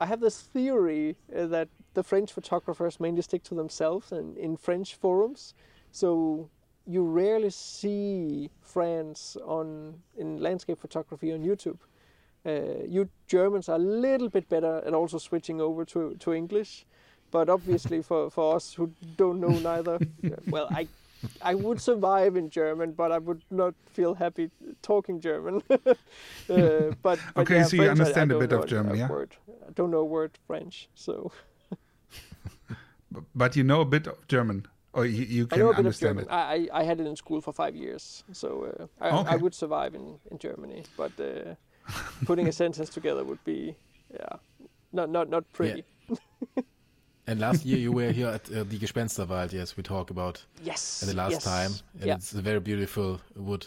I 0.00 0.06
have 0.06 0.20
this 0.20 0.40
theory 0.40 1.16
uh, 1.34 1.46
that 1.46 1.68
the 1.94 2.02
French 2.02 2.32
photographers 2.32 3.00
mainly 3.00 3.22
stick 3.22 3.42
to 3.44 3.54
themselves 3.54 4.12
and 4.12 4.36
in 4.36 4.56
French 4.56 4.94
forums, 4.94 5.54
so 5.90 6.48
you 6.86 7.04
rarely 7.04 7.50
see 7.50 8.50
France 8.60 9.36
on 9.44 10.00
in 10.16 10.40
landscape 10.40 10.78
photography 10.78 11.32
on 11.32 11.40
YouTube. 11.40 11.78
Uh, 12.46 12.84
you 12.86 13.08
Germans 13.26 13.68
are 13.68 13.76
a 13.76 13.78
little 13.78 14.28
bit 14.28 14.48
better 14.48 14.82
at 14.86 14.94
also 14.94 15.18
switching 15.18 15.60
over 15.60 15.84
to, 15.84 16.14
to 16.20 16.32
English, 16.32 16.86
but 17.30 17.48
obviously 17.48 18.00
for, 18.00 18.30
for 18.30 18.56
us 18.56 18.72
who 18.72 18.90
don't 19.16 19.40
know 19.40 19.48
neither, 19.48 19.98
well, 20.48 20.68
I 20.70 20.88
I 21.42 21.54
would 21.54 21.80
survive 21.80 22.36
in 22.36 22.50
German, 22.50 22.92
but 22.92 23.12
I 23.12 23.18
would 23.18 23.42
not 23.50 23.74
feel 23.92 24.14
happy 24.14 24.50
talking 24.82 25.20
German. 25.20 25.62
uh, 25.70 25.84
but, 26.48 26.94
but 27.02 27.18
Okay, 27.36 27.56
yeah, 27.56 27.62
so 27.64 27.76
you 27.76 27.82
French, 27.82 27.88
I- 27.88 27.90
I 27.90 27.90
understand 27.90 28.32
a 28.32 28.38
bit 28.38 28.52
of 28.52 28.66
German, 28.66 28.96
yeah? 28.96 29.08
Word. 29.08 29.36
I 29.68 29.72
don't 29.74 29.90
know 29.90 29.98
a 30.00 30.04
word 30.04 30.38
French, 30.46 30.88
so 30.94 31.32
But 33.34 33.56
you 33.56 33.64
know 33.64 33.80
a 33.80 33.84
bit 33.86 34.06
of 34.06 34.26
German, 34.28 34.66
or 34.92 35.06
you, 35.06 35.24
you 35.24 35.44
I 35.50 35.56
can 35.56 35.58
know 35.60 35.70
a 35.70 35.74
bit 35.74 35.78
of 35.80 35.86
understand 35.86 36.18
German. 36.18 36.24
it. 36.24 36.30
I, 36.30 36.68
I 36.74 36.80
I 36.80 36.82
had 36.84 37.00
it 37.00 37.06
in 37.06 37.16
school 37.16 37.40
for 37.40 37.52
five 37.52 37.74
years, 37.74 38.22
so 38.32 38.48
uh, 38.64 38.86
I, 39.00 39.08
Okay. 39.20 39.32
I 39.32 39.36
would 39.36 39.54
survive 39.54 39.94
in, 39.94 40.18
in 40.30 40.38
Germany. 40.38 40.84
But 40.96 41.12
uh, 41.20 41.54
putting 42.26 42.48
a 42.48 42.52
sentence 42.62 42.90
together 42.90 43.24
would 43.24 43.42
be, 43.44 43.74
yeah, 44.12 44.36
not 44.92 45.08
not 45.10 45.28
not 45.30 45.44
pretty. 45.52 45.84
And 47.28 47.40
last 47.40 47.66
year 47.66 47.76
you 47.76 47.92
were 47.92 48.10
here 48.10 48.28
at 48.28 48.50
uh, 48.50 48.64
the 48.64 48.78
Gespensterwald, 48.78 49.52
yes, 49.52 49.76
we 49.76 49.82
talked 49.82 50.10
about 50.10 50.46
Yes. 50.64 51.00
the 51.00 51.14
last 51.14 51.32
yes. 51.32 51.44
time. 51.44 51.72
And 52.00 52.06
yeah. 52.06 52.14
it's 52.14 52.32
a 52.32 52.40
very 52.40 52.60
beautiful 52.60 53.20
wood, 53.36 53.66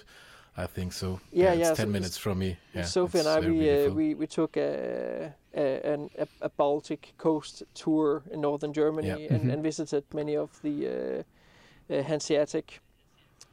I 0.58 0.66
think 0.66 0.94
so. 0.94 1.20
Yeah, 1.32 1.52
it's 1.54 1.60
yeah, 1.60 1.76
10 1.76 1.86
so 1.86 1.92
minutes 1.92 2.18
from 2.18 2.40
me. 2.40 2.58
Yeah, 2.74 2.86
Sophie 2.86 3.20
and 3.20 3.28
I, 3.28 3.40
we, 3.40 3.70
uh, 3.70 3.94
we 3.94 4.16
we 4.16 4.28
took 4.28 4.58
a, 4.58 5.32
a, 5.56 5.94
a, 6.18 6.28
a 6.42 6.50
Baltic 6.50 7.14
coast 7.18 7.64
tour 7.76 8.24
in 8.32 8.42
northern 8.42 8.74
Germany 8.74 9.08
Yeah. 9.08 9.36
and, 9.36 9.52
and 9.52 9.64
visited 9.64 10.04
many 10.14 10.38
of 10.38 10.50
the 10.64 10.88
uh, 10.88 11.94
uh, 11.94 12.04
Hanseatic, 12.04 12.82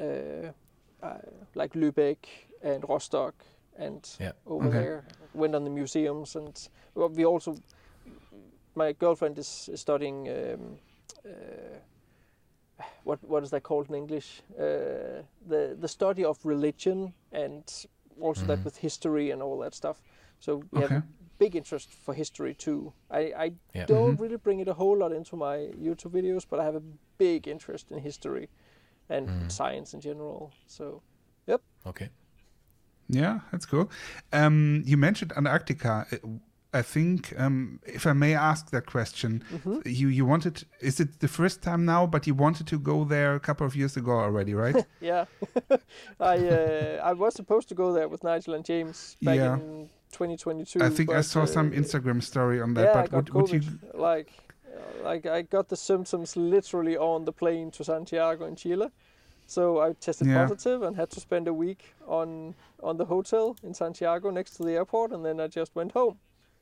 uh, 0.01 0.05
uh, 1.03 1.19
like 1.55 1.75
Lübeck 1.75 2.49
and 2.65 2.83
Rostock, 2.89 3.35
and 3.79 4.17
Yeah. 4.19 4.33
over 4.47 4.69
Okay. 4.69 4.79
there 4.79 5.03
went 5.35 5.55
on 5.55 5.65
the 5.65 5.71
museums 5.71 6.37
and 6.37 6.69
we 6.95 7.27
also. 7.27 7.55
My 8.79 8.93
girlfriend 8.93 9.39
is, 9.39 9.69
is 9.73 9.81
studying. 9.81 10.29
Um, 10.29 10.79
uh, 11.25 11.79
what 13.05 13.19
what 13.29 13.43
is 13.43 13.51
that 13.51 13.63
called 13.63 13.89
in 13.89 13.95
English? 13.95 14.43
Uh, 14.59 15.23
the 15.49 15.77
the 15.81 15.89
study 15.89 16.25
of 16.25 16.39
religion 16.47 17.15
and 17.33 17.65
also 18.21 18.47
that 18.47 18.59
Mhm. 18.59 18.65
with 18.65 18.77
history 18.83 19.33
and 19.33 19.43
all 19.43 19.59
that 19.63 19.75
stuff. 19.75 20.01
So 20.41 20.63
we 20.73 20.81
have 20.81 20.93
Okay. 20.95 20.97
a 20.97 21.03
big 21.39 21.55
interest 21.57 21.89
for 22.05 22.15
history 22.15 22.55
too. 22.55 22.93
I, 23.11 23.21
I 23.47 23.53
Yeah. 23.75 23.87
don't 23.87 24.17
Mhm. 24.17 24.21
really 24.21 24.37
bring 24.39 24.61
it 24.61 24.69
a 24.69 24.75
whole 24.75 24.99
lot 24.99 25.13
into 25.13 25.37
my 25.37 25.57
YouTube 25.85 26.13
videos, 26.13 26.47
but 26.51 26.61
I 26.61 26.65
have 26.65 26.77
a 26.77 26.83
big 27.19 27.47
interest 27.49 27.91
in 27.91 27.99
history 27.99 28.49
and 29.09 29.29
Mhm. 29.29 29.51
science 29.51 29.97
in 29.97 30.01
general. 30.01 30.51
So 30.67 31.03
yep. 31.47 31.61
Okay. 31.87 32.09
Yeah, 33.11 33.41
that's 33.51 33.67
cool. 33.67 33.91
Um, 34.33 34.83
you 34.87 34.97
mentioned 34.99 35.33
Antarctica. 35.37 36.07
I 36.75 36.83
think, 36.83 37.33
um, 37.39 37.81
if 37.87 38.07
I 38.07 38.13
may 38.13 38.35
ask 38.35 38.71
that 38.71 38.85
question, 38.87 39.43
Mm-hmm. 39.53 39.79
you 39.87 40.09
you 40.09 40.27
wanted 40.27 40.65
is 40.81 41.01
it 41.01 41.21
the 41.21 41.29
first 41.29 41.63
time 41.63 41.85
now? 41.85 42.07
But 42.07 42.27
you 42.27 42.35
wanted 42.35 42.67
to 42.67 42.79
go 42.79 43.05
there 43.05 43.35
a 43.35 43.41
couple 43.41 43.67
of 43.67 43.75
years 43.75 43.97
ago 43.97 44.11
already, 44.13 44.55
right? 44.55 44.85
yeah, 45.01 45.25
I 46.21 46.37
uh, 46.37 47.01
I 47.11 47.13
was 47.15 47.35
supposed 47.35 47.69
to 47.69 47.75
go 47.75 47.93
there 47.93 48.09
with 48.09 48.23
Nigel 48.25 48.55
and 48.55 48.65
James 48.65 49.17
back 49.23 49.37
Yeah. 49.37 49.55
in 49.55 49.89
2022. 50.13 50.83
I 50.83 50.91
think 50.91 51.11
I 51.11 51.15
but, 51.15 51.25
saw 51.25 51.47
some 51.47 51.69
uh, 51.73 51.77
Instagram 51.81 52.23
story 52.23 52.61
on 52.61 52.75
that. 52.75 52.85
yeah, 52.85 52.99
I 52.99 53.03
but 53.03 53.11
got 53.11 53.35
would, 53.35 53.51
would 53.51 53.63
COVID. 53.63 53.65
you? 53.95 54.01
Like, 54.01 54.31
like 55.03 55.27
I 55.27 55.43
got 55.43 55.69
the 55.69 55.77
symptoms 55.77 56.37
literally 56.37 56.97
on 56.99 57.25
the 57.25 57.33
plane 57.33 57.71
to 57.73 57.85
Santiago 57.85 58.47
in 58.47 58.57
Chile. 58.57 58.89
So 59.47 59.81
I 59.81 59.95
tested 59.95 60.27
Yeah. 60.29 60.43
positive 60.47 60.83
and 60.87 60.97
had 60.97 61.09
to 61.11 61.21
spend 61.21 61.49
a 61.49 61.55
week 61.55 61.95
on 62.07 62.55
on 62.83 62.97
the 62.99 63.05
hotel 63.07 63.57
in 63.63 63.75
Santiago 63.75 64.31
next 64.31 64.57
to 64.57 64.63
the 64.65 64.73
airport, 64.73 65.13
and 65.13 65.25
then 65.25 65.41
I 65.41 65.47
just 65.61 65.75
went 65.75 65.93
home. 65.93 66.19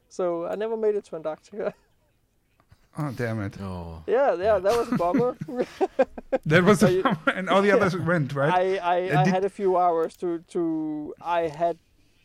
So 0.09 0.47
I 0.47 0.55
never 0.55 0.77
made 0.77 0.95
it 0.95 1.05
to 1.07 1.17
Antarctica. 1.17 1.75
Oh 2.99 3.13
damn 3.15 3.43
it! 3.43 3.61
Oh. 3.61 4.03
yeah, 4.07 4.33
yeah, 4.37 4.59
that 4.59 4.75
was 4.79 4.91
a 4.91 4.97
bummer. 4.97 5.37
That 6.47 6.65
was 6.65 6.79
So 6.81 6.89
you- 6.89 7.05
and 7.27 7.51
all 7.51 7.61
the 7.61 7.71
others 7.71 7.95
went 8.11 8.33
right. 8.35 8.51
I, 8.51 8.77
I, 8.79 9.11
Uh, 9.11 9.21
I 9.21 9.25
did- 9.25 9.35
had 9.35 9.45
a 9.45 9.51
few 9.51 9.77
hours 9.77 10.17
to, 10.17 10.39
to 10.55 11.15
I 11.21 11.41
had 11.49 11.77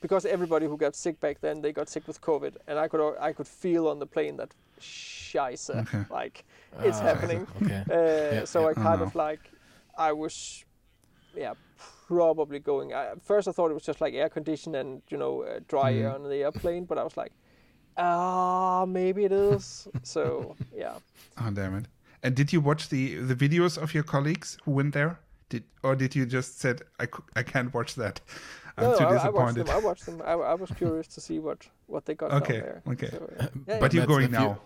because 0.01 0.25
everybody 0.25 0.67
who 0.67 0.77
got 0.77 0.95
sick 0.95 1.19
back 1.19 1.41
then 1.41 1.61
they 1.61 1.73
got 1.73 1.89
sick 1.89 2.07
with 2.07 2.21
COVID 2.21 2.53
and 2.67 2.79
I 2.79 2.88
could 2.88 3.01
I 3.19 3.34
could 3.34 3.47
feel 3.47 3.86
on 3.89 3.99
the 3.99 4.05
plane 4.05 4.38
that 4.38 4.51
scheisse 4.79 5.69
Okay. 5.69 6.05
like 6.09 6.45
it's 6.88 6.99
Ah, 6.99 7.03
happening. 7.03 7.45
Okay. 7.61 7.84
Uh, 7.91 8.45
so 8.45 8.61
yeah. 8.61 8.67
I 8.69 8.73
kind 8.73 9.01
Oh, 9.01 9.05
of 9.07 9.13
like 9.15 9.41
I 9.97 10.13
was 10.13 10.63
yeah 11.36 11.53
probably 12.07 12.59
going. 12.59 12.93
I, 12.93 13.07
at 13.11 13.21
first 13.21 13.47
I 13.49 13.51
thought 13.51 13.71
it 13.71 13.73
was 13.73 13.84
just 13.91 13.99
like 13.99 14.13
air 14.13 14.29
conditioned 14.29 14.75
and 14.77 15.01
you 15.09 15.17
know 15.17 15.41
uh, 15.43 15.59
dry 15.67 15.91
air 15.93 16.11
Mhm. 16.11 16.15
on 16.15 16.29
the 16.29 16.43
airplane, 16.47 16.86
but 16.86 16.97
I 16.97 17.03
was 17.03 17.17
like 17.17 17.34
ah 17.97 18.85
maybe 18.87 19.25
it 19.25 19.31
is. 19.31 19.87
so 20.03 20.55
yeah. 20.75 20.95
Oh 21.39 21.51
damn 21.51 21.75
it! 21.75 21.85
And 22.23 22.35
did 22.35 22.51
you 22.53 22.61
watch 22.61 22.89
the 22.89 23.15
the 23.15 23.35
videos 23.35 23.77
of 23.77 23.93
your 23.93 24.03
colleagues 24.03 24.57
who 24.63 24.71
went 24.71 24.93
there? 24.93 25.19
Did 25.49 25.63
or 25.83 25.95
did 25.95 26.15
you 26.15 26.25
just 26.25 26.59
said 26.59 26.81
I 26.99 27.07
I 27.35 27.43
can't 27.43 27.73
watch 27.73 27.95
that? 27.95 28.21
I'm 28.77 28.91
no, 28.91 28.97
too 28.97 29.03
I, 29.03 29.07
I 29.07 29.11
watched 29.11 29.23
disappointed. 29.55 29.65
them. 29.67 29.75
I 29.75 29.79
watched 29.79 30.05
them. 30.05 30.21
I, 30.25 30.31
I 30.31 30.53
was 30.53 30.71
curious 30.77 31.07
to 31.07 31.21
see 31.21 31.39
what 31.39 31.67
what 31.87 32.05
they 32.05 32.15
got 32.15 32.31
Okay, 32.31 32.53
down 32.59 32.63
there. 32.63 32.81
okay. 32.93 33.09
So, 33.09 33.17
uh, 33.39 33.47
yeah, 33.67 33.79
but 33.79 33.93
yeah. 33.93 33.97
you're 33.99 34.07
going 34.07 34.25
if 34.25 34.31
you- 34.31 34.37
now. 34.39 34.59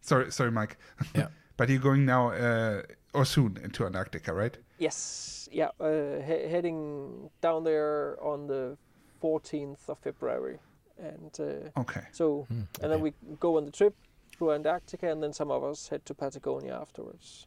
Sorry, 0.00 0.32
sorry, 0.32 0.50
Maik. 0.50 0.72
Yeah. 1.14 1.28
but 1.56 1.68
you're 1.68 1.78
going 1.78 2.04
now 2.04 2.30
uh, 2.32 2.82
or 3.14 3.24
soon 3.24 3.56
into 3.62 3.86
Antarctica, 3.86 4.32
right? 4.34 4.58
Yes, 4.78 5.48
yeah, 5.52 5.68
uh, 5.78 6.18
he- 6.26 6.48
heading 6.50 7.30
down 7.40 7.62
there 7.62 8.16
on 8.20 8.48
the 8.48 8.76
14th 9.22 9.88
of 9.88 9.98
February, 10.00 10.58
and 11.02 11.40
uh, 11.40 11.80
Okay. 11.80 12.04
so 12.12 12.44
Hmm, 12.48 12.62
and 12.82 12.92
then 12.92 13.00
we 13.00 13.12
go 13.40 13.56
on 13.56 13.64
the 13.64 13.70
trip 13.70 13.94
through 14.36 14.52
Antarctica, 14.52 15.10
and 15.10 15.22
then 15.22 15.32
some 15.32 15.50
of 15.50 15.62
us 15.64 15.88
head 15.88 16.04
to 16.06 16.14
Patagonia 16.14 16.74
afterwards, 16.80 17.46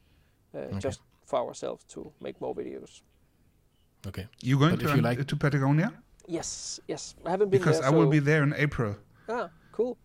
uh, 0.54 0.80
just 0.80 1.02
for 1.26 1.40
ourselves 1.40 1.84
to 1.86 2.12
make 2.22 2.40
more 2.42 2.54
videos. 2.56 3.02
Okay. 4.08 4.28
You 4.42 4.60
going 4.60 4.76
But 4.76 4.82
to 4.90 4.96
you 4.96 5.02
like- 5.02 5.26
to 5.28 5.36
Patagonia? 5.36 5.92
Yes, 6.28 6.80
yes, 6.88 7.16
I 7.26 7.30
haven't 7.32 7.50
been 7.50 7.60
Because 7.60 7.80
there. 7.80 7.90
I 7.90 7.92
will 7.96 8.10
be 8.10 8.20
there 8.20 8.44
in 8.44 8.54
April. 8.54 8.96
Ah, 9.30 9.50
cool. 9.72 9.98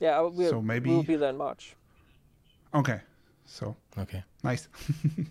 Yeah, 0.00 0.18
I- 0.18 0.22
we'll, 0.22 0.50
So 0.50 0.60
maybe- 0.62 0.90
we'll 0.90 1.02
be 1.02 1.16
there 1.16 1.30
in 1.30 1.36
March. 1.36 1.76
Okay. 2.74 3.00
So 3.46 3.76
Okay. 3.98 4.22
nice. 4.42 4.68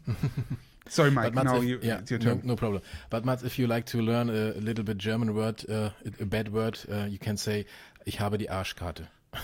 sorry, 0.88 1.12
Maik. 1.12 1.24
But 1.24 1.34
Mads, 1.36 1.46
now 1.52 1.58
if- 1.58 1.64
you, 1.64 1.80
yeah, 1.82 2.00
it's 2.00 2.12
your 2.12 2.20
no, 2.20 2.26
turn. 2.26 2.42
no 2.44 2.56
problem. 2.56 2.82
But 3.10 3.26
Mads, 3.26 3.44
if 3.44 3.58
you 3.60 3.68
like 3.68 3.86
to 3.88 4.02
learn 4.02 4.30
a, 4.30 4.52
a 4.58 4.62
little 4.62 4.84
bit 4.84 4.98
German 4.98 5.34
word, 5.36 5.64
uh, 5.70 5.90
a 6.20 6.26
bad 6.26 6.52
word, 6.54 6.80
uh, 6.92 7.06
you 7.10 7.18
can 7.20 7.38
say, 7.38 7.66
ich 8.06 8.20
habe 8.20 8.38
die 8.38 8.50
Arschkarte. 8.50 9.08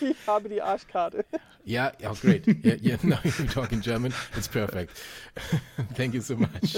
Ich 0.00 0.16
habe 0.26 0.48
die 0.48 0.60
Arschkarte. 0.60 1.24
Yeah, 1.64 1.92
oh, 2.04 2.14
great. 2.14 2.46
yeah, 2.64 2.74
yeah, 2.82 2.96
now 3.04 3.18
you 3.22 3.30
talk 3.46 3.72
in 3.72 3.80
German. 3.80 4.12
It's 4.36 4.48
perfect. 4.48 4.90
Thank 5.94 6.14
you 6.14 6.20
so 6.20 6.34
much. 6.36 6.76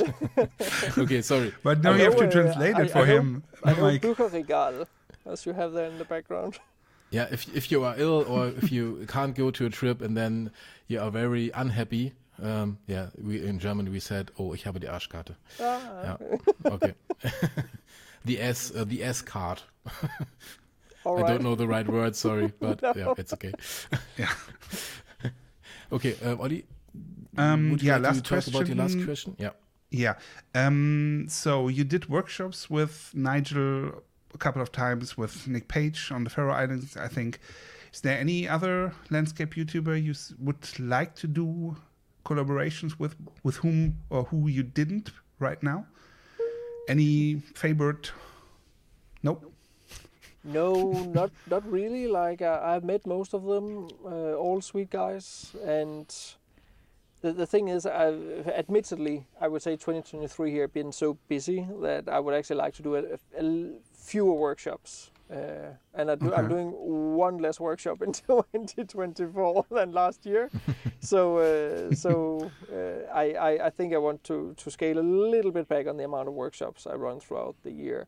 okay, 0.98 1.22
sorry. 1.22 1.54
But 1.62 1.82
now 1.82 1.92
I 1.92 1.96
you 1.96 2.04
have 2.04 2.12
know, 2.14 2.20
to 2.20 2.26
uh, 2.28 2.30
translate 2.30 2.76
I- 2.76 2.82
it 2.82 2.90
for 2.90 2.98
I 2.98 3.06
know- 3.06 3.16
him, 3.16 3.42
I 3.64 3.72
know 3.72 3.82
Maik. 3.84 4.00
Bücherregal, 4.02 4.86
as 5.24 5.46
you 5.46 5.54
have 5.54 5.72
there 5.72 5.86
in 5.86 5.96
the 5.96 6.04
background. 6.04 6.58
Yeah, 7.10 7.26
if 7.30 7.46
if 7.56 7.70
you 7.72 7.84
are 7.84 7.94
ill 7.96 8.24
or 8.28 8.48
if 8.48 8.70
you 8.70 9.06
can't 9.08 9.34
go 9.34 9.50
to 9.50 9.64
a 9.66 9.70
trip 9.70 10.02
and 10.02 10.14
then 10.16 10.50
you 10.88 11.00
are 11.00 11.10
very 11.10 11.50
unhappy, 11.54 12.12
um, 12.42 12.78
yeah, 12.86 13.06
we 13.22 13.42
in 13.44 13.58
German 13.58 13.90
we 13.90 14.00
said, 14.00 14.30
"Oh, 14.38 14.54
ich 14.54 14.64
habe 14.66 14.80
die 14.80 14.88
Arschkarte." 14.88 15.36
Ah, 15.60 15.80
Yeah. 16.02 16.72
Okay. 16.72 16.94
the 18.24 18.40
S, 18.40 18.72
uh, 18.74 18.84
the 18.84 19.02
S 19.02 19.22
card. 19.22 19.62
all 21.04 21.18
I 21.18 21.22
right. 21.22 21.28
don't 21.28 21.42
know 21.42 21.54
the 21.54 21.66
right 21.66 21.86
word. 21.86 22.16
Sorry, 22.16 22.52
but 22.60 22.80
yeah, 22.96 23.14
it's 23.16 23.32
okay. 23.32 23.52
Yeah. 24.18 24.32
okay, 25.92 26.16
uh, 26.24 26.36
Ollie. 26.36 26.64
Um, 27.38 27.70
would 27.70 27.82
you 27.82 27.88
yeah, 27.88 27.98
like 27.98 28.22
to 28.22 28.34
last 28.34 28.44
talk 28.44 28.46
about 28.54 28.66
your 28.66 28.76
last 28.76 28.94
question. 28.94 29.04
question? 29.06 29.36
Yeah. 29.38 29.50
Yeah. 29.90 30.14
Um, 30.54 31.26
so 31.28 31.68
you 31.68 31.84
did 31.84 32.08
workshops 32.08 32.68
with 32.70 33.12
Nigel 33.14 34.02
a 34.34 34.38
couple 34.38 34.60
of 34.62 34.72
times 34.72 35.16
with 35.16 35.46
Nick 35.46 35.68
Page 35.68 36.10
on 36.12 36.24
the 36.24 36.30
Faroe 36.30 36.52
Islands, 36.52 36.96
I 36.96 37.08
think. 37.08 37.38
Is 37.92 38.00
there 38.00 38.18
any 38.18 38.48
other 38.48 38.92
landscape 39.10 39.54
YouTuber 39.54 40.02
you 40.02 40.14
would 40.38 40.78
like 40.78 41.14
to 41.16 41.26
do 41.26 41.76
collaborations 42.26 42.98
with, 42.98 43.14
with 43.42 43.56
whom 43.56 43.96
or 44.10 44.24
who 44.24 44.48
you 44.48 44.62
didn't 44.62 45.10
right 45.38 45.62
now? 45.62 45.86
Any 46.88 47.42
favorite? 47.54 48.12
Nope. 49.22 49.52
No, 50.46 50.92
not 51.12 51.32
not 51.50 51.68
really. 51.70 52.06
Like 52.06 52.40
uh, 52.40 52.60
I've 52.62 52.84
met 52.84 53.04
most 53.06 53.34
of 53.34 53.42
them, 53.44 53.88
uh, 54.04 54.34
all 54.34 54.60
sweet 54.60 54.90
guys, 54.90 55.56
and 55.64 56.06
the 57.20 57.32
the 57.32 57.46
thing 57.46 57.68
is, 57.68 57.84
I've 57.84 58.46
admittedly, 58.46 59.26
I 59.40 59.48
would 59.48 59.62
say 59.62 59.72
2023 59.72 60.50
here 60.52 60.68
been 60.68 60.92
so 60.92 61.18
busy 61.28 61.66
that 61.82 62.08
I 62.08 62.20
would 62.20 62.34
actually 62.34 62.58
like 62.58 62.74
to 62.74 62.82
do 62.82 62.94
a, 62.94 63.02
a 63.36 63.70
fewer 63.92 64.34
workshops. 64.34 65.10
Uh, 65.30 65.74
and 65.94 66.10
I 66.10 66.14
do, 66.14 66.32
I'm 66.32 66.48
doing 66.48 66.70
one 67.16 67.38
less 67.38 67.58
workshop 67.58 68.00
in 68.06 68.12
2024 68.12 69.66
than 69.70 69.92
last 69.92 70.24
year, 70.24 70.50
so 71.00 71.38
uh, 71.38 71.94
so 71.94 72.50
uh, 72.72 73.12
I, 73.12 73.32
I 73.32 73.66
I 73.66 73.70
think 73.70 73.92
I 73.92 73.98
want 73.98 74.22
to 74.24 74.54
to 74.56 74.70
scale 74.70 74.98
a 74.98 75.06
little 75.32 75.50
bit 75.50 75.68
back 75.68 75.88
on 75.88 75.96
the 75.96 76.04
amount 76.04 76.28
of 76.28 76.34
workshops 76.34 76.86
I 76.86 76.94
run 76.94 77.18
throughout 77.18 77.56
the 77.64 77.72
year 77.72 78.06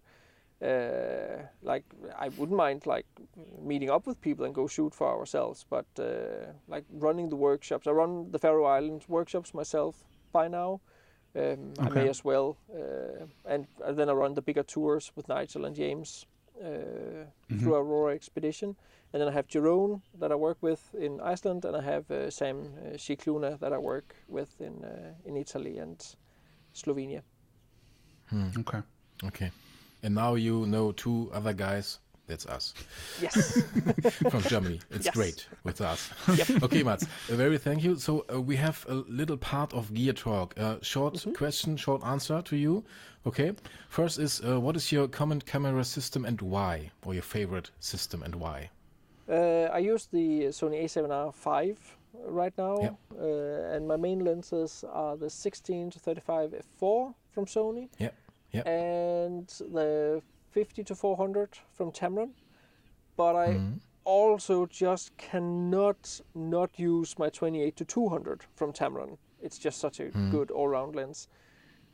uh, 0.63 1.43
like 1.63 1.85
I 2.19 2.29
wouldn't 2.31 2.57
mind 2.57 2.87
like 2.87 3.07
meeting 3.63 3.91
up 3.91 4.07
with 4.07 4.21
people 4.21 4.45
and 4.45 4.55
go 4.55 4.67
shoot 4.67 4.95
for 4.95 5.07
ourselves, 5.07 5.65
but 5.69 5.87
uh, 5.99 6.53
like 6.67 6.85
running 6.91 7.29
the 7.29 7.37
workshops. 7.37 7.87
I 7.87 7.93
run 7.93 8.31
the 8.31 8.39
Faroe 8.39 8.65
Islands 8.65 9.09
workshops 9.09 9.55
myself 9.55 10.05
by 10.33 10.49
now. 10.49 10.81
Um, 11.37 11.75
I 11.79 11.91
may 11.91 12.09
as 12.09 12.25
well, 12.25 12.57
uh, 12.75 13.27
and, 13.45 13.67
and 13.85 13.97
then 13.97 14.09
I 14.09 14.13
run 14.13 14.35
the 14.35 14.43
bigger 14.43 14.63
tours 14.63 15.13
with 15.15 15.29
Nigel 15.29 15.67
and 15.67 15.77
James 15.77 16.27
uh, 16.63 17.59
through 17.59 17.75
Aurora 17.75 18.15
Expedition, 18.15 18.77
and 19.13 19.21
then 19.21 19.29
I 19.29 19.33
have 19.33 19.47
Jerome 19.47 20.03
that 20.21 20.31
I 20.33 20.35
work 20.35 20.59
with 20.61 20.95
in 20.95 21.21
Iceland, 21.21 21.65
and 21.65 21.77
I 21.77 21.83
have 21.83 22.11
uh, 22.11 22.31
Sam 22.31 22.57
uh, 22.59 22.97
Shikluna 22.97 23.59
that 23.61 23.73
I 23.73 23.79
work 23.79 24.15
with 24.29 24.61
in 24.61 24.85
uh, 24.85 25.15
in 25.25 25.37
Italy 25.37 25.79
and 25.79 25.99
Slovenia. 26.75 27.23
Okay. 28.59 28.83
Okay. 29.25 29.51
And 30.03 30.15
now 30.15 30.35
you 30.35 30.67
know 30.67 30.93
two 30.93 31.31
other 31.33 31.53
guys. 31.53 31.99
That's 32.29 32.47
us 32.47 32.75
Yes. 33.21 33.63
from 34.31 34.43
Germany. 34.43 34.81
It's 34.91 35.07
Yes. 35.07 35.15
great 35.15 35.49
with 35.65 35.81
us. 35.81 36.11
Okay, 36.63 36.83
Mads, 36.85 37.05
uh, 37.31 37.35
very 37.37 37.59
thank 37.59 37.83
you. 37.83 37.97
So 37.97 38.25
uh, 38.33 38.41
we 38.41 38.57
have 38.57 38.85
a 38.89 38.95
little 39.09 39.37
part 39.39 39.73
of 39.75 39.93
gear 39.95 40.13
talk. 40.13 40.55
Uh, 40.59 40.77
short 40.83 41.15
Mm-hmm. 41.15 41.33
question, 41.33 41.77
short 41.77 42.03
answer 42.05 42.43
to 42.43 42.57
you. 42.57 42.85
Okay. 43.27 43.53
First 43.89 44.19
is 44.19 44.41
uh, 44.45 44.61
what 44.61 44.77
is 44.77 44.93
your 44.93 45.09
common 45.09 45.41
camera 45.41 45.85
system 45.85 46.25
and 46.25 46.41
why, 46.41 46.91
or 47.05 47.15
your 47.15 47.23
favorite 47.25 47.71
system 47.81 48.23
and 48.23 48.35
why? 48.35 48.71
Uh, 49.29 49.69
I 49.73 49.79
use 49.79 50.07
the 50.13 50.49
Sony 50.53 50.85
A7R5 50.85 51.77
right 52.27 52.53
now, 52.59 52.97
uh, 53.21 53.75
and 53.75 53.87
my 53.89 53.97
main 53.97 54.25
lenses 54.25 54.85
are 54.93 55.17
the 55.17 55.29
16 55.31 55.91
to 55.91 55.99
35 55.99 56.55
f4 56.81 57.15
from 57.33 57.47
Sony 57.47 57.89
Yeah. 57.99 58.11
Yeah. 58.53 58.63
and 58.69 59.47
the 59.73 60.23
50 60.59 60.83
to 60.83 60.95
400 60.97 61.51
from 61.73 61.93
Tamron. 61.93 62.31
But 63.17 63.37
I 63.37 63.53
Mhm. 63.53 63.81
also 64.05 64.67
just 64.67 65.17
cannot 65.17 66.21
not 66.35 66.79
use 66.79 67.17
my 67.17 67.29
28 67.31 67.77
to 67.77 67.85
200 67.85 68.43
from 68.57 68.73
Tamron. 68.73 69.19
It's 69.41 69.59
just 69.59 69.79
such 69.79 70.01
a 70.01 70.11
Mm. 70.11 70.31
good 70.31 70.51
all-round 70.51 70.97
lens. 70.97 71.29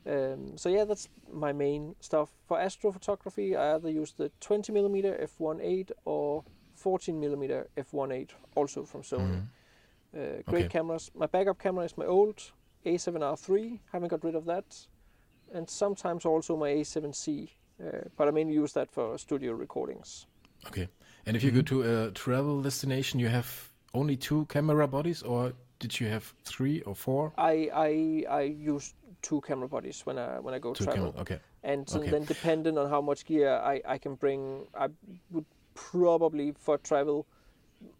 Um, 0.06 0.56
so 0.56 0.70
yeah, 0.70 0.84
that's 0.84 1.08
my 1.30 1.52
main 1.52 1.94
stuff 2.00 2.30
for 2.46 2.58
astrophotography. 2.58 3.54
I 3.54 3.74
either 3.74 3.90
use 3.90 4.14
the 4.14 4.30
20 4.40 4.72
millimeter 4.72 5.14
f1.8 5.20 5.90
or 6.06 6.44
14 6.74 7.20
millimeter 7.20 7.68
f1.8, 7.76 8.30
also 8.56 8.84
from 8.84 9.02
Sony. 9.02 9.42
Mhm. 9.42 9.48
Uh, 10.16 10.42
great 10.46 10.66
Okay. 10.66 10.68
cameras. 10.68 11.10
My 11.14 11.26
backup 11.26 11.58
camera 11.58 11.84
is 11.84 11.98
my 11.98 12.06
old 12.06 12.52
A7R3. 12.86 13.80
Haven't 13.92 14.08
got 14.08 14.24
rid 14.24 14.34
of 14.34 14.44
that, 14.46 14.88
and 15.52 15.68
sometimes 15.68 16.24
also 16.24 16.56
my 16.56 16.70
A7C. 16.70 17.50
Uh, 17.80 18.08
but 18.16 18.28
I 18.28 18.30
mainly 18.30 18.54
use 18.54 18.72
that 18.72 18.90
for 18.90 19.18
studio 19.18 19.52
recordings. 19.52 20.26
Okay. 20.66 20.88
And 21.26 21.36
if 21.36 21.42
you 21.42 21.50
go 21.50 21.62
to 21.62 21.82
a 21.82 22.10
travel 22.10 22.62
destination, 22.62 23.20
you 23.20 23.28
have 23.28 23.70
only 23.92 24.16
two 24.16 24.46
camera 24.46 24.86
bodies, 24.88 25.22
or 25.22 25.52
did 25.78 26.00
you 26.00 26.08
have 26.08 26.34
three 26.44 26.82
or 26.82 26.94
four? 26.94 27.32
I 27.36 27.68
I 27.72 28.24
I 28.28 28.42
use 28.42 28.94
two 29.22 29.40
camera 29.40 29.68
bodies 29.68 30.06
when 30.06 30.18
I 30.18 30.40
when 30.40 30.54
I 30.54 30.58
go 30.58 30.72
Two 30.74 30.84
travel. 30.84 31.12
camera. 31.12 31.20
Okay. 31.22 31.38
And 31.62 31.88
so 31.88 31.98
Okay. 31.98 32.10
then, 32.10 32.24
depending 32.26 32.78
on 32.78 32.90
how 32.90 33.00
much 33.00 33.24
gear 33.24 33.48
I, 33.48 33.80
I 33.94 33.98
can 33.98 34.16
bring, 34.16 34.66
I 34.74 34.88
would 35.30 35.46
probably 35.74 36.52
for 36.58 36.78
travel 36.78 37.26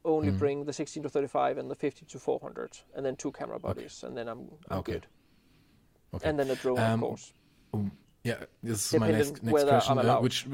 only 0.05 0.31
Mhm. 0.31 0.39
bring 0.39 0.65
the 0.67 0.73
16 0.73 1.03
to 1.03 1.09
35 1.09 1.59
and 1.59 1.71
the 1.71 1.75
50 1.75 2.07
to 2.07 2.19
400, 2.19 2.85
and 2.95 3.05
then 3.07 3.17
two 3.17 3.33
camera 3.33 3.59
bodies, 3.59 4.05
and 4.05 4.17
then 4.17 4.29
I'm, 4.29 4.51
I'm 4.71 4.79
Okay. 4.79 4.93
good. 4.93 5.07
Okay. 6.15 6.29
And 6.29 6.39
then 6.39 6.51
a 6.51 6.57
drone, 6.57 6.79
Um, 6.81 7.03
of 7.03 7.09
course. 7.09 7.33
Yeah, 8.25 8.45
this 8.63 8.87
is 8.89 8.97
my 8.97 9.09
next 9.09 9.43
next 9.43 9.65
question. 9.65 9.99
I'm 9.99 9.99
Uh, 9.99 10.03
allowed. 10.03 10.23
which 10.23 10.47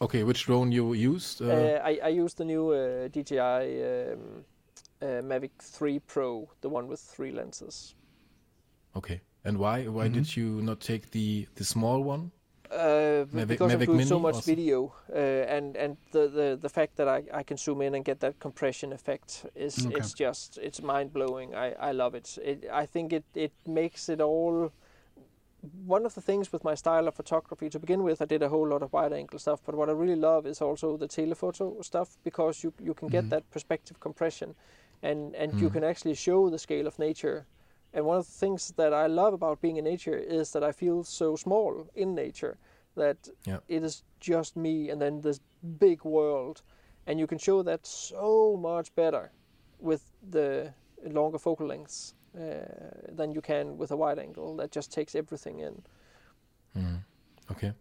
okay, 0.00 0.24
which 0.24 0.44
drone 0.46 0.72
you 0.72 0.94
used? 0.94 1.42
Uh, 1.42 1.46
Uh, 1.48 1.80
I, 1.84 1.98
I 2.04 2.08
use 2.08 2.34
the 2.34 2.44
new 2.44 2.70
uh, 2.70 3.08
DJI 3.08 3.82
um, 4.12 4.44
uh, 5.02 5.22
Mavic 5.22 5.52
3 5.60 5.98
Pro, 6.00 6.48
the 6.60 6.68
one 6.68 6.86
with 6.88 7.00
three 7.00 7.32
lenses. 7.32 7.94
okay, 8.94 9.20
and 9.44 9.58
why 9.58 9.86
why 9.88 10.08
Mm-hmm. 10.08 10.22
did 10.22 10.36
you 10.36 10.62
not 10.62 10.80
take 10.80 11.10
the 11.10 11.48
the 11.56 11.64
small 11.64 12.02
one? 12.02 12.30
Uh, 12.70 13.24
Mavic- 13.32 13.48
because 13.48 13.74
Mavic 13.74 13.74
I'm 13.74 13.84
doing 13.84 14.00
so 14.00 14.20
much 14.20 14.34
also? 14.34 14.46
video, 14.46 14.92
uh, 15.12 15.16
and 15.56 15.76
and 15.76 15.96
the, 16.12 16.28
the, 16.28 16.58
the 16.62 16.68
fact 16.68 16.96
that 16.96 17.08
I, 17.08 17.24
I 17.32 17.42
can 17.42 17.56
zoom 17.56 17.82
in 17.82 17.96
and 17.96 18.04
get 18.04 18.20
that 18.20 18.38
compression 18.38 18.92
effect 18.92 19.44
is 19.56 19.86
Okay. 19.86 19.96
it's 19.96 20.14
just 20.14 20.56
it's 20.58 20.80
mind 20.80 21.12
blowing. 21.12 21.52
I, 21.54 21.72
I 21.88 21.92
love 21.92 22.14
it. 22.14 22.38
it. 22.44 22.66
I 22.72 22.86
think 22.86 23.12
it, 23.12 23.24
it 23.34 23.52
makes 23.66 24.08
it 24.08 24.20
all. 24.20 24.70
One 25.62 26.06
of 26.06 26.14
the 26.14 26.22
things 26.22 26.52
with 26.52 26.64
my 26.64 26.74
style 26.74 27.06
of 27.06 27.14
photography 27.14 27.68
to 27.68 27.78
begin 27.78 28.02
with, 28.02 28.22
I 28.22 28.24
did 28.24 28.42
a 28.42 28.48
whole 28.48 28.66
lot 28.68 28.82
of 28.82 28.92
wide 28.92 29.12
angle 29.12 29.38
stuff, 29.38 29.60
but 29.64 29.74
what 29.74 29.90
I 29.90 29.92
really 29.92 30.16
love 30.16 30.46
is 30.46 30.62
also 30.62 30.96
the 30.96 31.08
telephoto 31.08 31.80
stuff 31.82 32.16
because 32.24 32.64
you 32.64 32.72
you 32.80 32.94
can 32.94 33.08
get 33.08 33.24
Mhm. 33.24 33.30
that 33.30 33.50
perspective 33.50 34.00
compression, 34.00 34.54
and 35.02 35.34
and 35.36 35.60
you 35.60 35.70
can 35.70 35.84
actually 35.84 36.14
show 36.14 36.50
the 36.50 36.58
scale 36.58 36.86
of 36.86 36.98
nature. 36.98 37.46
And 37.92 38.06
one 38.06 38.18
of 38.18 38.26
the 38.26 38.46
things 38.46 38.72
that 38.76 38.92
I 38.92 39.06
love 39.08 39.34
about 39.34 39.60
being 39.60 39.76
in 39.76 39.84
nature 39.84 40.16
is 40.16 40.50
that 40.52 40.62
I 40.62 40.72
feel 40.72 41.04
so 41.04 41.36
small 41.36 41.86
in 41.94 42.14
nature 42.14 42.58
that 42.94 43.28
it 43.68 43.82
is 43.82 44.04
just 44.20 44.56
me 44.56 44.90
and 44.90 45.00
then 45.00 45.20
this 45.20 45.40
big 45.78 46.04
world, 46.04 46.62
and 47.06 47.18
you 47.18 47.26
can 47.26 47.38
show 47.38 47.62
that 47.62 47.86
so 47.86 48.56
much 48.56 48.94
better 48.94 49.32
with 49.78 50.02
the 50.30 50.74
longer 51.02 51.38
focal 51.38 51.66
lengths 51.66 52.14
uh, 52.38 52.42
than 53.08 53.32
you 53.32 53.40
can 53.40 53.76
with 53.76 53.90
a 53.90 53.96
wide 53.96 54.18
angle 54.18 54.56
that 54.56 54.70
just 54.70 54.92
takes 54.92 55.14
everything 55.14 55.60
in. 55.60 55.82
Okay. 57.50 57.72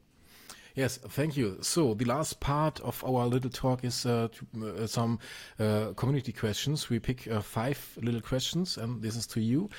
Yes, 0.76 0.98
thank 0.98 1.36
you. 1.36 1.58
So 1.62 1.94
the 1.94 2.06
last 2.06 2.40
part 2.40 2.80
of 2.82 3.04
our 3.04 3.26
little 3.28 3.50
talk 3.50 3.84
is 3.84 4.06
uh, 4.06 4.30
to, 4.32 4.84
uh, 4.84 4.88
some 4.88 5.20
uh, 5.60 5.94
community 5.96 6.32
questions. 6.32 6.90
We 6.90 7.00
pick 7.00 7.28
uh, 7.28 7.42
five 7.42 7.98
little 8.02 8.22
questions, 8.22 8.78
and 8.78 9.02
this 9.02 9.16
is 9.16 9.28
to 9.28 9.42
you. 9.42 9.70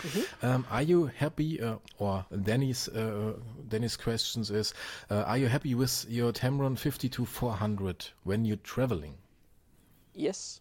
Um, 0.43 0.67
are 0.71 0.83
you 0.83 1.07
happy? 1.07 1.61
Uh, 1.61 1.77
or 1.99 2.27
Danny's 2.43 2.89
uh, 2.89 3.33
Danny's 3.69 3.97
questions 3.97 4.51
is: 4.51 4.75
uh, 5.11 5.23
Are 5.23 5.39
you 5.39 5.49
happy 5.49 5.75
with 5.75 6.05
your 6.09 6.33
Tamron 6.33 6.79
50 6.79 7.09
to 7.09 7.25
400 7.25 8.09
when 8.25 8.45
you're 8.45 8.57
traveling? 8.59 9.15
Yes. 10.15 10.61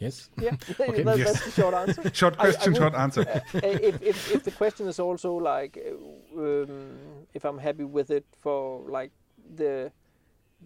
Yes. 0.00 0.30
Yeah, 0.40 0.56
Okay. 0.80 1.02
that, 1.02 1.18
Yes. 1.18 1.26
that's 1.32 1.44
the 1.44 1.50
short 1.62 1.74
answer. 1.74 2.02
Short 2.20 2.34
I- 2.38 2.42
I 2.42 2.50
question, 2.52 2.74
short 2.74 2.92
would- 2.92 3.00
answer. 3.00 3.20
Uh, 3.54 3.58
if, 3.88 4.02
if, 4.02 4.32
if 4.34 4.42
the 4.44 4.50
question 4.50 4.88
is 4.88 4.98
also 4.98 5.34
like 5.34 5.78
uh, 5.78 6.40
um, 6.40 6.96
if 7.34 7.44
I'm 7.44 7.58
happy 7.58 7.84
with 7.84 8.10
it 8.10 8.24
for 8.40 8.80
like 8.88 9.10
the, 9.56 9.92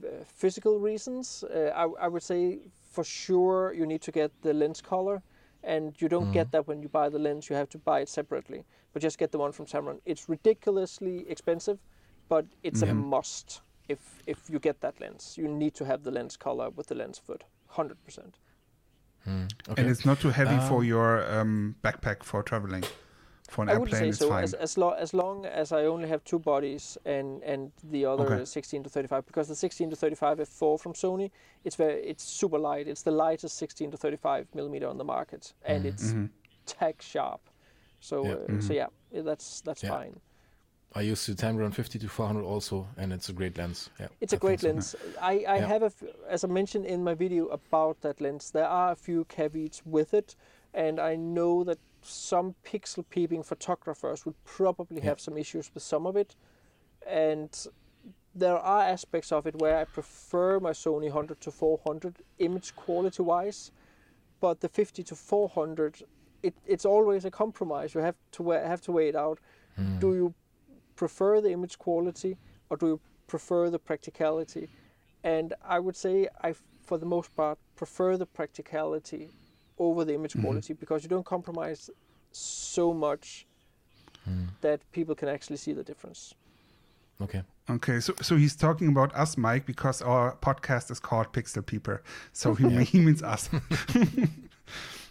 the 0.00 0.24
physical 0.24 0.78
reasons, 0.78 1.44
uh, 1.44 1.70
I, 1.74 2.04
I 2.04 2.08
would 2.08 2.22
say 2.22 2.58
for 2.92 3.04
sure 3.04 3.72
you 3.74 3.86
need 3.86 4.00
to 4.02 4.12
get 4.12 4.30
the 4.42 4.54
lens 4.54 4.80
collar, 4.80 5.22
and 5.64 6.00
you 6.00 6.08
don't 6.08 6.30
get 6.32 6.50
that 6.52 6.66
when 6.68 6.80
you 6.82 6.88
buy 6.88 7.08
the 7.08 7.18
lens. 7.18 7.50
You 7.50 7.56
have 7.56 7.68
to 7.70 7.78
buy 7.78 8.00
it 8.00 8.08
separately, 8.08 8.64
but 8.92 9.02
just 9.02 9.18
get 9.18 9.32
the 9.32 9.38
one 9.38 9.50
from 9.52 9.66
Tamron. 9.66 9.98
It's 10.04 10.28
ridiculously 10.28 11.24
expensive, 11.28 11.78
but 12.28 12.44
it's 12.62 12.82
a 12.82 12.94
must. 12.94 13.62
If 13.88 13.98
if 14.26 14.38
you 14.48 14.58
get 14.60 14.80
that 14.80 15.00
lens, 15.00 15.34
you 15.36 15.48
need 15.48 15.74
to 15.74 15.84
have 15.84 16.02
the 16.04 16.10
lens 16.10 16.36
collar 16.36 16.70
with 16.70 16.86
the 16.86 16.94
lens 16.94 17.18
foot, 17.18 17.44
hundred 17.68 17.96
percent. 18.04 18.38
Okay. 19.26 19.82
And 19.82 19.90
it's 19.90 20.04
not 20.04 20.20
too 20.20 20.30
heavy 20.30 20.58
for 20.68 20.78
Um, 20.80 20.84
your 20.84 21.40
um, 21.40 21.74
backpack 21.82 22.22
for 22.22 22.42
traveling. 22.42 22.84
For 23.48 23.62
an 23.62 23.68
I 23.68 23.78
wouldn't 23.78 23.94
airplane, 23.94 24.02
say 24.02 24.08
it's 24.08 24.18
so. 24.18 24.28
fine. 24.30 24.44
As 24.44 24.54
as, 24.54 24.76
lo- 24.78 24.96
as 24.98 25.12
long 25.14 25.46
as 25.46 25.70
I 25.72 25.84
only 25.84 26.08
have 26.08 26.24
two 26.24 26.38
bodies 26.38 26.98
and 27.04 27.42
and 27.42 27.70
the 27.90 28.06
other 28.06 28.24
Okay. 28.24 28.44
16 28.44 28.82
to 28.84 28.90
35, 28.90 29.26
because 29.26 29.48
the 29.48 29.54
16 29.54 29.90
to 29.90 29.96
35 29.96 30.38
F4 30.38 30.80
from 30.80 30.92
Sony, 30.94 31.30
it's 31.64 31.76
very 31.76 32.02
it's 32.02 32.24
super 32.24 32.58
light. 32.58 32.88
It's 32.88 33.02
the 33.02 33.10
lightest 33.10 33.56
16 33.58 33.90
to 33.90 33.96
35 33.96 34.46
millimeter 34.54 34.88
on 34.88 34.96
the 34.98 35.04
market, 35.04 35.52
and 35.64 35.84
it's 35.86 36.12
Mhm. 36.12 36.30
tack 36.66 37.02
sharp. 37.02 37.40
So 38.00 38.24
Yeah. 38.24 38.56
uh, 38.56 38.60
so 38.60 38.72
yeah, 38.72 38.86
yeah, 39.12 39.22
that's 39.22 39.60
that's 39.60 39.82
Yeah. 39.82 39.90
fine. 39.90 40.20
I 40.96 41.00
use 41.00 41.26
the 41.26 41.34
Tamron 41.34 41.74
50 41.74 41.98
to 41.98 42.08
400 42.08 42.44
also, 42.44 42.86
and 42.96 43.12
it's 43.12 43.28
a 43.28 43.32
great 43.32 43.58
lens. 43.58 43.90
Yeah, 43.98 44.08
It's 44.20 44.32
I 44.32 44.36
a 44.36 44.38
great 44.38 44.60
think 44.60 44.82
so. 44.82 44.98
lens. 44.98 45.14
I, 45.20 45.44
I 45.48 45.56
Yeah. 45.58 45.66
have 45.66 45.82
a, 45.82 45.86
f- 45.86 46.04
as 46.28 46.44
I 46.44 46.46
mentioned 46.48 46.86
in 46.86 47.02
my 47.02 47.14
video 47.14 47.46
about 47.48 48.00
that 48.02 48.20
lens, 48.20 48.50
there 48.52 48.68
are 48.68 48.92
a 48.92 48.96
few 48.96 49.24
caveats 49.24 49.82
with 49.84 50.14
it, 50.14 50.36
and 50.72 51.00
I 51.00 51.16
know 51.16 51.64
that 51.64 51.78
some 52.02 52.54
pixel 52.64 53.04
peeping 53.10 53.42
photographers 53.42 54.24
would 54.24 54.36
probably 54.44 54.98
Yeah. 54.98 55.06
have 55.10 55.20
some 55.20 55.36
issues 55.36 55.70
with 55.74 55.82
some 55.82 56.06
of 56.06 56.16
it, 56.16 56.36
and 57.06 57.66
there 58.36 58.56
are 58.58 58.82
aspects 58.82 59.32
of 59.32 59.46
it 59.46 59.56
where 59.60 59.76
I 59.78 59.84
prefer 59.84 60.60
my 60.60 60.70
Sony 60.72 61.10
100 61.10 61.40
to 61.40 61.50
400 61.50 62.22
image 62.38 62.74
quality 62.76 63.22
wise, 63.22 63.72
but 64.40 64.60
the 64.60 64.68
50 64.68 65.02
to 65.02 65.14
400, 65.16 66.02
it, 66.42 66.54
it's 66.66 66.84
always 66.84 67.24
a 67.24 67.30
compromise. 67.30 67.94
You 67.94 68.00
have 68.02 68.16
to 68.32 68.50
have 68.50 68.80
to 68.82 68.92
weigh 68.92 69.08
it 69.08 69.16
out. 69.16 69.38
Hmm. 69.76 69.98
Do 69.98 70.14
you 70.14 70.34
prefer 70.96 71.40
the 71.40 71.50
image 71.50 71.78
quality 71.78 72.36
or 72.70 72.76
do 72.76 72.86
you 72.86 73.00
prefer 73.26 73.70
the 73.70 73.78
practicality? 73.78 74.68
And 75.22 75.54
I 75.64 75.78
would 75.78 75.96
say 75.96 76.28
I, 76.42 76.54
for 76.82 76.98
the 76.98 77.06
most 77.06 77.34
part, 77.34 77.58
prefer 77.76 78.16
the 78.16 78.26
practicality 78.26 79.30
over 79.78 80.04
the 80.04 80.14
image 80.14 80.32
mm-hmm. 80.32 80.42
quality 80.42 80.74
because 80.74 81.02
you 81.02 81.08
don't 81.08 81.26
compromise 81.26 81.90
so 82.32 82.92
much 82.92 83.46
hmm. 84.24 84.44
that 84.60 84.80
people 84.92 85.14
can 85.14 85.28
actually 85.28 85.56
see 85.56 85.72
the 85.72 85.82
difference. 85.82 86.34
Okay. 87.20 87.42
Okay, 87.70 88.00
so 88.00 88.12
so 88.20 88.36
he's 88.36 88.54
talking 88.54 88.88
about 88.88 89.14
us, 89.14 89.36
Maik, 89.36 89.64
because 89.64 90.02
our 90.02 90.36
podcast 90.36 90.90
is 90.90 91.00
called 91.00 91.32
Pixelpeeper. 91.32 92.00
So 92.32 92.54
he, 92.54 92.84
he 92.92 93.00
means 93.00 93.22
us. 93.22 93.48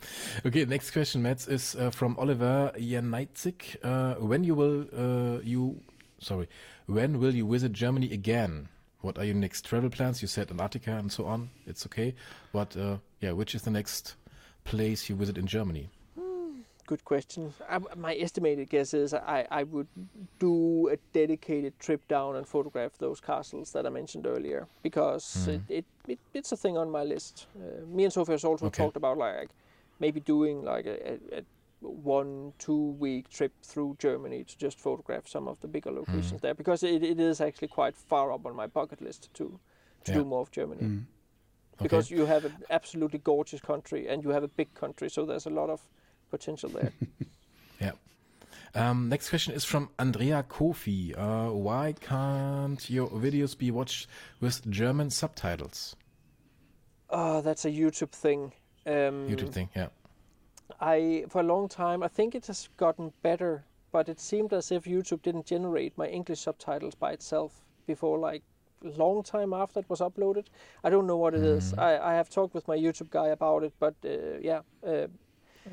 Okay, 0.45 0.65
next 0.65 0.91
question, 0.91 1.21
Mads, 1.21 1.47
is 1.47 1.75
uh, 1.75 1.89
from 1.89 2.15
Oliver 2.17 2.71
Janitzik. 2.77 3.77
Uh, 3.83 4.15
when 4.15 4.43
you 4.43 4.55
will 4.55 4.85
uh, 4.95 5.39
you 5.43 5.79
sorry, 6.19 6.47
when 6.87 7.19
will 7.19 7.33
you 7.33 7.47
visit 7.47 7.73
Germany 7.73 8.11
again? 8.11 8.69
What 9.01 9.17
are 9.17 9.25
your 9.25 9.35
next 9.35 9.65
travel 9.65 9.89
plans? 9.89 10.21
You 10.21 10.27
said 10.27 10.49
Antarctica 10.49 10.97
and 10.97 11.11
so 11.11 11.25
on. 11.25 11.49
It's 11.65 11.85
okay, 11.85 12.15
but 12.53 12.75
uh, 12.77 12.97
yeah, 13.19 13.31
which 13.31 13.53
is 13.55 13.63
the 13.63 13.71
next 13.71 14.15
place 14.63 15.09
you 15.09 15.15
visit 15.15 15.37
in 15.37 15.45
Germany? 15.47 15.89
Good 16.85 17.05
question. 17.05 17.53
I, 17.69 17.79
my 17.95 18.13
estimated 18.15 18.69
guess 18.69 18.93
is 18.93 19.13
I, 19.13 19.47
I 19.49 19.63
would 19.63 19.87
do 20.37 20.89
a 20.89 20.97
dedicated 21.13 21.79
trip 21.79 22.05
down 22.09 22.35
and 22.35 22.45
photograph 22.45 22.97
those 22.97 23.21
castles 23.21 23.71
that 23.71 23.85
I 23.85 23.89
mentioned 23.89 24.27
earlier 24.27 24.67
because 24.81 25.47
it, 25.47 25.61
it, 25.69 25.85
it, 26.07 26.19
it's 26.33 26.51
a 26.51 26.57
thing 26.57 26.77
on 26.77 26.91
my 26.91 27.03
list. 27.03 27.47
Uh, 27.55 27.85
me 27.85 28.03
and 28.03 28.11
Sophie 28.11 28.33
has 28.33 28.43
also 28.43 28.65
Okay. 28.67 28.83
talked 28.83 28.97
about 28.97 29.17
like 29.17 29.51
maybe 30.03 30.19
doing 30.19 30.55
like 30.73 30.85
a, 30.85 31.19
a, 31.39 31.41
one 31.81 32.53
two 32.65 32.85
week 33.05 33.25
trip 33.37 33.53
through 33.69 33.91
Germany 34.05 34.43
to 34.49 34.55
just 34.65 34.77
photograph 34.79 35.25
some 35.27 35.47
of 35.51 35.59
the 35.61 35.67
bigger 35.75 35.91
locations 35.99 36.41
there 36.41 36.53
because 36.61 36.81
it, 36.83 37.01
it 37.03 37.19
is 37.19 37.41
actually 37.41 37.67
quite 37.79 37.95
far 38.11 38.31
up 38.35 38.45
on 38.45 38.53
my 38.61 38.67
bucket 38.67 39.01
list 39.01 39.21
to 39.37 39.45
to 40.05 40.11
Yeah. 40.11 40.17
do 40.19 40.25
more 40.25 40.41
of 40.41 40.51
Germany 40.59 40.83
Mm. 40.83 41.03
because 41.85 42.11
you 42.15 42.25
have 42.33 42.43
an 42.49 42.55
absolutely 42.69 43.19
gorgeous 43.31 43.61
country 43.61 44.01
and 44.09 44.23
you 44.23 44.31
have 44.35 44.43
a 44.43 44.51
big 44.59 44.69
country 44.83 45.09
so 45.09 45.25
there's 45.25 45.47
a 45.47 45.55
lot 45.61 45.69
of 45.69 45.79
potential 46.31 46.69
there. 46.77 46.91
Yeah. 47.85 47.95
Um, 48.75 49.09
next 49.09 49.29
question 49.29 49.53
is 49.55 49.65
from 49.65 49.89
Andrea 49.99 50.43
Kofi. 50.55 51.13
Uh, 51.17 51.51
why 51.67 51.93
can't 52.09 52.89
your 52.89 53.09
videos 53.09 53.57
be 53.57 53.71
watched 53.71 54.07
with 54.41 54.55
German 54.69 55.09
subtitles? 55.09 55.95
Oh, 57.09 57.41
that's 57.41 57.65
a 57.65 57.69
YouTube 57.71 58.11
thing. 58.25 58.53
Um, 58.85 59.27
YouTube 59.27 59.49
thing, 59.53 59.69
yeah. 59.75 59.87
I 60.79 61.25
for 61.29 61.39
a 61.41 61.43
long 61.43 61.67
time 61.69 62.03
I 62.03 62.07
think 62.07 62.35
it 62.35 62.47
has 62.47 62.69
gotten 62.77 63.13
better, 63.21 63.63
but 63.91 64.09
it 64.09 64.19
seemed 64.19 64.53
as 64.53 64.71
if 64.71 64.85
YouTube 64.85 65.21
didn't 65.21 65.45
generate 65.45 65.97
my 65.97 66.07
English 66.07 66.41
subtitles 66.41 66.95
by 66.95 67.11
itself 67.13 67.51
before 67.87 68.17
like 68.17 68.43
long 68.97 69.23
time 69.23 69.53
after 69.53 69.79
it 69.79 69.89
was 69.89 69.99
uploaded. 70.01 70.45
I 70.83 70.89
don't 70.89 71.07
know 71.07 71.17
what 71.17 71.33
it 71.33 71.43
is. 71.43 71.73
I, 71.77 72.11
I 72.11 72.13
have 72.15 72.29
talked 72.29 72.53
with 72.53 72.67
my 72.67 72.77
YouTube 72.77 73.09
guy 73.09 73.27
about 73.27 73.63
it, 73.63 73.73
but 73.79 73.95
uh, 74.05 74.39
yeah, 74.41 74.61
uh, 74.85 75.07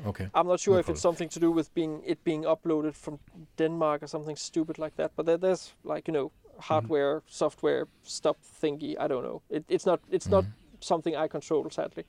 Okay. 0.05 0.29
I'm 0.33 0.47
not 0.47 0.59
sure 0.59 0.75
No 0.75 0.79
if 0.79 0.89
it's 0.89 1.01
something 1.01 1.29
to 1.29 1.39
do 1.39 1.51
with 1.51 1.73
being 1.73 2.01
it 2.05 2.23
being 2.23 2.43
uploaded 2.43 2.95
from 2.95 3.19
Denmark 3.57 4.03
or 4.03 4.07
something 4.07 4.37
stupid 4.37 4.79
like 4.79 4.95
that. 4.95 5.11
But 5.15 5.25
there, 5.25 5.37
there's 5.37 5.73
like 5.83 6.07
you 6.07 6.13
know 6.13 6.31
hardware, 6.59 7.21
software 7.27 7.87
stuff 8.03 8.37
thingy. 8.61 8.95
I 8.99 9.07
don't 9.07 9.23
know. 9.23 9.41
It, 9.49 9.65
it's 9.67 9.85
not 9.85 9.99
it's 10.09 10.29
not 10.29 10.45
something 10.79 11.15
I 11.15 11.27
control 11.27 11.69
sadly. 11.69 12.05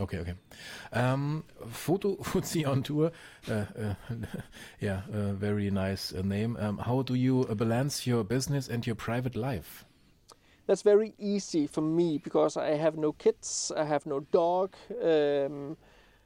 Okay, 0.00 0.18
okay. 0.18 0.34
Um, 0.92 1.44
Photo 1.68 2.16
Fuzzy 2.22 2.64
on 2.64 2.82
tour. 2.82 3.12
Uh, 3.48 3.66
uh, 3.78 3.94
yeah, 4.80 5.02
uh, 5.12 5.32
very 5.34 5.70
nice 5.70 6.12
uh, 6.14 6.22
name. 6.22 6.56
Um, 6.58 6.78
how 6.78 7.02
do 7.02 7.14
you 7.14 7.46
uh, 7.48 7.54
balance 7.54 8.06
your 8.06 8.24
business 8.24 8.68
and 8.68 8.86
your 8.86 8.96
private 8.96 9.36
life? 9.36 9.84
That's 10.66 10.82
very 10.82 11.14
easy 11.18 11.66
for 11.66 11.80
me 11.82 12.18
because 12.18 12.56
I 12.56 12.76
have 12.76 12.96
no 12.96 13.12
kids, 13.12 13.72
I 13.76 13.84
have 13.84 14.06
no 14.06 14.20
dog. 14.20 14.74
Um, 15.02 15.76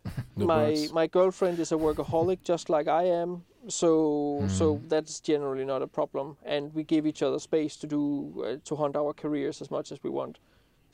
No 0.36 0.48
my 0.48 0.48
birds? 0.48 0.92
my 0.92 1.06
girlfriend 1.06 1.60
is 1.60 1.72
a 1.72 1.76
workaholic 1.76 2.42
just 2.44 2.70
like 2.70 2.88
I 2.88 3.04
am, 3.04 3.44
so 3.68 4.46
so 4.48 4.80
Hmm. 4.80 4.86
that's 4.88 5.20
generally 5.20 5.64
not 5.64 5.82
a 5.82 5.86
problem. 5.88 6.36
And 6.44 6.74
we 6.74 6.84
give 6.84 7.06
each 7.06 7.22
other 7.22 7.38
space 7.40 7.76
to 7.78 7.86
do 7.86 8.44
uh, 8.44 8.56
to 8.64 8.76
hunt 8.76 8.96
our 8.96 9.14
careers 9.14 9.62
as 9.62 9.70
much 9.70 9.92
as 9.92 10.02
we 10.02 10.10
want. 10.10 10.38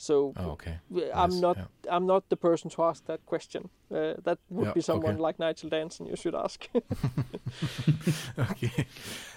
So 0.00 0.34
Oh, 0.36 0.50
okay. 0.52 0.78
I'm 1.14 1.30
Nice, 1.30 1.40
not 1.40 1.56
yeah. 1.58 1.94
I'm 1.96 2.06
not 2.06 2.28
the 2.28 2.36
person 2.36 2.70
to 2.70 2.82
ask 2.82 3.04
that 3.06 3.20
question. 3.26 3.68
Uh, 3.90 4.14
that 4.24 4.38
would 4.48 4.66
Yeah, 4.66 4.72
be 4.74 4.80
someone 4.80 5.12
okay. 5.14 5.22
like 5.26 5.38
Nigel 5.38 5.70
Danson 5.70 6.06
you 6.06 6.16
should 6.16 6.34
ask. 6.34 6.68
okay. 8.38 8.86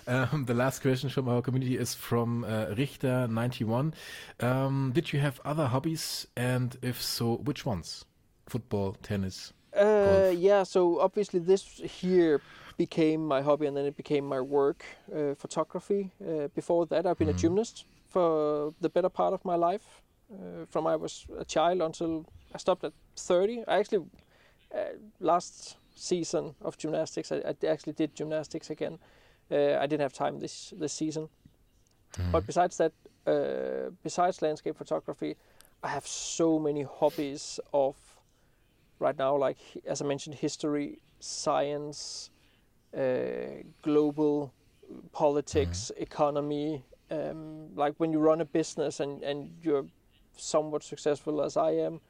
Um, 0.07 0.45
the 0.45 0.53
last 0.53 0.82
question 0.82 1.09
from 1.09 1.28
our 1.30 1.41
community 1.41 1.78
is 1.78 1.93
from 1.95 2.43
uh, 2.43 2.68
Richter91. 2.76 3.93
Um, 4.39 4.91
did 4.93 5.14
you 5.14 5.20
have 5.20 5.39
other 5.45 5.68
hobbies? 5.68 6.28
And 6.36 6.78
if 6.82 7.01
so, 7.01 7.38
which 7.38 7.66
ones? 7.66 8.05
Football, 8.47 8.93
tennis? 9.01 9.53
Uh, 9.76 10.32
yeah, 10.36 10.64
so 10.64 10.99
obviously 10.99 11.39
this 11.39 11.64
here 11.84 12.41
became 12.78 13.26
my 13.28 13.41
hobby 13.41 13.66
and 13.66 13.76
then 13.76 13.86
it 13.86 13.95
became 13.95 14.26
my 14.26 14.39
work, 14.41 14.86
uh, 15.16 15.34
photography. 15.36 16.11
Uh, 16.22 16.47
before 16.49 16.86
that, 16.88 17.05
I've 17.05 17.18
been 17.18 17.30
a 17.30 17.34
gymnast 17.34 17.86
for 18.07 18.74
the 18.82 18.89
better 18.89 19.09
part 19.09 19.34
of 19.34 19.43
my 19.45 19.55
life, 19.55 20.01
uh, 20.34 20.66
from 20.70 20.88
I 20.88 20.96
was 20.96 21.26
a 21.38 21.46
child 21.46 21.82
until 21.82 22.26
I 22.54 22.58
stopped 22.58 22.84
at 22.84 22.94
30. 23.16 23.64
I 23.68 23.80
actually 23.80 24.06
uh, 24.74 24.98
last 25.20 25.78
season 25.96 26.56
of 26.62 26.78
gymnastics, 26.78 27.32
I, 27.32 27.38
I 27.38 27.68
actually 27.68 27.94
did 27.94 28.16
gymnastics 28.16 28.70
again. 28.70 28.98
Uh, 29.52 29.78
I 29.80 29.88
didn't 29.88 30.02
have 30.02 30.14
time 30.14 30.40
this 30.40 30.74
this 30.80 30.94
season, 30.94 31.30
but 32.32 32.46
besides 32.46 32.78
that, 32.78 32.94
uh, 33.28 33.92
besides 34.04 34.42
landscape 34.42 34.78
photography, 34.78 35.36
I 35.84 35.90
have 35.90 36.08
so 36.08 36.60
many 36.60 36.84
hobbies 36.84 37.60
of 37.74 37.96
right 39.00 39.18
now, 39.18 39.36
like 39.36 39.58
as 39.86 40.02
I 40.02 40.06
mentioned, 40.06 40.36
history, 40.36 41.00
science, 41.20 42.30
uh, 42.98 43.64
global 43.82 44.54
politics, 45.12 45.92
economy. 45.98 46.84
Um, 47.12 47.76
like 47.76 47.94
when 47.98 48.12
you 48.12 48.20
run 48.20 48.42
a 48.42 48.46
business 48.46 49.00
and, 49.00 49.24
and 49.24 49.52
you're 49.62 49.86
somewhat 50.38 50.84
successful 50.84 51.42
as 51.42 51.58
I 51.58 51.72
am, 51.72 52.02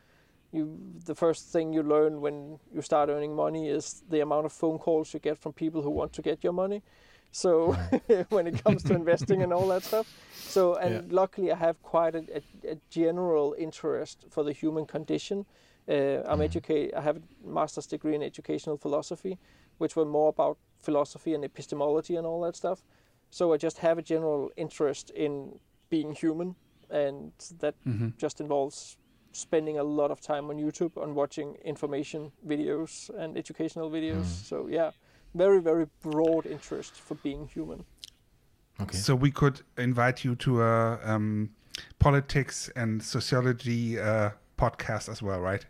you 0.51 0.80
the 1.05 1.15
first 1.15 1.51
thing 1.51 1.74
you 1.74 1.84
learn 1.84 2.21
when 2.21 2.59
you 2.74 2.82
start 2.82 3.09
earning 3.09 3.36
money 3.36 3.69
is 3.69 4.03
the 4.09 4.19
amount 4.21 4.45
of 4.45 4.53
phone 4.53 4.78
calls 4.78 5.13
you 5.13 5.19
get 5.19 5.38
from 5.38 5.53
people 5.53 5.82
who 5.82 5.89
want 5.89 6.13
to 6.13 6.21
get 6.21 6.43
your 6.43 6.53
money. 6.53 6.84
So 7.32 7.76
when 8.30 8.47
it 8.47 8.63
comes 8.63 8.84
to 8.86 8.93
investing 8.93 9.41
and 9.41 9.51
all 9.53 9.67
that 9.69 9.84
stuff, 9.84 10.07
so 10.45 10.76
and 10.76 10.93
Yeah. 10.93 11.01
luckily 11.11 11.51
I 11.51 11.55
have 11.55 11.82
quite 11.82 12.15
a, 12.15 12.24
a, 12.36 12.71
a 12.74 12.78
general 12.89 13.55
interest 13.57 14.26
for 14.30 14.43
the 14.43 14.53
human 14.53 14.86
condition. 14.86 15.45
Uh, 15.88 16.21
I'm 16.26 16.41
educate. 16.41 16.93
I 16.95 17.01
have 17.01 17.17
a 17.17 17.21
master's 17.45 17.88
degree 17.88 18.15
in 18.15 18.24
educational 18.24 18.78
philosophy, 18.78 19.38
which 19.80 19.95
were 19.95 20.05
more 20.05 20.30
about 20.30 20.57
philosophy 20.80 21.34
and 21.34 21.43
epistemology 21.43 22.15
and 22.15 22.26
all 22.28 22.41
that 22.41 22.55
stuff. 22.55 22.84
So 23.30 23.53
I 23.53 23.57
just 23.57 23.80
have 23.80 23.97
a 23.97 24.01
general 24.01 24.51
interest 24.55 25.09
in 25.09 25.59
being 25.89 26.13
human, 26.13 26.55
and 26.89 27.31
that 27.59 27.75
just 28.17 28.39
involves 28.41 28.97
spending 29.31 29.77
a 29.79 29.84
lot 29.84 30.11
of 30.11 30.21
time 30.21 30.49
on 30.49 30.57
YouTube 30.57 30.95
on 31.01 31.15
watching 31.15 31.55
information 31.65 32.31
videos 32.47 33.09
and 33.17 33.38
educational 33.38 33.89
videos. 33.89 34.25
So 34.25 34.67
yeah, 34.69 34.91
very 35.34 35.59
very 35.61 35.88
broad 36.01 36.45
interest 36.45 36.95
for 37.01 37.15
being 37.15 37.47
human. 37.47 37.84
Okay. 38.81 38.97
So 38.97 39.15
we 39.15 39.31
could 39.31 39.61
invite 39.77 40.23
you 40.23 40.36
to 40.36 40.61
a 40.63 40.99
um, 41.03 41.49
politics 41.99 42.69
and 42.75 43.01
sociology 43.03 43.99
uh, 43.99 44.31
podcast 44.57 45.09
as 45.09 45.21
well, 45.21 45.39
right? 45.39 45.65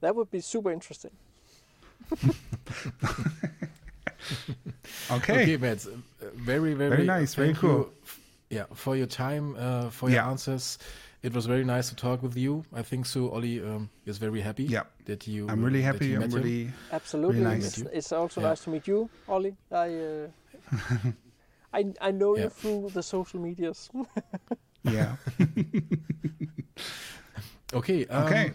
That 0.00 0.14
would 0.14 0.30
be 0.30 0.40
super 0.40 0.70
interesting. 0.70 1.10
Okay. 5.10 5.42
Okay, 5.42 5.56
Mads. 5.56 5.86
uh, 5.86 5.92
Very, 6.34 6.74
very, 6.74 6.90
Very 6.90 7.04
nice, 7.06 7.34
very 7.34 7.48
thank 7.52 7.62
you 7.62 7.68
cool. 7.68 7.90
f- 8.04 8.20
yeah, 8.50 8.64
for 8.74 8.96
your 8.96 9.06
time, 9.06 9.54
uh, 9.58 9.90
for 9.90 10.08
your 10.10 10.22
Yeah. 10.22 10.30
answers. 10.30 10.78
It 11.22 11.34
was 11.34 11.46
very 11.46 11.64
nice 11.64 11.88
to 11.88 11.96
talk 11.96 12.22
with 12.22 12.36
you. 12.36 12.62
I 12.72 12.82
think 12.82 13.06
so. 13.06 13.30
Ollie 13.30 13.60
um, 13.60 13.90
is 14.06 14.18
very 14.18 14.40
happy. 14.40 14.64
Yeah. 14.64 14.84
that 15.06 15.26
you. 15.26 15.48
I'm 15.48 15.64
really 15.64 15.82
uh, 15.82 15.92
happy. 15.92 16.06
you 16.06 16.14
I'm 16.22 16.30
met 16.30 16.44
him. 16.44 16.72
Absolutely, 16.92 17.40
Really 17.42 17.54
nice. 17.58 17.78
it's, 17.78 17.90
it's 17.92 18.12
also 18.12 18.40
Yeah. 18.40 18.48
nice 18.48 18.64
to 18.64 18.70
meet 18.70 18.86
you, 18.86 19.08
Ollie. 19.26 19.56
I 19.72 19.88
uh, 19.94 20.28
I 21.78 21.92
I 22.00 22.10
know 22.12 22.36
Yeah. 22.36 22.44
you 22.44 22.50
through 22.50 22.90
the 22.94 23.02
social 23.02 23.40
medias. 23.40 23.90
Yeah. 24.84 25.16
Okay. 27.74 28.06
Um, 28.06 28.24
Okay. 28.24 28.52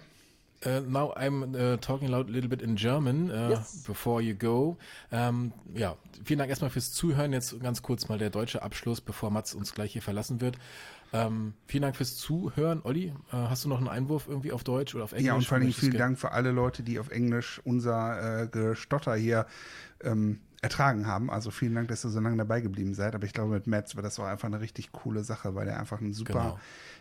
Uh, 0.65 0.79
now 0.87 1.13
I'm 1.15 1.55
uh, 1.55 1.77
talking 1.77 2.13
a 2.13 2.19
little 2.19 2.49
bit 2.49 2.61
in 2.61 2.75
German 2.75 3.29
uh, 3.31 3.49
Yes. 3.49 3.83
before 3.85 4.21
you 4.21 4.33
go. 4.33 4.77
Ähm, 5.11 5.51
ja, 5.73 5.95
vielen 6.23 6.39
Dank 6.39 6.49
erstmal 6.49 6.69
fürs 6.69 6.91
Zuhören. 6.93 7.33
Jetzt 7.33 7.59
ganz 7.61 7.81
kurz 7.81 8.07
mal 8.07 8.17
der 8.17 8.29
deutsche 8.29 8.61
Abschluss, 8.61 9.01
bevor 9.01 9.29
Mats 9.31 9.53
uns 9.53 9.73
gleich 9.73 9.93
hier 9.93 10.01
verlassen 10.01 10.39
wird. 10.41 10.57
Ähm, 11.11 11.53
vielen 11.67 11.83
Dank 11.83 11.95
fürs 11.95 12.15
Zuhören. 12.17 12.81
Olli, 12.83 13.07
äh, 13.07 13.13
hast 13.33 13.65
du 13.65 13.69
noch 13.69 13.77
einen 13.77 13.87
Einwurf 13.89 14.27
irgendwie 14.27 14.51
auf 14.51 14.63
Deutsch 14.63 14.95
oder 14.95 15.03
auf 15.03 15.11
Englisch? 15.11 15.27
Ja, 15.27 15.35
und 15.35 15.45
vor 15.45 15.57
allem 15.57 15.71
vielen 15.73 15.97
Dank 15.97 16.17
für 16.17 16.31
alle 16.31 16.51
Leute, 16.51 16.81
die 16.81 16.97
auf 16.99 17.09
Englisch 17.11 17.61
unser 17.65 18.43
äh, 18.43 18.47
Gestotter 18.47 19.15
hier 19.15 19.45
ähm, 20.01 20.39
ertragen 20.61 21.05
haben. 21.07 21.29
Also 21.29 21.51
vielen 21.51 21.75
Dank, 21.75 21.89
dass 21.89 22.03
ihr 22.05 22.09
so 22.09 22.19
lange 22.19 22.37
dabei 22.37 22.61
geblieben 22.61 22.93
seid. 22.93 23.13
Aber 23.15 23.25
ich 23.25 23.33
glaube, 23.33 23.53
mit 23.53 23.67
Mats 23.67 23.95
war 23.95 24.01
das 24.01 24.17
auch 24.19 24.23
einfach 24.25 24.47
eine 24.47 24.61
richtig 24.61 24.91
coole 24.91 25.23
Sache, 25.23 25.53
weil 25.55 25.67
er 25.67 25.77
einfach 25.79 25.99
ein 26.01 26.13
super 26.13 26.33
Genau. 26.33 26.59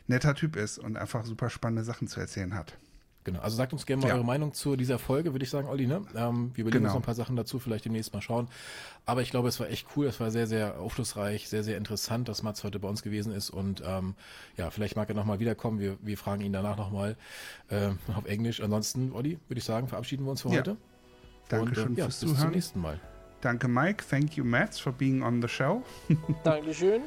netter 0.09 0.35
Typ 0.35 0.57
ist 0.57 0.79
und 0.79 0.97
einfach 0.97 1.25
super 1.25 1.49
spannende 1.49 1.85
Sachen 1.85 2.09
zu 2.09 2.19
erzählen 2.21 2.55
hat. 2.55 2.77
Genau, 3.25 3.39
also 3.41 3.57
sagt 3.57 3.73
uns 3.73 3.87
gerne 3.87 4.03
mal 4.03 4.09
Ja. 4.09 4.15
eure 4.17 4.25
Meinung 4.25 4.53
zu 4.53 4.75
dieser 4.75 4.99
Folge, 4.99 5.33
würde 5.33 5.45
ich 5.45 5.51
sagen, 5.51 5.69
Olli. 5.69 5.87
Ne? 5.87 6.03
Ähm, 6.17 6.51
wir 6.55 6.63
überlegen 6.63 6.67
uns 6.67 6.73
Genau. 6.75 6.89
noch 6.89 6.97
ein 6.97 7.03
paar 7.03 7.15
Sachen 7.15 7.37
dazu, 7.37 7.61
vielleicht 7.61 7.85
demnächst 7.85 8.13
mal 8.13 8.21
schauen. 8.21 8.49
Aber 9.07 9.23
ich 9.23 9.31
glaube, 9.31 9.49
es 9.49 9.61
war 9.61 9.69
echt 9.71 9.87
cool, 9.97 10.07
es 10.07 10.19
war 10.19 10.31
sehr, 10.33 10.47
sehr 10.49 10.81
aufschlussreich, 10.81 11.49
sehr, 11.49 11.63
sehr 11.63 11.77
interessant, 11.77 12.29
dass 12.29 12.43
Mats 12.43 12.65
heute 12.65 12.81
bei 12.81 12.89
uns 12.89 13.03
gewesen 13.03 13.33
ist. 13.33 13.51
Und 13.51 13.81
ähm, 13.87 14.15
ja, 14.57 14.71
vielleicht 14.71 14.97
mag 14.97 15.09
er 15.09 15.15
nochmal 15.15 15.39
wiederkommen. 15.39 15.79
Wir, 15.79 15.97
wir 16.03 16.19
fragen 16.19 16.43
ihn 16.43 16.53
danach 16.53 16.77
nochmal 16.77 17.17
ähm, 17.71 17.99
auf 18.17 18.25
Englisch. 18.27 18.61
Ansonsten, 18.61 19.13
Olli, 19.13 19.39
würde 19.49 19.59
ich 19.59 19.65
sagen, 19.65 19.87
verabschieden 19.87 20.25
wir 20.25 20.33
uns 20.33 20.43
für 20.43 20.49
Ja. 20.49 20.59
heute. 20.59 20.77
Dankeschön 21.49 21.89
Und, 21.89 21.95
äh, 21.97 21.99
ja, 22.01 22.05
fürs 22.07 22.19
bis 22.21 22.29
zum 22.29 22.37
Zuhören. 22.37 22.51
nächsten 22.55 22.81
Mal. 22.81 22.99
Danke, 23.41 23.69
Mike. 23.69 24.05
Thank 24.09 24.37
you, 24.37 24.45
Mats, 24.45 24.79
for 24.81 24.93
being 24.93 25.23
on 25.23 25.41
the 25.43 25.49
show. 25.49 25.83
Dankeschön. 26.45 27.03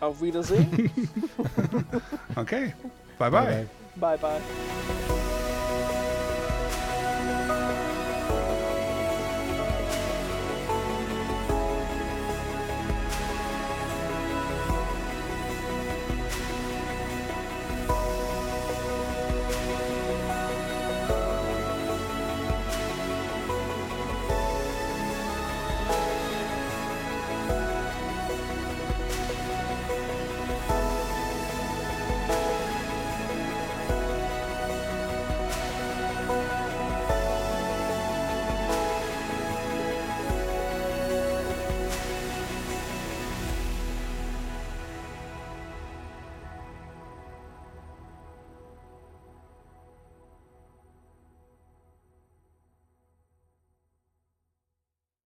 Auf 0.00 0.22
Wiedersehen. 0.22 0.90
Okay. 2.36 2.72
Bye-bye. 3.18 3.66
bye 3.96 4.16
bye. 4.16 5.47